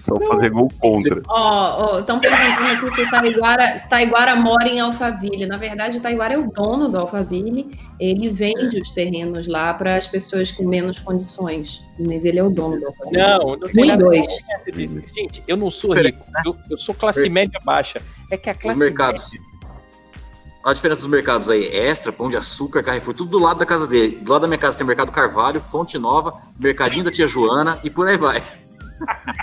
Só 0.00 0.16
fazer 0.26 0.50
gol 0.50 0.68
contra. 0.78 1.22
Ó, 1.28 1.94
ó, 1.94 1.98
estão 2.00 2.18
perguntando 2.18 2.86
aqui 2.86 2.94
se 2.94 3.02
o 3.02 3.10
Taiguara, 3.10 3.78
Taiguara 3.88 4.36
mora 4.36 4.68
em 4.68 4.80
Alphaville. 4.80 5.46
Na 5.46 5.56
verdade, 5.56 5.98
o 5.98 6.00
Taiguara 6.00 6.34
é 6.34 6.38
o 6.38 6.50
dono 6.50 6.88
do 6.88 6.98
Alphaville. 6.98 7.78
Ele 7.98 8.28
vende 8.28 8.80
os 8.80 8.90
terrenos 8.90 9.46
lá 9.46 9.72
para 9.74 9.96
as 9.96 10.06
pessoas 10.06 10.50
com 10.50 10.66
menos 10.66 10.98
condições. 10.98 11.82
Mas 11.98 12.24
ele 12.24 12.38
é 12.38 12.42
o 12.42 12.50
dono 12.50 12.78
do 12.80 12.86
Alphaville. 12.86 13.18
Não, 13.18 13.56
não 13.56 13.68
tem 13.68 13.86
nada 13.86 14.04
dois. 14.04 14.26
Gente, 15.14 15.42
eu 15.46 15.56
não 15.56 15.70
sou 15.70 15.94
rico, 15.94 16.18
eu, 16.44 16.56
eu 16.70 16.78
sou 16.78 16.94
classe 16.94 17.28
média 17.28 17.60
baixa. 17.64 18.00
É 18.30 18.36
que 18.36 18.50
a 18.50 18.54
classe 18.54 18.78
mercados. 18.78 19.32
média... 19.32 19.50
Olha 20.62 20.72
a 20.72 20.74
diferença 20.74 21.00
dos 21.00 21.10
mercados 21.10 21.48
aí. 21.48 21.64
Extra, 21.66 22.12
Pão 22.12 22.28
de 22.28 22.36
Açúcar, 22.36 22.82
Carrefour, 22.82 23.14
tudo 23.14 23.30
do 23.30 23.38
lado 23.38 23.58
da 23.58 23.66
casa 23.66 23.86
dele. 23.86 24.18
Do 24.20 24.30
lado 24.30 24.42
da 24.42 24.48
minha 24.48 24.58
casa 24.58 24.76
tem 24.76 24.84
o 24.84 24.86
Mercado 24.86 25.10
Carvalho, 25.10 25.58
Fonte 25.58 25.98
Nova, 25.98 26.34
Mercadinho 26.58 27.04
da 27.04 27.10
Tia 27.10 27.26
Joana 27.26 27.78
e 27.82 27.88
por 27.88 28.06
aí 28.06 28.18
vai. 28.18 28.42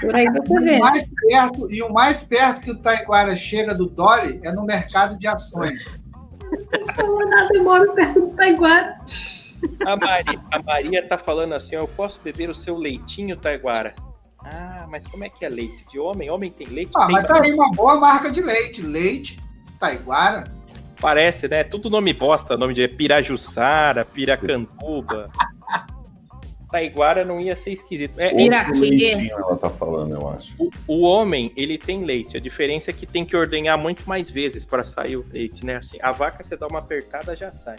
Por 0.02 0.16
aí 0.16 0.28
você 0.30 0.54
E 0.54 0.60
vê. 0.64 0.76
o 0.78 0.80
mais 0.80 1.04
perto, 1.28 1.72
e 1.72 1.82
o 1.84 1.94
mais 1.94 2.24
perto 2.24 2.62
que 2.62 2.72
o 2.72 2.78
Taiguara 2.78 3.36
chega 3.36 3.74
do 3.74 3.88
Dolly 3.88 4.40
é 4.44 4.52
no 4.52 4.64
mercado 4.66 5.18
de 5.18 5.28
ações. 5.28 6.02
Eu 7.54 7.64
moro 7.64 7.94
perto 7.94 8.22
do 8.22 8.36
Taiguara. 8.36 8.98
A 9.86 9.96
Maria, 9.96 10.40
a 10.52 10.62
Maria 10.62 11.08
tá 11.08 11.18
falando 11.18 11.54
assim, 11.56 11.76
ó, 11.76 11.80
eu 11.82 11.88
posso 11.88 12.20
beber 12.24 12.50
o 12.50 12.56
seu 12.56 12.78
leitinho, 12.78 13.36
Taiguara? 13.36 13.94
Ah, 14.44 14.86
mas 14.90 15.06
como 15.08 15.24
é 15.26 15.30
que 15.30 15.44
é 15.44 15.50
leite? 15.50 15.86
De 15.92 16.00
homem? 16.00 16.30
Homem 16.30 16.50
tem 16.52 16.68
leite? 16.68 16.92
Ah, 16.96 17.06
Tem- 17.08 17.16
mas 17.16 17.26
tá 17.26 17.42
aí 17.44 17.52
uma 17.54 17.72
boa 17.72 18.00
marca 18.00 18.30
de 18.32 18.42
leite. 18.42 18.82
Leite, 18.82 19.40
Taiguara. 19.80 20.46
Parece, 21.02 21.48
né? 21.48 21.64
Tudo 21.64 21.90
nome 21.90 22.14
bosta, 22.14 22.56
nome 22.56 22.74
de 22.74 22.88
Pirajussara, 22.88 24.06
Piracantuba. 24.06 25.30
Taiguara 26.70 27.24
não 27.24 27.40
ia 27.40 27.56
ser 27.56 27.72
esquisito. 27.72 28.20
É, 28.20 28.34
Piraquê. 28.34 29.30
Ela 29.32 29.58
tá 29.58 29.70
falando, 29.70 30.16
eu 30.16 30.30
acho. 30.30 30.54
o, 30.60 30.70
o 30.88 31.02
homem, 31.02 31.52
ele 31.56 31.78
tem 31.78 32.04
leite. 32.04 32.36
A 32.36 32.40
diferença 32.40 32.92
é 32.92 32.94
que 32.94 33.06
tem 33.06 33.26
que 33.26 33.36
ordenhar 33.36 33.78
muito 33.78 34.08
mais 34.08 34.30
vezes 34.30 34.66
para 34.66 34.84
sair 34.84 35.16
o 35.18 35.26
leite, 35.32 35.66
né? 35.66 35.78
Assim, 35.78 35.98
a 36.02 36.12
vaca, 36.12 36.44
você 36.44 36.58
dá 36.58 36.68
uma 36.68 36.80
apertada, 36.80 37.36
já 37.36 37.52
sai. 37.52 37.78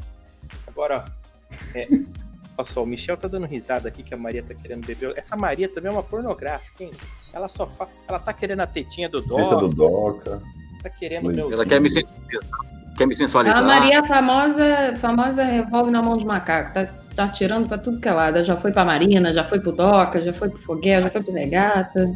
Agora, 0.67 1.05
ó. 1.07 1.29
É, 1.75 1.87
olha 2.57 2.67
só, 2.67 2.83
o 2.83 2.87
Michel 2.87 3.17
tá 3.17 3.29
dando 3.29 3.47
risada 3.47 3.89
aqui 3.89 4.03
que 4.03 4.15
a 4.15 4.17
Maria 4.17 4.43
tá 4.43 4.55
querendo 4.55 4.87
beber. 4.87 5.13
Essa 5.17 5.37
Maria 5.37 5.69
também 5.69 5.91
é 5.91 5.93
uma 5.93 6.03
pornográfica, 6.03 6.85
hein? 6.85 6.91
Ela 7.33 7.49
só 7.49 7.67
fa... 7.67 7.87
Ela 8.09 8.19
tá 8.19 8.33
querendo 8.33 8.61
a 8.61 8.67
tetinha 8.67 9.09
do 9.09 9.21
Teta 9.21 9.35
dó, 9.37 9.61
do 9.61 9.69
Doca. 9.69 10.43
tá 10.83 10.89
querendo 10.89 11.33
meu. 11.33 11.53
Ela 11.53 11.67
quer 11.67 11.81
me 11.81 11.91
sensualizar. 11.91 12.78
Quer 12.99 13.07
me 13.07 13.15
sensualizar. 13.15 13.63
A 13.63 13.67
Maria, 13.67 14.01
a 14.01 14.05
famosa, 14.05 14.97
famosa 14.97 15.45
revólver 15.45 15.93
na 15.93 16.03
mão 16.03 16.17
de 16.17 16.27
macaco. 16.27 16.75
Tá, 16.75 16.83
tá 17.15 17.29
tirando 17.29 17.69
pra 17.69 17.79
tudo 17.79 18.01
que 18.01 18.09
é 18.09 18.13
lado. 18.13 18.43
Já 18.43 18.57
foi 18.57 18.73
pra 18.73 18.85
Marina, 18.85 19.33
já 19.33 19.45
foi 19.45 19.61
pro 19.61 19.71
Doca, 19.71 20.21
já 20.21 20.33
foi 20.33 20.49
pro 20.49 20.59
Foguel, 20.59 21.03
já 21.03 21.11
foi 21.11 21.23
pro 21.23 21.33
Regata. 21.33 22.11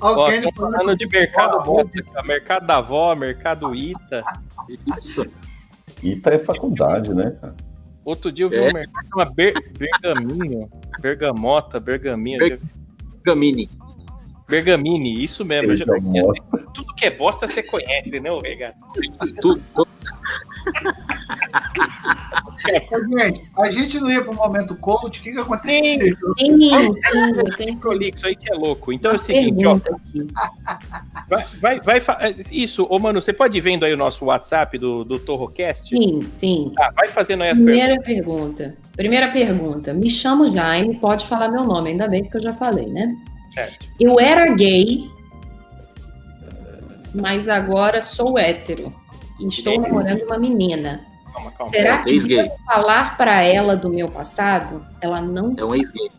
Olha 0.00 0.44
o 0.44 0.48
Ó, 0.48 0.52
falando 0.56 0.96
de 0.96 1.06
mercado 1.06 1.58
aqui, 1.58 2.04
ó, 2.16 2.26
mercado 2.26 2.66
da 2.66 2.78
avó, 2.78 3.14
mercado 3.14 3.72
Ita. 3.72 4.24
Isso. 4.98 5.24
Ita 6.02 6.30
é 6.34 6.38
faculdade, 6.40 7.14
né, 7.14 7.30
cara? 7.40 7.54
Outro 8.04 8.32
dia 8.32 8.44
eu 8.46 8.50
vi 8.50 8.56
É. 8.56 8.68
um 8.68 8.72
mercado 8.72 9.06
chama 9.08 9.24
Ber 9.32 9.54
Bergaminho, 9.78 10.68
Bergamota, 11.00 11.78
Bergaminho, 11.78 12.38
Ber- 12.40 12.60
Gamini. 13.24 13.70
Bergamini, 14.48 15.22
isso 15.24 15.44
mesmo. 15.44 15.70
eu 15.72 15.76
já 15.76 15.84
Bergamota. 15.86 16.40
conheço. 16.50 16.70
Tudo 16.74 16.94
que 16.94 17.06
é 17.06 17.10
bosta 17.10 17.46
você 17.48 17.62
conhece, 17.62 18.20
né, 18.20 18.30
Regata? 18.42 18.76
Tudo, 19.40 19.62
tudo. 19.74 19.88
Ô, 22.90 23.18
gente, 23.18 23.42
a 23.58 23.70
gente 23.70 24.00
não 24.00 24.10
ia 24.10 24.22
pro 24.22 24.34
momento 24.34 24.74
coach, 24.76 25.20
o 25.20 25.22
que, 25.22 25.32
que 25.32 25.38
aconteceu? 25.38 25.78
Sim, 25.78 26.14
sim, 26.38 26.94
tem 27.56 27.76
Prolixo 27.76 28.26
aí 28.26 28.34
que 28.36 28.50
é 28.50 28.54
louco. 28.54 28.92
Então 28.92 29.12
é 29.12 29.14
o 29.14 29.18
seguinte, 29.18 29.66
ó, 29.66 29.78
vai, 31.28 31.44
vai, 31.60 31.80
vai 31.80 32.00
fa- 32.00 32.18
Isso, 32.50 32.86
ô 32.88 32.98
mano, 32.98 33.20
você 33.20 33.32
pode 33.32 33.56
ir 33.58 33.60
vendo 33.60 33.84
aí 33.84 33.92
o 33.92 33.96
nosso 33.96 34.24
WhatsApp 34.26 34.78
do, 34.78 35.04
do 35.04 35.18
Torrocast? 35.18 35.88
Sim, 35.88 36.22
sim. 36.22 36.72
Tá, 36.74 36.90
vai 36.94 37.08
fazendo 37.08 37.42
aí 37.42 37.50
as 37.50 37.58
perguntas. 37.58 37.74
Primeira 37.76 38.02
pergunta. 38.02 38.76
Primeira 38.96 39.32
pergunta. 39.32 39.94
Me 39.94 40.08
chamo 40.10 40.48
Jaime, 40.48 40.96
pode 40.96 41.26
falar 41.26 41.48
meu 41.48 41.64
nome, 41.64 41.90
ainda 41.90 42.08
bem 42.08 42.24
que 42.28 42.36
eu 42.36 42.42
já 42.42 42.54
falei, 42.54 42.86
né? 42.86 43.14
Certo. 43.54 43.86
Eu 44.00 44.18
era 44.20 44.52
gay, 44.54 45.08
mas 47.14 47.48
agora 47.48 48.00
sou 48.00 48.38
hétero. 48.38 48.92
E 49.40 49.46
estou 49.46 49.80
namorando 49.80 50.22
uma 50.22 50.38
menina. 50.38 51.04
Calma, 51.32 51.50
calma. 51.52 51.70
Será 51.72 51.98
que 51.98 52.10
Ex-gay. 52.10 52.42
devo 52.42 52.56
falar 52.66 53.16
para 53.16 53.42
ela 53.42 53.76
do 53.76 53.88
meu 53.88 54.08
passado? 54.08 54.84
Ela 55.00 55.20
não 55.20 55.54
É 55.58 55.64
um 55.64 55.66
sabe. 55.68 55.78
ex-gay. 55.78 56.10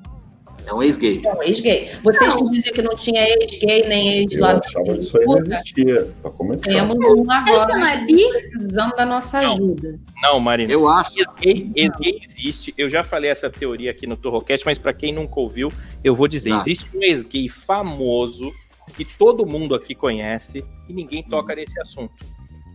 É 0.68 0.74
um 0.74 0.82
ex-gay. 0.82 1.22
É 1.26 1.34
um 1.34 1.44
ex-gay. 1.44 1.92
Vocês 2.04 2.34
que 2.36 2.50
diziam 2.50 2.74
que 2.74 2.82
não 2.82 2.96
tinha 2.96 3.22
ex-gay 3.22 3.88
nem 3.88 4.20
ex 4.24 4.34
Eu 4.34 4.42
lá 4.42 4.58
achava 4.64 4.84
que 4.86 5.00
isso 5.00 5.18
aí 5.18 5.26
não 5.26 5.38
existia, 5.40 6.08
pra 6.22 6.32
começar. 6.32 6.66
Temos 6.68 6.98
um 6.98 7.32
agora 7.32 7.56
Essa 7.56 7.78
não 7.78 7.86
é 7.88 8.06
bi? 8.06 8.28
precisando 8.52 8.96
da 8.96 9.06
nossa 9.06 9.42
Não. 9.42 9.54
ajuda. 9.54 10.00
Não, 10.22 10.40
Marina. 10.40 10.72
Eu 10.74 10.88
acho. 10.88 11.20
Ex-gay 11.20 11.72
ex-gay 11.76 12.20
existe. 12.28 12.74
Eu 12.78 12.90
já 12.90 13.04
falei 13.04 13.30
essa 13.30 13.50
teoria 13.50 13.92
aqui 13.92 14.08
no 14.08 14.18
Torrocast, 14.18 14.66
mas 14.66 14.78
pra 14.78 14.94
quem 14.94 15.14
nunca 15.14 15.40
ouviu, 15.40 15.72
eu 16.04 16.16
vou 16.16 16.28
dizer: 16.28 16.50
Tá. 16.50 16.58
existe 16.58 16.86
um 16.96 17.04
ex-gay 17.04 17.48
famoso 17.48 18.52
que 18.96 19.06
todo 19.06 19.46
mundo 19.46 19.76
aqui 19.76 19.94
conhece 19.96 20.64
e 20.90 20.94
ninguém 20.94 21.22
toca 21.24 21.54
nesse 21.56 21.80
assunto. 21.80 22.14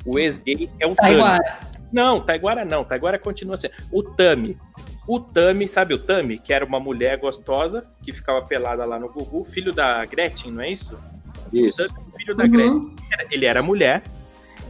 O 0.04 0.18
ex-gay 0.18 0.68
é 0.78 0.86
o 0.86 0.94
Tami. 0.94 0.96
Taiguara. 1.14 1.60
Não, 1.92 2.20
Taiguara 2.20 2.64
não. 2.64 2.84
Taiguara 2.84 3.18
continua 3.18 3.56
sendo. 3.56 3.74
O 3.90 4.02
Tami. 4.02 4.56
O 5.12 5.18
Tami, 5.18 5.66
sabe 5.68 5.92
o 5.94 5.98
Tami? 5.98 6.38
Que 6.38 6.52
era 6.52 6.64
uma 6.64 6.78
mulher 6.78 7.18
gostosa 7.18 7.84
que 8.02 8.12
ficava 8.12 8.42
pelada 8.42 8.84
lá 8.84 8.98
no 8.98 9.08
Gugu, 9.08 9.44
filho 9.44 9.72
da 9.72 10.04
Gretchen, 10.04 10.52
não 10.52 10.62
é 10.62 10.70
isso? 10.70 10.96
Isso. 11.52 11.88
Tami, 11.88 12.04
filho 12.16 12.34
da 12.36 12.46
Gretchen 12.46 12.70
Uhum. 12.70 12.96
era- 13.12 13.26
ele 13.30 13.44
era 13.46 13.62
mulher 13.62 14.02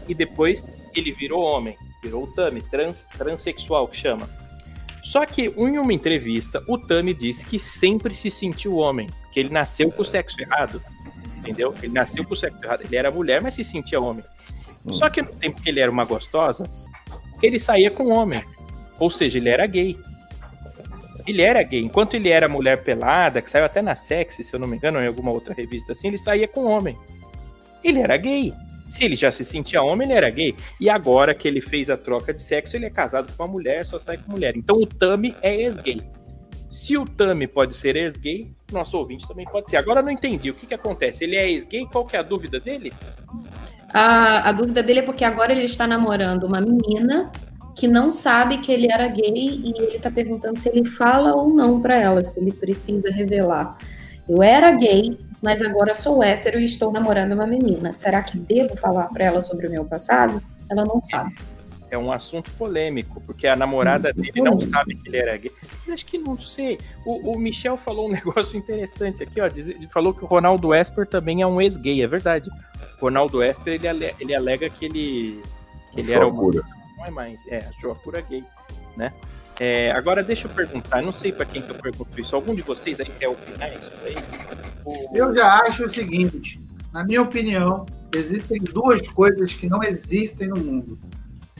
e 0.08 0.14
depois 0.14 0.70
ele 0.94 1.12
virou 1.12 1.42
homem, 1.42 1.76
virou 2.02 2.24
o 2.24 2.26
Tami, 2.28 2.62
trans, 2.70 3.06
transexual 3.18 3.86
que 3.86 3.96
chama. 3.96 4.28
Só 5.02 5.26
que 5.26 5.42
em 5.48 5.78
uma 5.78 5.92
entrevista, 5.92 6.62
o 6.66 6.78
Tami 6.78 7.12
disse 7.12 7.44
que 7.44 7.58
sempre 7.58 8.14
se 8.14 8.30
sentiu 8.30 8.76
homem, 8.76 9.08
que 9.32 9.40
ele 9.40 9.50
nasceu 9.50 9.90
com 9.92 10.02
o 10.02 10.06
sexo 10.06 10.40
errado, 10.40 10.82
entendeu? 11.36 11.74
Ele 11.82 11.92
nasceu 11.92 12.24
com 12.24 12.32
o 12.34 12.36
sexo 12.36 12.58
errado, 12.64 12.82
ele 12.84 12.96
era 12.96 13.10
mulher, 13.10 13.42
mas 13.42 13.54
se 13.54 13.64
sentia 13.64 14.00
homem. 14.00 14.24
Hum. 14.86 14.94
Só 14.94 15.10
que 15.10 15.20
no 15.20 15.28
tempo 15.34 15.60
que 15.60 15.68
ele 15.68 15.80
era 15.80 15.90
uma 15.90 16.04
gostosa, 16.04 16.68
ele 17.42 17.58
saía 17.58 17.90
com 17.90 18.08
homem, 18.08 18.42
ou 18.98 19.10
seja, 19.10 19.36
ele 19.38 19.48
era 19.50 19.66
gay. 19.66 19.98
Ele 21.30 21.42
era 21.42 21.62
gay. 21.62 21.80
Enquanto 21.80 22.14
ele 22.14 22.28
era 22.28 22.48
mulher 22.48 22.82
pelada, 22.82 23.40
que 23.40 23.48
saiu 23.48 23.64
até 23.64 23.80
na 23.80 23.94
Sexy, 23.94 24.42
se 24.42 24.54
eu 24.54 24.60
não 24.60 24.66
me 24.66 24.76
engano, 24.76 24.98
ou 24.98 25.04
em 25.04 25.06
alguma 25.06 25.30
outra 25.30 25.54
revista 25.54 25.92
assim, 25.92 26.08
ele 26.08 26.18
saía 26.18 26.48
com 26.48 26.64
homem. 26.64 26.96
Ele 27.82 28.00
era 28.00 28.16
gay. 28.16 28.52
Se 28.88 29.04
ele 29.04 29.14
já 29.14 29.30
se 29.30 29.44
sentia 29.44 29.80
homem, 29.80 30.08
ele 30.08 30.16
era 30.16 30.28
gay. 30.28 30.54
E 30.80 30.90
agora 30.90 31.32
que 31.32 31.46
ele 31.46 31.60
fez 31.60 31.88
a 31.88 31.96
troca 31.96 32.34
de 32.34 32.42
sexo, 32.42 32.76
ele 32.76 32.86
é 32.86 32.90
casado 32.90 33.32
com 33.32 33.44
uma 33.44 33.48
mulher, 33.48 33.84
só 33.84 33.98
sai 33.98 34.16
com 34.18 34.32
mulher. 34.32 34.56
Então 34.56 34.76
o 34.76 34.86
Tami 34.86 35.34
é 35.40 35.54
ex-gay. 35.54 36.02
Se 36.68 36.96
o 36.96 37.04
Tami 37.04 37.46
pode 37.46 37.74
ser 37.76 37.94
ex-gay, 37.94 38.50
nosso 38.72 38.98
ouvinte 38.98 39.26
também 39.26 39.46
pode 39.46 39.70
ser. 39.70 39.76
Agora 39.76 40.00
eu 40.00 40.04
não 40.04 40.10
entendi. 40.10 40.50
O 40.50 40.54
que, 40.54 40.66
que 40.66 40.74
acontece? 40.74 41.22
Ele 41.22 41.36
é 41.36 41.48
ex-gay? 41.48 41.86
Qual 41.86 42.04
que 42.04 42.16
é 42.16 42.18
a 42.18 42.22
dúvida 42.22 42.58
dele? 42.58 42.92
A, 43.92 44.48
a 44.48 44.52
dúvida 44.52 44.82
dele 44.82 45.00
é 45.00 45.02
porque 45.02 45.24
agora 45.24 45.52
ele 45.52 45.64
está 45.64 45.86
namorando 45.86 46.44
uma 46.44 46.60
menina 46.60 47.30
que 47.80 47.88
não 47.88 48.10
sabe 48.10 48.58
que 48.58 48.70
ele 48.70 48.92
era 48.92 49.08
gay 49.08 49.32
e 49.64 49.72
ele 49.74 49.96
está 49.96 50.10
perguntando 50.10 50.60
se 50.60 50.68
ele 50.68 50.84
fala 50.84 51.34
ou 51.34 51.48
não 51.48 51.80
para 51.80 51.98
ela, 51.98 52.22
se 52.22 52.38
ele 52.38 52.52
precisa 52.52 53.10
revelar. 53.10 53.78
Eu 54.28 54.42
era 54.42 54.70
gay, 54.72 55.18
mas 55.42 55.62
agora 55.62 55.94
sou 55.94 56.22
hétero 56.22 56.60
e 56.60 56.64
estou 56.66 56.92
namorando 56.92 57.32
uma 57.32 57.46
menina. 57.46 57.90
Será 57.92 58.22
que 58.22 58.36
devo 58.38 58.76
falar 58.76 59.08
para 59.08 59.24
ela 59.24 59.40
sobre 59.40 59.66
o 59.66 59.70
meu 59.70 59.84
passado? 59.86 60.42
Ela 60.70 60.84
não 60.84 61.00
sabe. 61.00 61.34
É 61.90 61.96
um 61.98 62.12
assunto 62.12 62.50
polêmico, 62.52 63.20
porque 63.26 63.46
a 63.48 63.56
namorada 63.56 64.10
Hum, 64.16 64.20
dele 64.20 64.32
não 64.42 64.52
polêmico. 64.52 64.70
sabe 64.70 64.94
que 64.96 65.08
ele 65.08 65.16
era 65.16 65.36
gay. 65.38 65.50
Mas 65.80 65.94
acho 65.94 66.06
que 66.06 66.18
não 66.18 66.36
sei. 66.38 66.78
O, 67.04 67.32
o 67.32 67.38
Michel 67.38 67.76
falou 67.78 68.06
um 68.08 68.12
negócio 68.12 68.58
interessante 68.58 69.22
aqui, 69.22 69.40
ó. 69.40 69.48
diz- 69.48 69.74
falou 69.90 70.12
que 70.12 70.22
o 70.22 70.26
Ronaldo 70.26 70.74
Esper 70.74 71.06
também 71.06 71.40
é 71.42 71.46
um 71.46 71.60
ex-gay, 71.60 72.02
é 72.02 72.06
verdade. 72.06 72.48
O 72.98 73.06
Ronaldo 73.06 73.42
Esper, 73.42 73.72
ele, 73.74 73.88
ale- 73.88 74.14
ele 74.20 74.34
alega 74.34 74.68
que 74.68 74.84
ele, 74.84 75.40
que 75.92 76.00
ele 76.00 76.12
era 76.12 76.30
pura. 76.30 76.62
Não 77.00 77.06
é 77.06 77.10
mais, 77.10 77.46
é, 77.48 77.58
a 77.58 77.94
pura 77.94 78.20
gay, 78.20 78.44
né? 78.96 79.12
É, 79.58 79.90
agora 79.92 80.22
deixa 80.22 80.46
eu 80.46 80.52
perguntar, 80.52 81.02
não 81.02 81.12
sei 81.12 81.32
pra 81.32 81.44
quem 81.44 81.62
que 81.62 81.70
eu 81.70 81.74
pergunto 81.74 82.18
isso. 82.20 82.34
Algum 82.36 82.54
de 82.54 82.62
vocês 82.62 83.00
aí 83.00 83.10
quer 83.18 83.28
opinar 83.28 83.70
isso 83.70 83.90
aí? 84.04 84.16
Eu 85.14 85.34
já 85.34 85.60
acho 85.60 85.84
o 85.84 85.90
seguinte, 85.90 86.60
na 86.92 87.04
minha 87.04 87.22
opinião, 87.22 87.86
existem 88.14 88.58
duas 88.58 89.06
coisas 89.08 89.52
que 89.54 89.68
não 89.68 89.82
existem 89.82 90.48
no 90.48 90.56
mundo. 90.56 90.98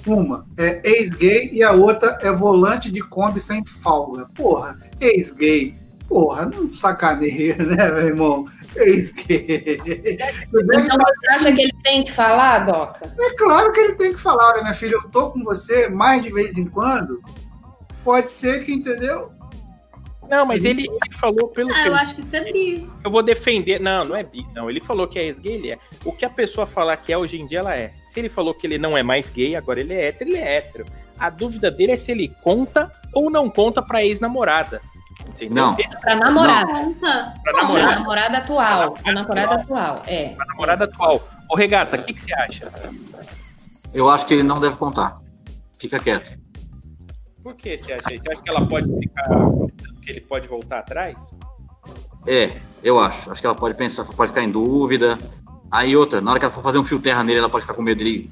Uma 0.06 0.46
é 0.56 0.80
ex-gay 0.82 1.50
e 1.52 1.62
a 1.62 1.72
outra 1.72 2.18
é 2.22 2.32
volante 2.32 2.90
de 2.90 3.00
Kombi 3.00 3.40
sem 3.40 3.64
folga. 3.64 4.26
Porra, 4.34 4.78
ex-gay. 4.98 5.74
Porra, 6.10 6.44
não 6.44 6.74
sacaneia, 6.74 7.54
né, 7.56 7.88
meu 7.88 8.06
irmão? 8.08 8.44
Ex-gay. 8.74 9.78
Então 9.80 10.98
você 10.98 11.30
acha 11.30 11.52
que 11.52 11.62
ele 11.62 11.72
tem 11.84 12.02
que 12.02 12.10
falar, 12.10 12.66
Doca? 12.66 13.14
É 13.16 13.30
claro 13.36 13.72
que 13.72 13.78
ele 13.78 13.94
tem 13.94 14.12
que 14.12 14.18
falar, 14.18 14.48
olha, 14.48 14.62
minha 14.62 14.74
filha, 14.74 14.94
eu 14.94 15.08
tô 15.10 15.30
com 15.30 15.44
você 15.44 15.88
mais 15.88 16.20
de 16.24 16.32
vez 16.32 16.58
em 16.58 16.66
quando. 16.66 17.22
Pode 18.02 18.28
ser 18.28 18.64
que, 18.64 18.72
entendeu? 18.72 19.30
Não, 20.28 20.44
mas 20.44 20.64
ele, 20.64 20.82
ele 20.82 21.14
falou 21.16 21.46
pelo 21.46 21.72
Ah, 21.72 21.86
eu 21.86 21.94
acho 21.94 22.16
que 22.16 22.22
isso 22.22 22.34
é 22.34 22.52
bi. 22.52 22.90
eu 23.04 23.10
vou 23.10 23.22
defender. 23.22 23.80
Não, 23.80 24.04
não 24.04 24.16
é 24.16 24.24
bi. 24.24 24.44
Não, 24.52 24.68
ele 24.68 24.80
falou 24.80 25.06
que 25.06 25.16
é 25.16 25.26
ex-gay, 25.26 25.54
ele 25.54 25.70
é. 25.70 25.78
O 26.04 26.10
que 26.10 26.24
a 26.24 26.30
pessoa 26.30 26.66
falar 26.66 26.96
que 26.96 27.12
é 27.12 27.18
hoje 27.18 27.40
em 27.40 27.46
dia, 27.46 27.60
ela 27.60 27.76
é. 27.76 27.92
Se 28.08 28.18
ele 28.18 28.28
falou 28.28 28.52
que 28.52 28.66
ele 28.66 28.78
não 28.78 28.98
é 28.98 29.02
mais 29.04 29.30
gay, 29.30 29.54
agora 29.54 29.78
ele 29.78 29.94
é 29.94 30.08
hétero, 30.08 30.30
ele 30.30 30.38
é 30.38 30.56
hétero. 30.56 30.86
A 31.16 31.30
dúvida 31.30 31.70
dele 31.70 31.92
é 31.92 31.96
se 31.96 32.10
ele 32.10 32.34
conta 32.42 32.90
ou 33.14 33.30
não 33.30 33.48
conta 33.48 33.80
pra 33.80 34.04
ex-namorada. 34.04 34.82
Entendeu? 35.34 35.54
Não. 35.54 35.76
Pra 36.00 36.16
namorada. 36.16 36.72
Pra 37.00 37.34
Pra 37.42 37.52
namorada, 37.62 37.94
namorada 37.98 38.38
atual. 38.38 38.96
A 39.04 39.12
namorada 39.12 39.54
atual, 39.54 40.02
é. 40.06 40.28
pra 40.30 40.46
namorada 40.46 40.84
atual. 40.84 41.28
Ô, 41.48 41.56
Regata, 41.56 41.96
o 41.96 42.02
que, 42.02 42.12
que 42.14 42.20
você 42.20 42.34
acha? 42.34 42.70
Eu 43.92 44.08
acho 44.08 44.26
que 44.26 44.34
ele 44.34 44.42
não 44.42 44.60
deve 44.60 44.76
contar. 44.76 45.18
Fica 45.78 45.98
quieto. 45.98 46.38
Por 47.42 47.54
que 47.54 47.78
você 47.78 47.92
acha 47.92 48.14
isso? 48.14 48.22
Você 48.22 48.32
acha 48.32 48.42
que 48.42 48.50
ela 48.50 48.66
pode 48.66 48.86
ficar 48.98 49.24
pensando 49.28 50.00
que 50.02 50.10
ele 50.10 50.20
pode 50.20 50.46
voltar 50.46 50.80
atrás? 50.80 51.32
É, 52.26 52.58
eu 52.82 53.00
acho. 53.00 53.30
Acho 53.32 53.40
que 53.40 53.46
ela 53.46 53.56
pode 53.56 53.74
pensar, 53.74 54.04
pode 54.04 54.30
ficar 54.30 54.42
em 54.44 54.50
dúvida. 54.50 55.18
Aí 55.70 55.96
outra, 55.96 56.20
na 56.20 56.30
hora 56.30 56.38
que 56.38 56.44
ela 56.44 56.52
for 56.52 56.62
fazer 56.62 56.78
um 56.78 56.84
fio 56.84 57.00
terra 57.00 57.24
nele, 57.24 57.38
ela 57.38 57.48
pode 57.48 57.62
ficar 57.62 57.74
com 57.74 57.82
medo 57.82 57.98
dele 57.98 58.30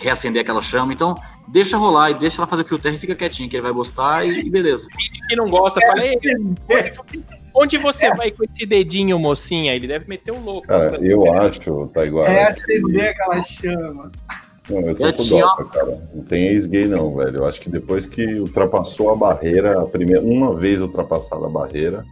reacender 0.00 0.42
aquela 0.42 0.62
chama. 0.62 0.92
Então, 0.92 1.14
deixa 1.46 1.76
rolar 1.76 2.10
e 2.10 2.14
deixa 2.14 2.40
ela 2.40 2.46
fazer 2.46 2.62
o 2.62 2.64
fio 2.64 2.78
terra 2.78 2.96
e 2.96 2.98
fica 2.98 3.14
quietinho, 3.14 3.48
que 3.48 3.56
ele 3.56 3.62
vai 3.62 3.72
gostar 3.72 4.26
e, 4.26 4.40
e 4.40 4.50
beleza. 4.50 4.88
E 4.98 5.28
que 5.28 5.36
não 5.36 5.48
gosta, 5.48 5.80
fala, 5.80 6.04
Ei, 6.04 6.18
onde, 7.54 7.76
você 7.76 8.12
vai 8.14 8.30
com 8.30 8.44
esse 8.44 8.64
dedinho, 8.66 9.18
mocinha? 9.18 9.74
Ele 9.74 9.86
deve 9.86 10.08
meter 10.08 10.32
o 10.32 10.40
louco. 10.40 10.66
Cara, 10.66 10.98
eu 11.04 11.32
acho, 11.32 11.88
Taiguara. 11.94 12.32
É 12.32 12.50
acender 12.50 13.10
aquela 13.10 13.42
chama. 13.42 14.10
Não, 14.68 14.80
eu 14.80 14.94
tô 14.94 15.12
com 15.12 15.28
dó, 15.28 15.54
cara. 15.64 15.98
Não 16.14 16.22
tem 16.24 16.48
ex-gay, 16.48 16.86
não, 16.86 17.14
velho. 17.14 17.38
Eu 17.38 17.46
acho 17.46 17.60
que 17.60 17.68
depois 17.68 18.06
que 18.06 18.24
ultrapassou 18.36 19.10
a 19.10 19.16
barreira, 19.16 19.82
a 19.82 19.86
primeira, 19.86 20.22
uma 20.22 20.54
vez 20.54 20.80
ultrapassada 20.80 21.46
a 21.46 21.50
barreira. 21.50 22.04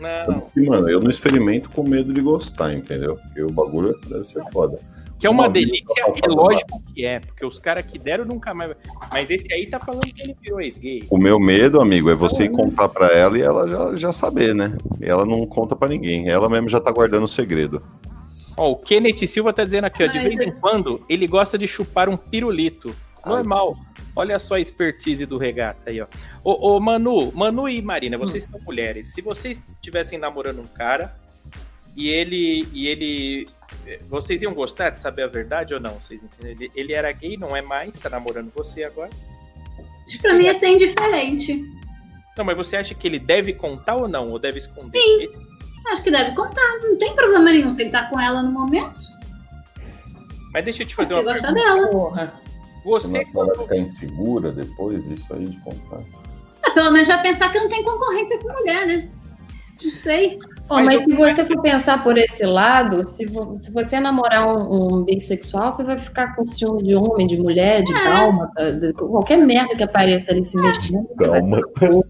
Não, 0.00 0.40
Porque, 0.40 0.60
mano, 0.60 0.88
eu 0.88 1.00
não 1.00 1.10
experimento 1.10 1.70
com 1.70 1.82
medo 1.82 2.12
de 2.12 2.20
gostar, 2.20 2.72
entendeu? 2.72 3.16
Porque 3.16 3.42
o 3.42 3.50
bagulho 3.50 3.98
deve 4.08 4.24
ser 4.24 4.42
foda. 4.50 4.78
Que 5.18 5.26
é 5.26 5.30
uma 5.30 5.44
Uma 5.44 5.50
delícia, 5.50 6.04
é 6.22 6.28
lógico 6.28 6.82
que 6.94 7.04
é, 7.04 7.20
porque 7.20 7.44
os 7.44 7.58
caras 7.58 7.86
que 7.86 7.98
deram 7.98 8.24
nunca 8.24 8.52
mais. 8.52 8.76
Mas 9.10 9.30
esse 9.30 9.52
aí 9.52 9.66
tá 9.66 9.80
falando 9.80 10.02
que 10.02 10.22
ele 10.22 10.36
virou 10.40 10.60
ex-gay. 10.60 11.04
O 11.10 11.16
meu 11.16 11.40
medo, 11.40 11.80
amigo, 11.80 12.10
é 12.10 12.14
você 12.14 12.44
ir 12.44 12.50
contar 12.50 12.88
pra 12.88 13.06
ela 13.08 13.38
e 13.38 13.42
ela 13.42 13.66
já, 13.66 13.96
já 13.96 14.12
saber, 14.12 14.54
né? 14.54 14.76
E 15.00 15.06
ela 15.06 15.24
não 15.24 15.46
conta 15.46 15.74
pra 15.74 15.88
ninguém. 15.88 16.28
Ela 16.28 16.48
mesmo 16.48 16.68
já 16.68 16.80
tá 16.80 16.90
guardando 16.90 17.24
o 17.24 17.28
segredo. 17.28 17.82
Ó, 18.56 18.72
o 18.72 18.76
Kenneth 18.76 19.26
Silva 19.26 19.52
tá 19.52 19.64
dizendo 19.64 19.84
aqui, 19.84 20.02
ó, 20.02 20.06
de 20.06 20.18
vez 20.18 20.40
em 20.40 20.50
quando 20.50 21.02
ele 21.08 21.26
gosta 21.26 21.58
de 21.58 21.66
chupar 21.66 22.08
um 22.08 22.16
pirulito. 22.16 22.94
Normal. 23.24 23.76
Olha 24.14 24.38
só 24.38 24.54
a 24.54 24.60
expertise 24.60 25.26
do 25.26 25.36
regata 25.36 25.90
aí, 25.90 26.00
ó. 26.00 26.06
Ô, 26.42 26.76
ô, 26.76 26.80
Manu, 26.80 27.32
Manu 27.32 27.68
e 27.68 27.82
Marina, 27.82 28.16
vocês 28.16 28.44
são 28.44 28.58
mulheres. 28.60 29.12
Se 29.12 29.20
vocês 29.20 29.62
estivessem 29.74 30.18
namorando 30.18 30.60
um 30.60 30.66
cara 30.66 31.14
e 31.94 32.08
ele. 32.08 32.68
e 32.72 32.86
ele. 32.86 33.48
Vocês 34.08 34.42
iam 34.42 34.52
gostar 34.54 34.90
de 34.90 34.98
saber 34.98 35.22
a 35.22 35.28
verdade 35.28 35.74
ou 35.74 35.80
não? 35.80 35.94
Vocês 35.94 36.22
entendem? 36.22 36.52
Ele, 36.52 36.72
ele 36.74 36.92
era 36.92 37.10
gay, 37.12 37.36
não 37.36 37.56
é 37.56 37.62
mais, 37.62 37.94
tá 37.98 38.08
namorando 38.08 38.50
você 38.54 38.84
agora. 38.84 39.10
Acho 40.06 40.16
que 40.16 40.22
pra 40.22 40.34
mim 40.34 40.44
ia 40.44 40.54
ser 40.54 40.68
indiferente. 40.68 41.64
Não, 42.36 42.44
mas 42.44 42.56
você 42.56 42.76
acha 42.76 42.94
que 42.94 43.06
ele 43.06 43.18
deve 43.18 43.52
contar 43.52 43.96
ou 43.96 44.08
não? 44.08 44.30
Ou 44.30 44.38
deve 44.38 44.58
esconder? 44.58 44.82
Sim. 44.90 45.28
Acho 45.88 46.02
que 46.02 46.10
deve 46.10 46.34
contar. 46.34 46.78
Não 46.82 46.98
tem 46.98 47.14
problema 47.14 47.44
nenhum 47.50 47.72
se 47.72 47.82
ele 47.82 47.90
tá 47.90 48.04
com 48.06 48.20
ela 48.20 48.42
no 48.42 48.50
momento. 48.50 48.96
Mas 50.52 50.64
deixa 50.64 50.82
eu 50.82 50.86
te 50.86 50.94
fazer 50.94 51.14
Porque 51.14 51.28
uma 51.28 51.34
pergunta. 51.40 51.54
dela. 51.54 51.88
Porra. 51.88 52.40
Você 52.84 53.08
Você, 53.08 53.24
não 53.34 53.46
vai 53.46 53.56
ficar 53.56 53.76
insegura 53.76 54.52
depois 54.52 55.02
disso 55.08 55.34
aí 55.34 55.46
de 55.46 55.60
contar. 55.60 56.00
Ah, 56.64 56.70
pelo 56.70 56.90
menos 56.92 57.08
vai 57.08 57.20
pensar 57.22 57.50
que 57.50 57.58
não 57.58 57.68
tem 57.68 57.82
concorrência 57.82 58.38
com 58.40 58.52
mulher, 58.52 58.86
né? 58.86 59.10
Não 59.82 59.90
sei. 59.90 60.38
Ó, 60.68 60.76
Mas 60.76 60.86
mas 60.86 60.94
eu- 60.94 61.00
se 61.00 61.12
você 61.16 61.44
for 61.44 61.60
pensar 61.62 62.02
por 62.02 62.18
esse 62.18 62.44
lado, 62.44 63.06
se, 63.06 63.24
vo- 63.26 63.56
se 63.60 63.70
você 63.70 64.00
namorar 64.00 64.48
um, 64.48 64.96
um 65.00 65.04
bissexual, 65.04 65.70
você 65.70 65.84
vai 65.84 65.96
ficar 65.96 66.34
com 66.34 66.42
ciúme 66.44 66.82
de 66.82 66.94
homem, 66.96 67.26
de 67.26 67.38
mulher, 67.38 67.82
de 67.84 67.92
É. 67.94 68.72
de 68.72 68.92
qualquer 68.94 69.36
merda 69.38 69.76
que 69.76 69.82
apareça 69.84 70.32
ali 70.32 70.42
se 70.42 70.56
mexendo. 70.60 71.06
Você 71.12 71.28
vai 71.28 71.40
Calma. 71.40 71.60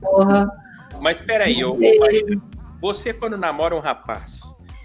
porra. 0.01 0.51
Mas 1.01 1.21
peraí. 1.21 1.61
Marina, 2.01 2.41
você 2.81 3.13
quando 3.13 3.37
namora 3.37 3.77
um 3.77 3.81
rapaz, 3.81 4.41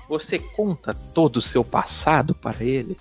você 0.09 0.37
conta 0.37 0.93
todo 1.13 1.37
o 1.37 1.41
seu 1.41 1.63
passado 1.63 2.35
para 2.35 2.61
ele? 2.61 2.97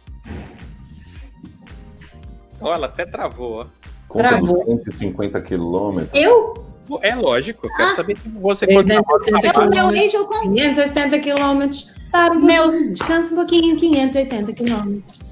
Olha, 2.61 2.75
ela 2.77 2.87
até 2.87 3.05
travou, 3.07 3.63
ó. 3.63 3.67
Conta 4.07 4.29
Travou. 4.29 4.65
dos 4.65 4.85
150 4.85 5.41
quilômetros. 5.41 6.11
Eu? 6.13 6.65
É 7.03 7.15
lógico, 7.15 7.67
eu 7.67 7.75
quero 7.77 7.91
Ah. 7.91 7.95
saber 7.95 8.19
se 8.19 8.29
você 8.29 8.67
360 8.67 9.47
Eu, 9.47 9.53
meu 9.53 9.71
quilômetros. 9.71 10.05
ex, 10.05 10.15
eu 10.15 10.27
conto. 10.27 10.41
560 10.43 11.19
quilômetros. 11.19 11.89
Para 12.11 12.35
um 12.35 12.41
Meu- 12.41 12.63
pouquinho, 12.65 12.93
descansa 12.93 13.33
um 13.33 13.37
pouquinho, 13.37 13.77
580 13.77 14.53
quilômetros. 14.53 15.31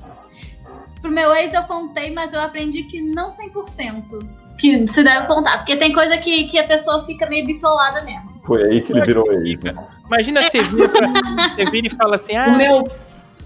Pro 1.00 1.10
meu 1.10 1.32
ex 1.34 1.54
eu 1.54 1.62
contei, 1.64 2.12
mas 2.12 2.32
eu 2.32 2.40
aprendi 2.40 2.84
que 2.84 3.00
não 3.00 3.30
100%. 3.30 4.18
Que 4.58 4.86
se 4.88 5.02
deve 5.04 5.26
contar. 5.26 5.58
Porque 5.58 5.76
tem 5.76 5.92
coisa 5.92 6.18
que, 6.18 6.44
que 6.48 6.58
a 6.58 6.66
pessoa 6.66 7.04
fica 7.04 7.26
meio 7.28 7.46
bitolada 7.46 8.02
mesmo. 8.02 8.40
Foi 8.44 8.62
aí 8.64 8.80
que 8.80 8.92
ele 8.92 9.02
virou 9.06 9.30
ex, 9.32 9.60
né? 9.60 9.74
Imagina 10.06 10.42
você 10.42 10.58
pra- 10.62 11.54
você 11.54 11.64
vira 11.70 11.86
e 11.86 11.90
fala 11.90 12.16
assim: 12.16 12.32
O 12.34 12.38
Ah, 12.40 12.48
meu 12.48 12.90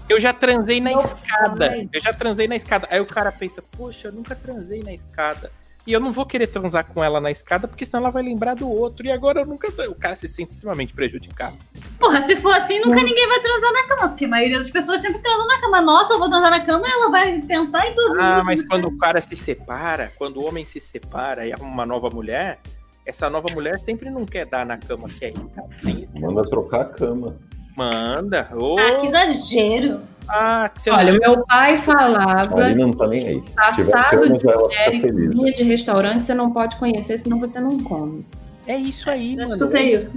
eu 0.09 0.19
já 0.19 0.33
transei 0.33 0.79
na 0.81 0.89
Meu 0.91 0.99
escada. 0.99 1.87
Eu 1.93 1.99
já 2.01 2.11
transei 2.13 2.47
na 2.47 2.55
escada. 2.55 2.87
Aí 2.89 2.99
o 2.99 3.05
cara 3.05 3.31
pensa: 3.31 3.63
Poxa, 3.77 4.07
eu 4.07 4.11
nunca 4.11 4.35
transei 4.35 4.81
na 4.81 4.91
escada. 4.93 5.51
E 5.85 5.91
eu 5.91 5.99
não 5.99 6.13
vou 6.13 6.25
querer 6.25 6.47
transar 6.47 6.85
com 6.85 7.03
ela 7.03 7.19
na 7.19 7.29
escada, 7.29 7.67
porque 7.67 7.85
senão 7.85 8.03
ela 8.03 8.09
vai 8.09 8.23
lembrar 8.23 8.55
do 8.55 8.69
outro. 8.69 9.05
E 9.05 9.11
agora 9.11 9.41
eu 9.41 9.45
nunca. 9.45 9.67
O 9.89 9.95
cara 9.95 10.15
se 10.15 10.27
sente 10.29 10.51
extremamente 10.51 10.93
prejudicado. 10.93 11.57
Porra, 11.99 12.21
se 12.21 12.37
for 12.37 12.53
assim, 12.53 12.79
nunca 12.79 13.03
ninguém 13.03 13.27
vai 13.27 13.41
transar 13.41 13.71
na 13.73 13.87
cama. 13.87 14.09
Porque 14.09 14.23
a 14.23 14.29
maioria 14.29 14.57
das 14.57 14.69
pessoas 14.69 15.01
sempre 15.01 15.21
transam 15.21 15.45
na 15.45 15.59
cama. 15.59 15.81
Nossa, 15.81 16.13
eu 16.13 16.19
vou 16.19 16.29
transar 16.29 16.51
na 16.51 16.61
cama, 16.61 16.87
ela 16.87 17.09
vai 17.09 17.41
pensar 17.41 17.85
em 17.85 17.93
tudo. 17.93 18.19
Ah, 18.19 18.41
mas 18.45 18.65
quando 18.65 18.85
o 18.85 18.97
cara 18.97 19.19
se 19.19 19.35
separa, 19.35 20.11
quando 20.17 20.37
o 20.39 20.45
homem 20.45 20.65
se 20.65 20.79
separa 20.79 21.45
e 21.45 21.51
arruma 21.51 21.71
uma 21.71 21.85
nova 21.85 22.09
mulher, 22.09 22.59
essa 23.05 23.29
nova 23.29 23.53
mulher 23.53 23.77
sempre 23.79 24.09
não 24.09 24.25
quer 24.25 24.45
dar 24.45 24.65
na 24.65 24.77
cama 24.77 25.09
que 25.09 25.25
é 25.25 25.31
isso. 25.31 25.49
cara. 25.49 25.67
Tem 25.83 26.01
isso. 26.01 26.17
Manda 26.17 26.43
trocar 26.43 26.81
a 26.81 26.85
cama. 26.85 27.37
Manda. 27.75 28.49
Ô, 28.53 28.77
Ah, 28.79 28.97
que 28.99 29.07
exagero. 29.07 30.01
ah, 30.27 30.69
que 30.69 30.89
Olha, 30.89 31.13
meu 31.13 31.45
pai 31.45 31.77
falava 31.77 32.73
não 32.75 32.93
tá 32.93 33.07
nem 33.07 33.27
aí. 33.27 33.43
Passado 33.55 34.27
de 34.29 35.53
de 35.53 35.63
restaurante, 35.63 36.23
você 36.23 36.33
não 36.33 36.51
pode 36.51 36.75
conhecer, 36.77 37.17
senão 37.17 37.39
você 37.39 37.59
não 37.59 37.79
come. 37.83 38.25
É 38.67 38.75
isso 38.77 39.09
aí, 39.09 39.31
Eu 39.33 39.37
mano. 39.41 39.49
escutei 39.49 39.91
isso. 39.93 40.11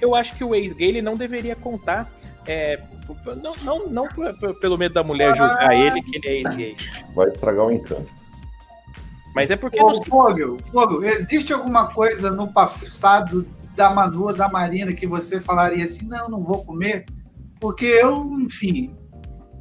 Eu 0.00 0.14
acho 0.14 0.34
que 0.34 0.42
o 0.44 0.54
ex-gay 0.54 0.88
ele 0.88 1.02
não 1.02 1.16
deveria 1.16 1.54
contar. 1.56 2.10
é, 2.46 2.80
não, 3.42 3.54
não, 3.62 3.86
não 3.88 4.08
p- 4.08 4.32
p- 4.32 4.54
pelo 4.54 4.76
medo 4.76 4.94
da 4.94 5.04
mulher 5.04 5.32
julgar 5.36 5.76
ele 5.76 6.02
que 6.02 6.16
ele 6.16 6.28
é 6.28 6.38
ex-gay. 6.40 6.74
Vai 7.14 7.28
estragar 7.28 7.66
o 7.66 7.70
encanto. 7.70 8.08
Mas 9.34 9.50
é 9.50 9.56
porque 9.56 9.80
Ô, 9.80 9.88
não 9.92 10.02
Fogo, 10.02 10.58
Fogo, 10.72 11.04
existe 11.04 11.52
alguma 11.52 11.86
coisa 11.92 12.30
no 12.30 12.48
passado 12.52 13.46
da 13.74 13.90
Manu 13.90 14.32
da 14.34 14.48
Marina 14.48 14.92
que 14.92 15.06
você 15.06 15.40
falaria 15.40 15.84
assim, 15.84 16.06
não, 16.06 16.28
não 16.28 16.42
vou 16.42 16.64
comer? 16.64 17.04
Porque 17.60 17.84
eu, 17.86 18.24
enfim, 18.40 18.94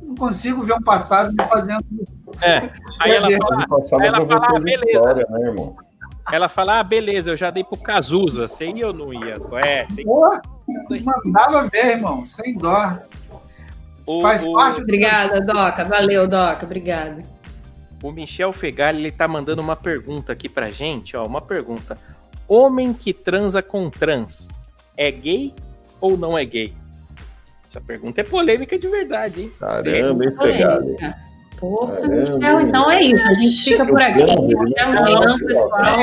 não 0.01 0.15
consigo 0.15 0.63
ver 0.63 0.73
um 0.73 0.81
passado 0.81 1.31
me 1.33 1.47
fazendo. 1.47 1.83
É. 2.41 2.69
Aí 2.99 3.11
ela 3.15 3.29
fala, 3.29 4.01
aí 4.01 4.07
ela 4.07 4.19
eu 4.19 4.27
fala, 4.27 4.47
ah, 4.49 4.59
beleza. 4.59 4.91
história, 4.91 5.27
né, 5.29 5.47
irmão? 5.47 5.75
ela 6.31 6.49
fala, 6.49 6.79
ah, 6.79 6.83
beleza, 6.83 7.31
eu 7.31 7.37
já 7.37 7.49
dei 7.49 7.63
pro 7.63 7.77
Cazuza. 7.77 8.47
Você 8.47 8.67
ia 8.67 8.87
ou 8.87 8.93
não 8.93 9.13
ia? 9.13 9.35
É, 9.63 9.85
tem 9.85 10.05
Pô, 10.05 10.29
mandava 11.25 11.67
ver, 11.69 11.97
irmão, 11.97 12.25
sem 12.25 12.57
dó. 12.57 12.97
o, 14.05 14.21
Faz 14.21 14.45
o- 14.45 14.53
parte 14.53 14.77
do 14.77 14.83
Obrigada, 14.83 15.41
Doca. 15.41 15.85
Valeu, 15.85 16.27
Doca. 16.27 16.65
Obrigada. 16.65 17.23
O 18.03 18.11
Michel 18.11 18.51
Fegali, 18.51 18.99
ele 18.99 19.11
tá 19.11 19.27
mandando 19.27 19.61
uma 19.61 19.75
pergunta 19.75 20.33
aqui 20.33 20.49
pra 20.49 20.71
gente, 20.71 21.15
ó, 21.15 21.25
uma 21.25 21.41
pergunta. 21.41 21.97
Homem 22.53 22.91
que 22.91 23.13
transa 23.13 23.61
com 23.61 23.89
trans 23.89 24.49
é 24.97 25.09
gay 25.09 25.53
ou 26.01 26.17
não 26.17 26.37
é 26.37 26.43
gay? 26.43 26.73
Essa 27.65 27.79
pergunta 27.79 28.19
é 28.19 28.25
polêmica 28.25 28.77
de 28.77 28.89
verdade, 28.89 29.43
hein? 29.43 29.51
Caramba, 29.57 30.25
hein. 30.25 30.33
Porra, 31.57 32.01
então 32.61 32.91
é 32.91 33.03
isso. 33.03 33.25
A 33.29 33.33
gente 33.33 33.63
fica 33.63 33.85
por 33.85 34.01
aqui. 34.01 34.23
Até 34.23 34.81
amanhã, 34.81 35.37
pessoal. 35.47 35.97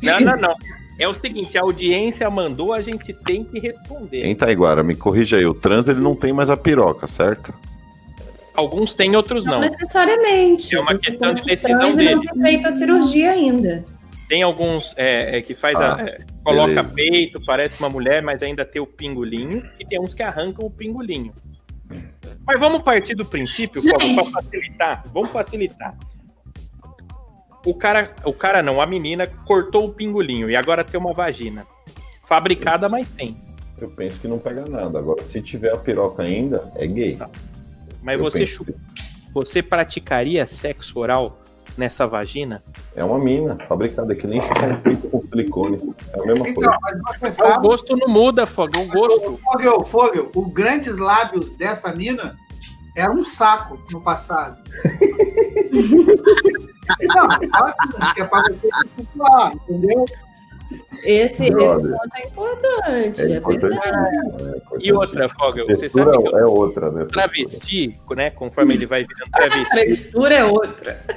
Não, 0.00 0.20
não, 0.20 0.36
não. 0.36 0.54
É 1.00 1.08
o 1.08 1.14
seguinte, 1.14 1.58
a 1.58 1.62
audiência 1.62 2.30
mandou, 2.30 2.72
a 2.72 2.80
gente 2.80 3.12
tem 3.12 3.42
que 3.42 3.58
responder. 3.58 4.24
Hein, 4.24 4.36
Taiguara, 4.36 4.84
me 4.84 4.94
corrija 4.94 5.36
aí. 5.36 5.46
O 5.46 5.52
trans 5.52 5.88
ele 5.88 5.98
não 5.98 6.14
tem 6.14 6.32
mais 6.32 6.48
a 6.48 6.56
piroca, 6.56 7.08
certo? 7.08 7.52
Alguns 8.54 8.94
têm, 8.94 9.16
outros 9.16 9.44
Não 9.44 9.54
não. 9.54 9.60
necessariamente. 9.62 10.76
É 10.76 10.80
uma 10.80 10.96
questão 10.96 11.34
de 11.34 11.44
decisão 11.44 11.80
trans 11.90 11.94
e 11.94 11.96
não 11.96 12.04
dele. 12.04 12.20
tem 12.20 12.40
feito 12.40 12.68
a 12.68 12.70
cirurgia 12.70 13.32
ainda. 13.32 13.84
Tem 14.32 14.42
alguns 14.42 14.94
é, 14.96 15.36
é, 15.36 15.42
que 15.42 15.54
faz 15.54 15.78
a- 15.78 15.96
Ah, 15.96 16.06
é, 16.08 16.20
coloca 16.42 16.82
beleza. 16.82 16.94
peito, 16.94 17.44
parece 17.44 17.78
uma 17.78 17.90
mulher, 17.90 18.22
mas 18.22 18.42
ainda 18.42 18.64
tem 18.64 18.80
o 18.80 18.86
pingolinho. 18.86 19.62
E 19.78 19.84
tem 19.84 20.00
uns 20.00 20.14
que 20.14 20.22
arrancam 20.22 20.64
o 20.64 20.70
pingolinho. 20.70 21.34
Mas 22.46 22.58
vamos 22.58 22.80
partir 22.80 23.14
do 23.14 23.26
princípio, 23.26 23.78
para 23.92 24.24
facilitar. 24.24 25.04
Vamos 25.12 25.28
facilitar. 25.30 25.94
O 27.66 27.74
cara, 27.74 28.08
o 28.24 28.32
cara 28.32 28.62
não, 28.62 28.80
a 28.80 28.86
menina 28.86 29.26
cortou 29.26 29.84
o 29.84 29.92
pingolinho 29.92 30.48
e 30.48 30.56
agora 30.56 30.82
tem 30.82 30.98
uma 30.98 31.12
vagina. 31.12 31.66
Fabricada, 32.24 32.88
mas 32.88 33.10
tem. 33.10 33.36
Eu 33.78 33.90
penso 33.90 34.18
que 34.18 34.26
não 34.26 34.38
pega 34.38 34.64
nada. 34.64 34.98
Agora, 34.98 35.22
se 35.24 35.42
tiver 35.42 35.74
a 35.74 35.76
piroca 35.76 36.22
ainda, 36.22 36.72
é 36.76 36.86
gay. 36.86 37.18
Mas 38.02 38.16
Eu 38.16 38.24
você, 38.24 38.38
penso 38.38 38.64
você 39.34 39.62
praticaria 39.62 40.46
sexo 40.46 40.98
oral 40.98 41.41
nessa 41.76 42.06
vagina? 42.06 42.62
É 42.94 43.02
uma 43.04 43.18
mina 43.18 43.56
fabricada 43.68 44.14
que 44.14 44.26
nem 44.26 44.40
um 44.40 44.76
peito 44.82 45.08
com 45.08 45.22
silicone. 45.22 45.94
É 46.12 46.20
a 46.20 46.26
mesma 46.26 46.48
Então, 46.48 46.54
coisa. 46.72 46.78
mas 46.82 47.18
você 47.18 47.28
O 47.42 47.46
sabe, 47.46 47.66
gosto 47.68 47.96
não 47.96 48.08
muda, 48.08 48.46
Fogo. 48.46 48.78
O 48.80 48.86
gosto. 48.88 49.38
Fogel, 49.38 49.84
Fogel, 49.84 50.30
os 50.34 50.52
grandes 50.52 50.98
lábios 50.98 51.54
dessa 51.56 51.92
mina 51.94 52.36
era 52.96 53.10
um 53.10 53.24
saco 53.24 53.78
no 53.90 54.00
passado. 54.00 54.60
Não, 57.00 57.26
assim, 57.30 58.14
que 58.14 58.22
é 58.22 58.24
pra 58.24 58.42
você 58.42 58.54
se 58.68 58.88
situar, 58.98 59.54
entendeu? 59.54 60.04
Esse, 61.04 61.46
esse 61.46 61.52
ponto 61.54 62.16
é 62.16 62.26
importante. 62.26 63.22
É 63.22 63.32
É, 63.32 63.36
importante. 63.38 63.60
verdade. 63.72 64.16
É. 64.56 64.76
E 64.80 64.92
outra, 64.92 65.28
Fogel, 65.28 65.66
você 65.66 65.88
sabe 65.88 66.10
que 66.12 66.28
o 66.28 66.38
é 66.38 66.44
outra, 66.44 66.90
né? 66.90 67.04
travesti, 67.06 67.98
né? 68.16 68.30
Conforme 68.30 68.74
ele 68.74 68.86
vai 68.86 69.04
virando 69.04 69.28
A 69.32 69.36
travesti. 69.48 69.74
textura 69.74 70.34
é 70.34 70.44
outra. 70.44 71.02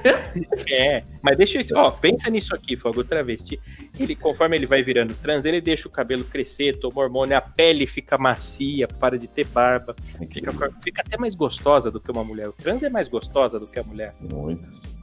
É, 0.69 1.03
mas 1.21 1.37
deixa 1.37 1.59
isso. 1.59 1.73
Ó, 1.77 1.91
pensa 1.91 2.29
nisso 2.29 2.53
aqui, 2.55 2.75
Fogo. 2.75 3.01
O 3.01 3.03
travesti, 3.03 3.59
ele, 3.99 4.15
conforme 4.15 4.55
ele 4.57 4.65
vai 4.65 4.81
virando 4.83 5.13
trans, 5.15 5.45
ele 5.45 5.61
deixa 5.61 5.87
o 5.87 5.91
cabelo 5.91 6.23
crescer, 6.23 6.77
toma 6.79 7.01
hormônio, 7.01 7.37
a 7.37 7.41
pele 7.41 7.85
fica 7.87 8.17
macia, 8.17 8.87
para 8.87 9.17
de 9.17 9.27
ter 9.27 9.45
barba, 9.45 9.95
fica, 10.31 10.51
fica 10.83 11.01
até 11.01 11.17
mais 11.17 11.35
gostosa 11.35 11.89
do 11.91 11.99
que 11.99 12.11
uma 12.11 12.23
mulher. 12.23 12.49
O 12.49 12.53
trans 12.53 12.81
é 12.83 12.89
mais 12.89 13.07
gostosa 13.07 13.59
do 13.59 13.67
que 13.67 13.79
a 13.79 13.83
mulher. 13.83 14.13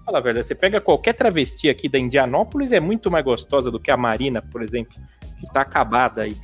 Fala 0.04 0.18
a 0.18 0.20
verdade, 0.20 0.46
você 0.46 0.54
pega 0.54 0.80
qualquer 0.80 1.14
travesti 1.14 1.68
aqui 1.68 1.88
da 1.88 1.98
Indianópolis, 1.98 2.72
é 2.72 2.80
muito 2.80 3.10
mais 3.10 3.24
gostosa 3.24 3.70
do 3.70 3.78
que 3.78 3.90
a 3.90 3.96
Marina, 3.96 4.42
por 4.42 4.62
exemplo, 4.62 4.94
que 5.38 5.52
tá 5.52 5.60
acabada 5.60 6.22
aí. 6.22 6.36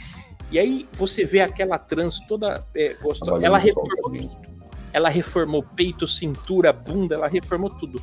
E 0.51 0.59
aí 0.59 0.89
você 0.93 1.25
vê 1.25 1.41
aquela 1.41 1.79
trans 1.79 2.21
toda 2.21 2.65
é, 2.75 2.95
gostosa. 2.95 3.45
Ela 3.45 3.59
reformou 3.59 4.11
tudo. 4.11 4.49
Ela 4.93 5.09
reformou 5.09 5.63
peito, 5.63 6.07
cintura, 6.07 6.73
bunda, 6.73 7.17
ela 7.17 7.29
reformou 7.29 7.69
tudo. 7.69 8.01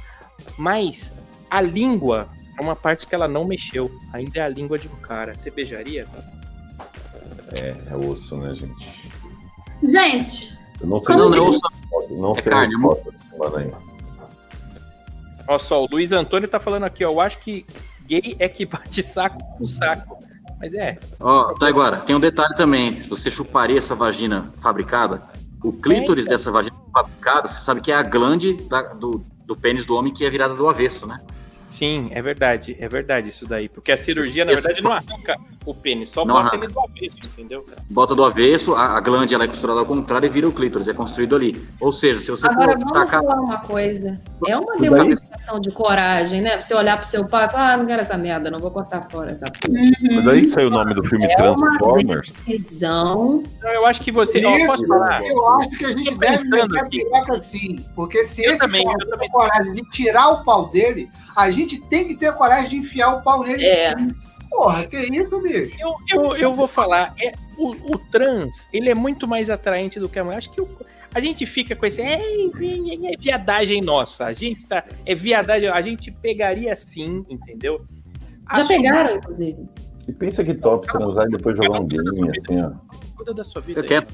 Mas 0.57 1.13
a 1.49 1.61
língua 1.61 2.27
é 2.59 2.61
uma 2.61 2.75
parte 2.75 3.07
que 3.07 3.15
ela 3.15 3.27
não 3.27 3.45
mexeu. 3.45 3.89
Ainda 4.13 4.39
é 4.39 4.41
a 4.43 4.49
língua 4.49 4.77
de 4.77 4.87
um 4.87 4.95
cara. 4.97 5.35
Você 5.35 5.49
beijaria? 5.49 6.05
É, 7.59 7.75
é 7.91 7.95
osso, 7.95 8.37
né, 8.37 8.53
gente? 8.53 9.05
Gente, 9.83 10.57
Eu 10.79 10.87
não 10.87 11.01
sei 11.01 11.15
Como 11.15 11.29
Não, 11.29 11.51
não, 12.09 12.17
não 12.17 12.31
É 12.33 12.41
sei 12.41 12.51
a 12.51 12.55
carne, 12.55 12.75
resposta. 12.75 13.13
Olha 15.47 15.59
só, 15.59 15.83
o 15.83 15.87
Luiz 15.91 16.11
Antônio 16.11 16.47
tá 16.47 16.59
falando 16.59 16.83
aqui, 16.83 17.03
ó. 17.05 17.11
Eu 17.11 17.21
acho 17.21 17.39
que 17.39 17.65
gay 18.07 18.35
é 18.39 18.47
que 18.49 18.65
bate 18.65 19.01
saco 19.03 19.37
com 19.57 19.65
saco. 19.65 20.17
Mas 20.59 20.73
é, 20.73 20.97
Ó, 21.19 21.53
tá 21.55 21.67
agora, 21.67 21.97
tem 21.97 22.15
um 22.15 22.19
detalhe 22.19 22.55
também. 22.55 22.99
Se 23.01 23.09
você 23.09 23.29
chuparia 23.29 23.77
essa 23.77 23.93
vagina 23.93 24.51
fabricada, 24.57 25.21
o 25.63 25.73
clítoris 25.73 26.25
Eita. 26.25 26.37
dessa 26.37 26.51
vagina 26.51 26.75
fabricada, 26.93 27.47
você 27.49 27.61
sabe 27.61 27.81
que 27.81 27.91
é 27.91 27.95
a 27.95 28.01
glande 28.03 28.53
da- 28.69 28.93
do, 28.93 29.23
do 29.45 29.55
pênis 29.55 29.85
do 29.85 29.95
homem 29.95 30.13
que 30.13 30.23
é 30.25 30.29
virada 30.29 30.55
do 30.55 30.67
avesso, 30.69 31.05
né? 31.05 31.19
Sim, 31.69 32.09
é 32.11 32.21
verdade. 32.21 32.75
É 32.79 32.87
verdade 32.87 33.29
isso 33.29 33.47
daí. 33.47 33.67
Porque 33.69 33.91
a 33.91 33.97
cirurgia, 33.97 34.45
na 34.45 34.53
verdade, 34.53 34.81
não 34.81 34.91
arranca 34.91 35.37
o 35.65 35.73
pênis, 35.73 36.11
só 36.11 36.23
Não 36.23 36.35
bota 36.35 36.49
arranca. 36.49 36.65
ele 36.65 36.73
do 36.73 36.79
avesso, 36.79 37.17
entendeu? 37.29 37.65
Bota 37.89 38.13
do 38.15 38.23
avesso, 38.23 38.75
a, 38.75 38.97
a 38.97 38.99
glande 39.01 39.33
ela 39.33 39.45
é 39.45 39.47
costurada 39.47 39.79
ao 39.79 39.85
contrário 39.85 40.27
e 40.27 40.29
vira 40.29 40.47
o 40.47 40.51
clítoris, 40.51 40.87
é 40.87 40.93
construído 40.93 41.35
ali. 41.35 41.59
Ou 41.79 41.91
seja, 41.91 42.21
se 42.21 42.29
você 42.29 42.47
Agora, 42.47 42.73
for 42.73 42.79
vamos 42.79 42.93
tacar. 42.93 43.21
falar 43.21 43.41
uma 43.41 43.57
coisa. 43.59 44.13
É 44.47 44.55
uma 44.57 44.77
demonstração 44.77 45.59
de 45.59 45.71
coragem, 45.71 46.41
né? 46.41 46.61
Você 46.61 46.73
olhar 46.75 46.97
pro 46.97 47.07
seu 47.07 47.25
pai 47.25 47.47
e 47.47 47.49
falar, 47.49 47.73
ah, 47.73 47.77
não 47.77 47.85
quero 47.87 48.01
essa 48.01 48.15
merda, 48.17 48.51
não 48.51 48.59
vou 48.59 48.69
cortar 48.69 49.09
fora 49.09 49.31
essa 49.31 49.45
porra. 49.45 49.79
Mas 50.13 50.23
daí 50.25 50.41
que 50.41 50.49
saiu 50.49 50.67
o 50.67 50.71
nome 50.71 50.93
do 50.93 51.03
filme 51.03 51.25
É 51.25 51.35
uma 51.41 51.55
Transformers. 51.55 52.31
decisão. 52.45 53.43
Então, 53.57 53.69
eu 53.71 53.87
acho 53.87 54.01
que 54.01 54.11
você. 54.11 54.45
Ó, 54.45 54.55
Isso, 54.57 54.67
posso 54.67 54.87
falar? 54.87 55.21
eu 55.25 55.49
acho 55.57 55.69
que 55.71 55.85
a 55.85 55.91
gente 55.93 56.11
Tô 56.11 56.17
deve 56.17 56.43
meter 56.49 56.79
a 56.79 56.85
piroca 56.85 57.33
assim. 57.33 57.83
Porque 57.95 58.23
se 58.23 58.43
Eu 58.43 58.51
esse 58.51 58.59
também, 58.59 58.85
cara 58.85 58.97
também. 58.99 59.19
tem 59.19 59.29
coragem 59.31 59.73
de 59.73 59.81
tirar 59.89 60.29
o 60.29 60.43
pau 60.43 60.69
dele, 60.69 61.09
a 61.35 61.49
gente 61.49 61.64
tem 61.81 62.07
que 62.07 62.15
ter 62.15 62.33
coragem 62.33 62.69
de 62.69 62.77
enfiar 62.77 63.15
o 63.15 63.21
pau 63.21 63.43
nele 63.43 63.65
É. 63.65 63.97
sim. 63.97 64.09
Porra, 64.49 64.85
que 64.85 64.97
isso, 64.97 65.41
bicho? 65.41 65.75
Eu, 65.81 65.95
eu, 66.09 66.35
eu 66.37 66.53
vou 66.55 66.67
falar, 66.67 67.13
é, 67.21 67.33
o, 67.57 67.71
o 67.93 67.97
trans, 67.97 68.67
ele 68.71 68.89
é 68.89 68.95
muito 68.95 69.27
mais 69.27 69.49
atraente 69.49 69.99
do 69.99 70.07
que 70.07 70.17
a 70.17 70.23
mulher. 70.23 70.37
Acho 70.37 70.51
que 70.51 70.61
o- 70.61 70.69
a 71.13 71.19
gente 71.19 71.45
fica 71.45 71.75
com 71.75 71.85
esse. 71.85 72.01
É, 72.01 72.13
é, 72.21 73.13
é 73.13 73.17
viadagem 73.17 73.81
nossa. 73.81 74.25
A 74.25 74.33
gente 74.33 74.65
tá. 74.65 74.83
É 75.05 75.13
viadagem. 75.15 75.69
A 75.69 75.81
gente 75.81 76.11
pegaria 76.11 76.75
sim, 76.75 77.25
entendeu? 77.29 77.85
Já 78.53 78.65
pegaram, 78.65 79.15
inclusive. 79.15 79.57
E 80.07 80.13
pensa 80.13 80.43
que 80.43 80.53
top 80.53 80.85
transar 80.87 81.25
e 81.27 81.31
depois 81.31 81.57
jogar 81.57 81.79
um 81.81 81.87
game, 81.87 82.29
assim, 82.29 82.61
ó. 82.61 82.71
Cuida 83.15 83.33
da 83.33 83.43
sua 83.43 83.61
vida. 83.61 83.81
Quieto. 83.81 84.13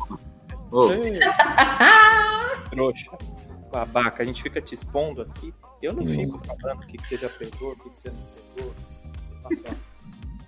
Ô, 0.71 0.91
Ei, 0.93 1.19
Trouxa. 2.71 3.11
Babaca, 3.71 4.23
a 4.23 4.25
gente 4.25 4.41
fica 4.41 4.61
te 4.61 4.73
expondo 4.75 5.21
aqui. 5.21 5.53
Eu 5.81 5.93
não 5.93 6.03
Hum. 6.03 6.07
fico 6.07 6.41
falando 6.45 6.83
o 6.83 6.87
que, 6.87 6.97
que 6.97 7.07
você 7.07 7.17
já 7.17 7.29
pegou, 7.29 7.71
o 7.71 7.75
que, 7.75 7.89
que 7.89 8.01
você 8.01 8.09
não 8.09 8.17
pegou. 8.55 8.73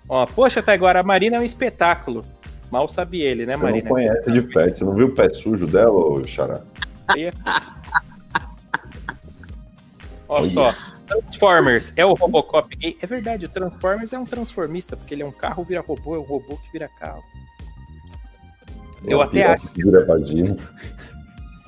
Ó, 0.08 0.26
poxa, 0.26 0.60
até 0.60 0.72
agora 0.72 1.00
a 1.00 1.02
Marina 1.02 1.36
é 1.36 1.40
um 1.40 1.44
espetáculo. 1.44 2.24
Mal 2.70 2.86
sabe 2.88 3.20
ele, 3.20 3.46
né, 3.46 3.54
Você 3.56 3.62
não 3.62 3.70
Marina? 3.70 3.88
conhece 3.88 4.30
de 4.32 4.42
pet. 4.42 4.78
Você 4.78 4.84
não 4.84 4.94
viu 4.94 5.06
o 5.06 5.14
pé 5.14 5.28
sujo 5.30 5.66
dela, 5.66 5.92
ô 5.92 6.26
Xará? 6.26 6.60
Olha 10.28 10.46
só. 10.50 10.74
Transformers 11.06 11.92
é 11.96 12.04
o 12.04 12.14
Robocop 12.14 12.74
gay. 12.76 12.96
É 13.00 13.06
verdade, 13.06 13.44
o 13.44 13.48
Transformers 13.48 14.12
é 14.12 14.18
um 14.18 14.24
transformista, 14.24 14.96
porque 14.96 15.14
ele 15.14 15.22
é 15.22 15.26
um 15.26 15.32
carro 15.32 15.62
vira 15.62 15.80
robô, 15.82 16.16
é 16.16 16.18
um 16.18 16.22
robô 16.22 16.56
que 16.56 16.72
vira 16.72 16.88
carro. 16.98 17.22
Eu 19.04 19.18
Uma 19.18 19.24
até 19.26 19.44
acho. 19.44 19.70
que 19.74 19.82
Vira 19.84 20.04
vagina. 20.06 20.56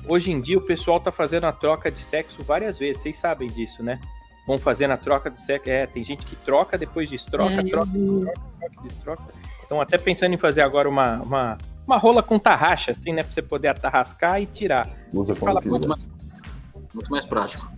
Hoje 0.07 0.31
em 0.31 0.39
dia 0.39 0.57
o 0.57 0.61
pessoal 0.61 0.99
tá 0.99 1.11
fazendo 1.11 1.45
a 1.45 1.51
troca 1.51 1.91
de 1.91 1.99
sexo 1.99 2.41
várias 2.41 2.79
vezes, 2.79 3.01
vocês 3.01 3.17
sabem 3.17 3.49
disso, 3.49 3.83
né? 3.83 3.99
Vão 4.47 4.57
fazendo 4.57 4.91
a 4.91 4.97
troca 4.97 5.29
de 5.29 5.41
sexo. 5.41 5.69
É, 5.69 5.85
tem 5.85 6.03
gente 6.03 6.25
que 6.25 6.35
troca, 6.37 6.77
depois 6.77 7.09
destroca, 7.09 7.55
É, 7.55 7.63
troca, 7.63 7.91
troca, 7.91 8.33
troca, 8.59 8.83
destroca. 8.83 9.23
Estão 9.61 9.81
até 9.81 9.97
pensando 9.97 10.33
em 10.33 10.37
fazer 10.37 10.61
agora 10.61 10.87
uma, 10.87 11.17
uma, 11.21 11.57
uma 11.85 11.97
rola 11.97 12.23
com 12.23 12.39
tarraxa, 12.39 12.91
assim, 12.91 13.11
né? 13.11 13.23
Pra 13.23 13.33
você 13.33 13.41
poder 13.41 13.67
atarrascar 13.67 14.41
e 14.41 14.45
tirar. 14.45 14.89
Usa 15.11 15.33
Você 15.33 15.39
fala, 15.41 15.59
muito 15.59 15.89
mais, 15.89 16.07
muito 16.93 17.11
mais 17.11 17.25
prático. 17.25 17.69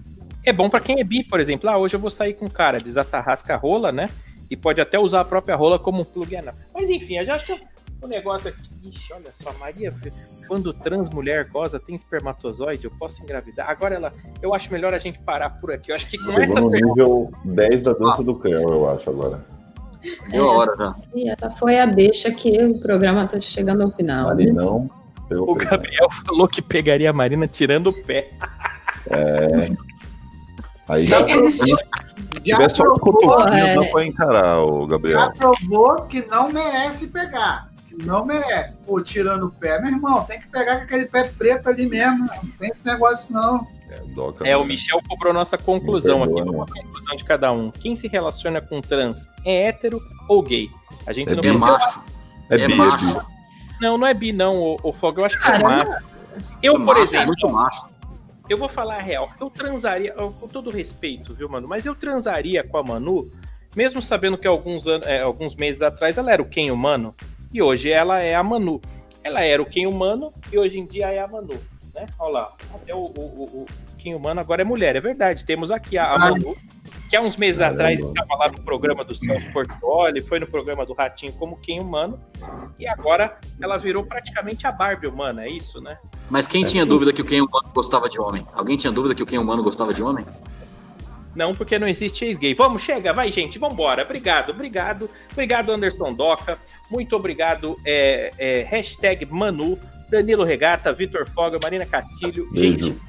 É 0.46 0.54
bom 0.54 0.70
pra 0.70 0.80
quem 0.80 1.00
é 1.00 1.04
bi, 1.04 1.24
por 1.24 1.40
exemplo. 1.40 1.68
Ah, 1.68 1.80
hoje 1.80 1.96
eu 1.96 2.00
vou 2.00 2.12
sair 2.12 2.36
com 2.36 2.46
um 2.46 2.50
cara, 2.50 2.78
desatarrasca 2.78 3.56
a 3.56 3.58
rola, 3.58 3.92
né? 3.92 4.08
E 4.52 4.56
pode 4.56 4.80
até 4.80 5.00
usar 5.00 5.22
a 5.22 5.26
própria 5.26 5.56
rola 5.56 5.80
como 5.80 6.02
um 6.02 6.06
plug 6.06 6.36
anal. 6.36 6.54
Mas 6.72 6.92
enfim, 6.92 7.18
eu 7.18 7.26
já 7.26 7.36
acho 7.36 7.48
que 7.48 7.60
o 8.00 8.08
negócio 8.08 8.50
aqui. 8.50 8.70
Ixi, 8.84 9.14
olha 9.14 9.32
só, 9.34 9.52
Maria, 9.54 9.92
quando 10.50 10.74
trans 10.74 11.12
mulher 11.12 11.48
goza, 11.48 11.80
tem 11.80 11.96
espermatozoide, 11.96 12.86
eu 12.86 12.92
posso 12.98 13.22
engravidar. 13.22 13.70
Agora 13.70 13.94
ela. 13.94 14.14
Eu 14.42 14.52
acho 14.56 14.74
melhor 14.74 14.96
a 14.96 14.98
gente 14.98 15.20
parar 15.20 15.52
por 15.52 15.72
aqui. 15.72 15.92
Eu 15.92 15.96
acho 15.96 16.10
que 16.10 16.18
com 16.18 16.32
essa 16.32 16.56
Chegou 16.56 16.64
no 16.64 16.72
pergunta. 16.72 16.96
nível 16.96 17.32
10 17.46 17.82
da 17.84 17.94
dança 17.94 18.24
do 18.24 18.36
Creu, 18.36 18.68
eu 18.68 18.90
acho, 18.90 19.12
agora. 19.12 19.46
Deu 20.32 20.50
a 20.50 20.54
hora 20.54 20.76
já. 20.76 20.96
E 21.14 21.30
essa 21.30 21.52
foi 21.52 21.80
a 21.80 21.86
deixa 21.86 22.32
que 22.32 22.58
o 22.64 22.80
programa 22.80 23.28
tá 23.28 23.40
chegando 23.40 23.84
ao 23.84 23.92
final. 23.92 24.30
Ali 24.30 24.52
né? 24.52 24.64
O. 24.64 25.54
Gabriel 25.54 26.10
falou 26.26 26.48
que 26.48 26.64
pegaria 26.64 27.12
a 27.12 27.14
Marina 27.14 27.48
tirando 27.48 27.88
o 27.88 27.94
pé. 27.94 28.32
Aí 30.88 31.06
já, 31.06 31.24
se 31.48 31.76
tiver 32.42 32.70
só 32.70 32.84
o 32.84 33.00
provou, 33.00 33.22
cotovelinho, 33.22 33.68
é. 33.68 33.76
dá 33.76 33.92
pra 33.92 34.04
encarar, 34.04 34.60
o 34.64 34.88
Gabriel. 34.88 35.20
já 35.20 35.30
provou 35.30 36.02
que 36.08 36.26
não 36.26 36.52
merece 36.52 37.08
pegar. 37.08 37.69
Não 38.04 38.26
merece. 38.26 38.80
Pô, 38.86 39.02
tirando 39.02 39.48
o 39.48 39.52
pé, 39.52 39.80
meu 39.82 39.92
irmão, 39.92 40.24
tem 40.26 40.40
que 40.40 40.48
pegar 40.48 40.78
com 40.78 40.84
aquele 40.84 41.06
pé 41.06 41.24
preto 41.38 41.68
ali 41.70 41.86
mesmo. 41.88 42.28
Não 42.44 42.52
tem 42.58 42.70
esse 42.70 42.86
negócio, 42.86 43.34
não. 43.34 43.68
É, 43.90 44.00
doca, 44.14 44.48
É, 44.48 44.56
o 44.56 44.62
né? 44.62 44.68
Michel 44.68 45.02
cobrou 45.08 45.34
nossa 45.34 45.58
conclusão 45.58 46.20
Me 46.20 46.24
aqui. 46.26 46.34
perdoa, 46.36 46.52
Vamos 46.66 46.72
à 46.72 46.84
conclusão 46.84 47.16
de 47.16 47.24
cada 47.26 47.52
um. 47.52 47.72
Quem 47.72 47.96
se 47.96 48.08
relaciona 48.08 48.62
com 48.62 48.80
trans 48.82 49.28
é 49.44 49.68
hétero 49.68 50.00
ou 50.28 50.42
gay? 50.44 50.70
A 51.08 51.14
gente 51.14 51.32
É 51.32 51.36
não 51.36 51.44
É 51.44 51.52
macho. 51.52 52.02
É, 52.50 52.56
É 52.62 52.68
bi, 52.68 52.74
é 52.74 52.76
macho. 52.76 53.20
bi. 53.20 53.26
Não, 53.82 53.98
não 53.98 54.06
é 54.08 54.14
bi, 54.14 54.32
não, 54.32 54.58
o, 54.58 54.80
o 54.84 54.94
Fogo. 54.94 55.22
Eu 55.22 55.26
acho 55.26 55.42
que 55.42 55.48
é 55.48 55.60
macho. 55.60 55.92
Eu, 56.62 56.74
por 56.76 56.86
Macho, 56.86 57.00
exemplo, 57.02 57.28
Muito 57.28 57.50
macho. 57.50 57.90
eu 58.48 58.58
vou 58.58 58.70
falar 58.70 58.98
a 58.98 59.02
real. 59.02 59.30
Eu 59.40 59.50
transaria, 59.50 60.14
eu- 60.18 60.32
com 60.32 60.48
todo 60.48 60.70
respeito, 60.70 61.34
viu, 61.34 61.50
mano? 61.50 61.68
Mas 61.68 61.86
eu 61.86 61.96
transaria 61.96 62.64
com 62.64 62.78
a 62.78 62.84
Manu, 62.84 63.32
mesmo 63.76 64.02
sabendo 64.02 64.38
que 64.38 64.48
alguns, 64.48 64.86
anos, 64.88 65.08
é, 65.08 65.22
alguns 65.22 65.56
meses 65.56 65.82
atrás 65.82 66.18
ela 66.18 66.32
era 66.32 66.42
o 66.42 66.46
Ken 66.46 66.70
humano 66.72 67.16
e 67.52 67.62
hoje 67.62 67.90
ela 67.90 68.22
é 68.22 68.36
a 68.36 68.44
Manu. 68.44 68.82
Ela 69.24 69.42
era 69.42 69.62
o 69.62 69.66
Ken 69.66 69.88
humano 69.88 70.34
e 70.52 70.58
hoje 70.58 70.80
em 70.80 70.86
dia 70.86 71.08
é 71.12 71.20
a 71.20 71.28
Manu. 71.28 71.56
né? 71.94 72.06
Olha 72.18 72.32
lá, 72.32 72.54
até 72.74 72.94
o, 72.94 73.00
o, 73.00 73.44
o, 73.64 73.66
Kim 74.00 74.16
Humano 74.16 74.40
agora 74.40 74.62
é 74.62 74.66
mulher, 74.66 74.96
é 74.96 75.02
verdade. 75.02 75.46
Temos 75.46 75.70
aqui 75.70 75.98
a, 75.98 76.14
a. 76.14 76.18
Manu, 76.18 76.56
que 77.10 77.16
há 77.16 77.22
uns 77.22 77.36
meses 77.36 77.60
Caramba. 77.60 77.84
atrás 77.84 78.00
estava 78.00 78.36
lá 78.36 78.50
no 78.50 78.62
programa 78.62 79.04
do 79.04 79.14
Celso 79.14 79.52
Portioli, 79.52 80.22
foi 80.22 80.40
no 80.40 80.48
programa 80.48 80.86
do 80.86 80.94
Ratinho 80.94 81.34
como 81.34 81.58
Kim 81.58 81.80
Humano, 81.80 82.20
e 82.80 82.88
agora 82.88 83.38
ela 83.62 83.78
virou 83.78 84.04
praticamente 84.06 84.66
a 84.66 84.72
Barbie 84.72 85.08
humana, 85.08 85.44
é 85.44 85.50
isso, 85.50 85.82
né? 85.82 85.98
Mas 86.30 86.48
quem 86.48 86.64
tinha 86.64 86.86
dúvida 86.86 87.12
que 87.12 87.22
o 87.22 87.26
Ken 87.26 87.42
Humano 87.42 87.70
gostava 87.74 88.08
de 88.08 88.20
homem? 88.20 88.46
Alguém 88.54 88.78
tinha 88.78 88.92
dúvida 88.92 89.14
que 89.14 89.24
o 89.24 89.26
Ken 89.26 89.38
Humano 89.38 89.62
gostava 89.62 89.94
de 89.94 90.02
homem? 90.02 90.26
Não, 91.36 91.54
porque 91.54 91.78
não 91.78 91.88
existe 91.88 92.26
ex-gay. 92.26 92.54
Vamos, 92.54 92.82
chega, 92.82 93.14
vai, 93.14 93.32
gente, 93.32 93.60
vambora. 93.60 94.04
Obrigado, 94.04 94.52
obrigado. 94.52 95.10
Obrigado, 95.32 95.72
Anderson 95.72 96.14
Doca. 96.14 96.58
Muito 96.90 97.16
obrigado, 97.16 97.78
é, 97.86 98.34
é, 98.38 98.62
hashtag 98.64 99.26
Manu, 99.26 99.78
Danilo 100.10 100.44
Regata, 100.44 100.92
Vitor 100.92 101.30
Foga, 101.30 101.60
Marina 101.62 101.86
Castilho. 101.86 102.50
Beijo. 102.52 102.88
Gente, 102.88 103.02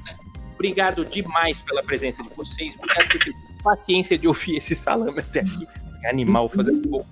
obrigado 0.53 1.03
demais 1.03 1.59
pela 1.61 1.81
presença 1.81 2.21
de 2.21 2.29
vocês. 2.35 2.75
Obrigado 2.75 3.09
por 3.09 3.23
ter 3.23 3.33
paciência 3.63 4.17
de 4.17 4.27
ouvir 4.27 4.57
esse 4.57 4.75
salame 4.75 5.19
até 5.19 5.39
aqui. 5.39 5.67
É 6.03 6.09
Animal 6.09 6.49
fazendo 6.49 6.87
gol. 6.87 7.05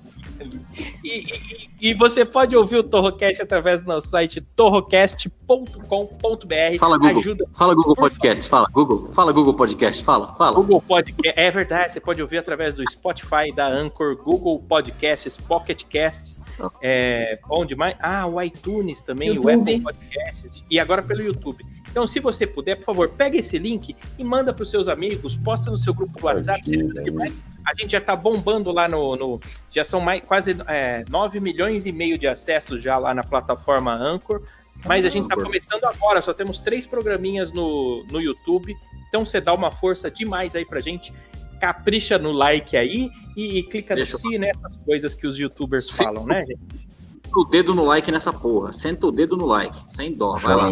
E, 1.03 1.09
e- 1.09 1.69
e 1.81 1.93
você 1.93 2.23
pode 2.25 2.55
ouvir 2.55 2.77
o 2.77 2.83
Torrocast 2.83 3.41
através 3.41 3.81
do 3.81 3.87
nosso 3.87 4.07
site 4.07 4.41
torrocast.com.br. 4.55 6.77
Fala, 6.79 6.97
Google. 6.97 7.17
Ajuda 7.19 7.45
Fala, 7.53 7.75
Google 7.75 7.95
Podcast. 7.95 8.49
Fala, 8.49 8.67
Google. 8.71 9.09
Fala, 9.13 9.31
Google 9.31 9.53
Podcast. 9.53 10.03
Fala, 10.03 10.33
fala. 10.35 10.55
Google 10.55 10.81
Podcast. 10.81 11.33
É 11.39 11.51
verdade, 11.51 11.93
você 11.93 11.99
pode 11.99 12.21
ouvir 12.21 12.37
através 12.37 12.75
do 12.75 12.89
Spotify, 12.89 13.53
da 13.55 13.67
Anchor, 13.67 14.15
Google 14.17 14.59
Podcasts, 14.67 15.37
Pocket 15.37 15.83
Casts, 15.85 16.41
é, 16.81 17.39
onde 17.49 17.75
mais? 17.75 17.95
Ah, 17.99 18.25
o 18.27 18.41
iTunes 18.41 19.01
também, 19.01 19.31
o 19.31 19.35
YouTube. 19.35 19.59
Apple 19.61 19.81
Podcasts 19.81 20.63
e 20.69 20.79
agora 20.79 21.01
pelo 21.01 21.21
YouTube. 21.21 21.65
Então, 21.89 22.05
se 22.05 22.19
você 22.19 22.45
puder, 22.45 22.75
por 22.75 22.85
favor, 22.85 23.09
pega 23.09 23.37
esse 23.37 23.57
link 23.57 23.95
e 24.17 24.23
manda 24.23 24.53
para 24.53 24.63
os 24.63 24.69
seus 24.69 24.87
amigos, 24.87 25.35
posta 25.35 25.71
no 25.71 25.77
seu 25.77 25.93
grupo 25.93 26.17
do 26.19 26.25
WhatsApp. 26.25 26.61
Né? 26.77 27.11
mais. 27.11 27.33
A 27.67 27.73
gente 27.75 27.91
já 27.91 28.01
tá 28.01 28.15
bombando 28.15 28.71
lá 28.71 28.87
no. 28.87 29.15
no- 29.15 29.39
já 29.71 29.83
são 29.83 29.99
mais, 29.99 30.21
quase 30.23 30.55
é, 30.67 31.03
9 31.09 31.39
milhões 31.39 31.85
e 31.85 31.91
meio 31.91 32.17
de 32.17 32.27
acessos 32.27 32.81
já 32.81 32.97
lá 32.97 33.13
na 33.13 33.23
plataforma 33.23 33.93
Anchor. 33.93 34.41
Mas 34.85 35.03
a 35.03 35.09
gente 35.09 35.27
tá 35.27 35.33
Anchor. 35.35 35.45
começando 35.47 35.83
agora, 35.85 36.21
só 36.21 36.33
temos 36.33 36.59
três 36.59 36.85
programinhas 36.85 37.51
no, 37.51 38.05
no 38.09 38.21
YouTube. 38.21 38.75
Então 39.09 39.25
você 39.25 39.41
dá 39.41 39.53
uma 39.53 39.71
força 39.71 40.09
demais 40.09 40.55
aí 40.55 40.65
pra 40.65 40.79
gente. 40.79 41.11
Capricha 41.59 42.17
no 42.17 42.31
like 42.31 42.77
aí 42.77 43.09
e, 43.35 43.57
e 43.59 43.63
clica 43.63 43.93
Deixa 43.93 44.13
no 44.13 44.19
si, 44.19 44.37
né? 44.39 44.51
Essas 44.55 44.77
coisas 44.77 45.13
que 45.15 45.27
os 45.27 45.37
youtubers 45.37 45.87
Sim. 45.87 46.03
falam, 46.05 46.25
né, 46.25 46.45
gente? 46.45 46.65
Senta 46.87 47.37
o 47.39 47.43
dedo 47.43 47.75
no 47.75 47.83
like 47.83 48.09
nessa 48.11 48.31
porra. 48.31 48.71
Senta 48.71 49.05
o 49.07 49.11
dedo 49.11 49.35
no 49.35 49.45
like. 49.45 49.77
Sem 49.89 50.13
dó. 50.15 50.37
Vai 50.39 50.55
lá. 50.55 50.69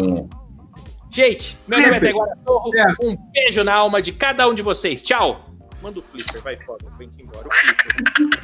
Gente, 1.10 1.58
meu 1.66 1.78
nome 1.78 1.90
é 1.90 1.98
Flipper. 1.98 2.08
Teguara 2.14 2.38
Torro. 2.44 2.70
Yes. 2.74 2.98
Um 3.00 3.16
beijo 3.32 3.64
na 3.64 3.74
alma 3.74 4.02
de 4.02 4.12
cada 4.12 4.48
um 4.48 4.54
de 4.54 4.62
vocês. 4.62 5.02
Tchau! 5.02 5.44
Manda 5.80 6.00
o 6.00 6.02
flipper, 6.02 6.42
vai 6.42 6.56
foda, 6.64 6.90
vem 6.98 7.08
aqui 7.08 7.22
embora. 7.22 7.46
O 7.46 7.52
flipper. 7.52 8.40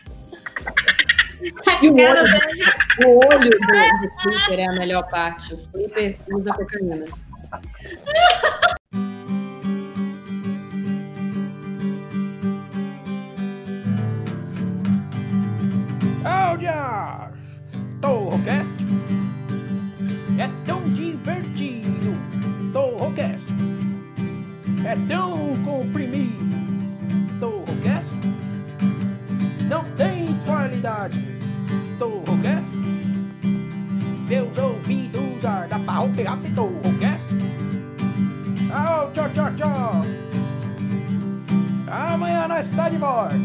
E 1.82 1.88
o 1.88 1.94
olho, 1.94 2.22
o 3.06 3.26
olho 3.26 3.50
do, 3.50 3.56
do 3.58 4.20
Flipper 4.20 4.58
é 4.58 4.66
a 4.66 4.72
melhor 4.72 5.08
parte. 5.08 5.54
O 5.54 5.70
Flipper 5.70 6.14
usa 6.28 6.52
cocaína. 6.52 7.06
Oh, 16.22 16.56
Josh! 16.58 17.62
Torrocast 18.02 18.80
é 20.38 20.48
tão 20.64 20.79
é 24.90 24.96
tão 25.06 25.56
comprimido. 25.64 26.40
Torrocast 27.38 28.08
não 29.68 29.84
tem 29.94 30.34
qualidade. 30.44 31.16
Torrocast 31.96 32.66
seus 34.26 34.58
ouvidos 34.58 35.44
ardam 35.44 35.80
para 35.84 35.98
romper 36.00 36.24
rápido. 36.24 36.54
Torrocast 36.56 37.24
oh, 38.70 39.10
tchau, 39.12 39.30
tchau, 39.32 39.54
tchau. 39.56 40.00
Amanhã 41.86 42.48
nós 42.48 42.66
está 42.66 42.88
de 42.88 42.96
volta. 42.96 43.36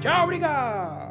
Tchau, 0.00 0.24
obrigado! 0.24 1.09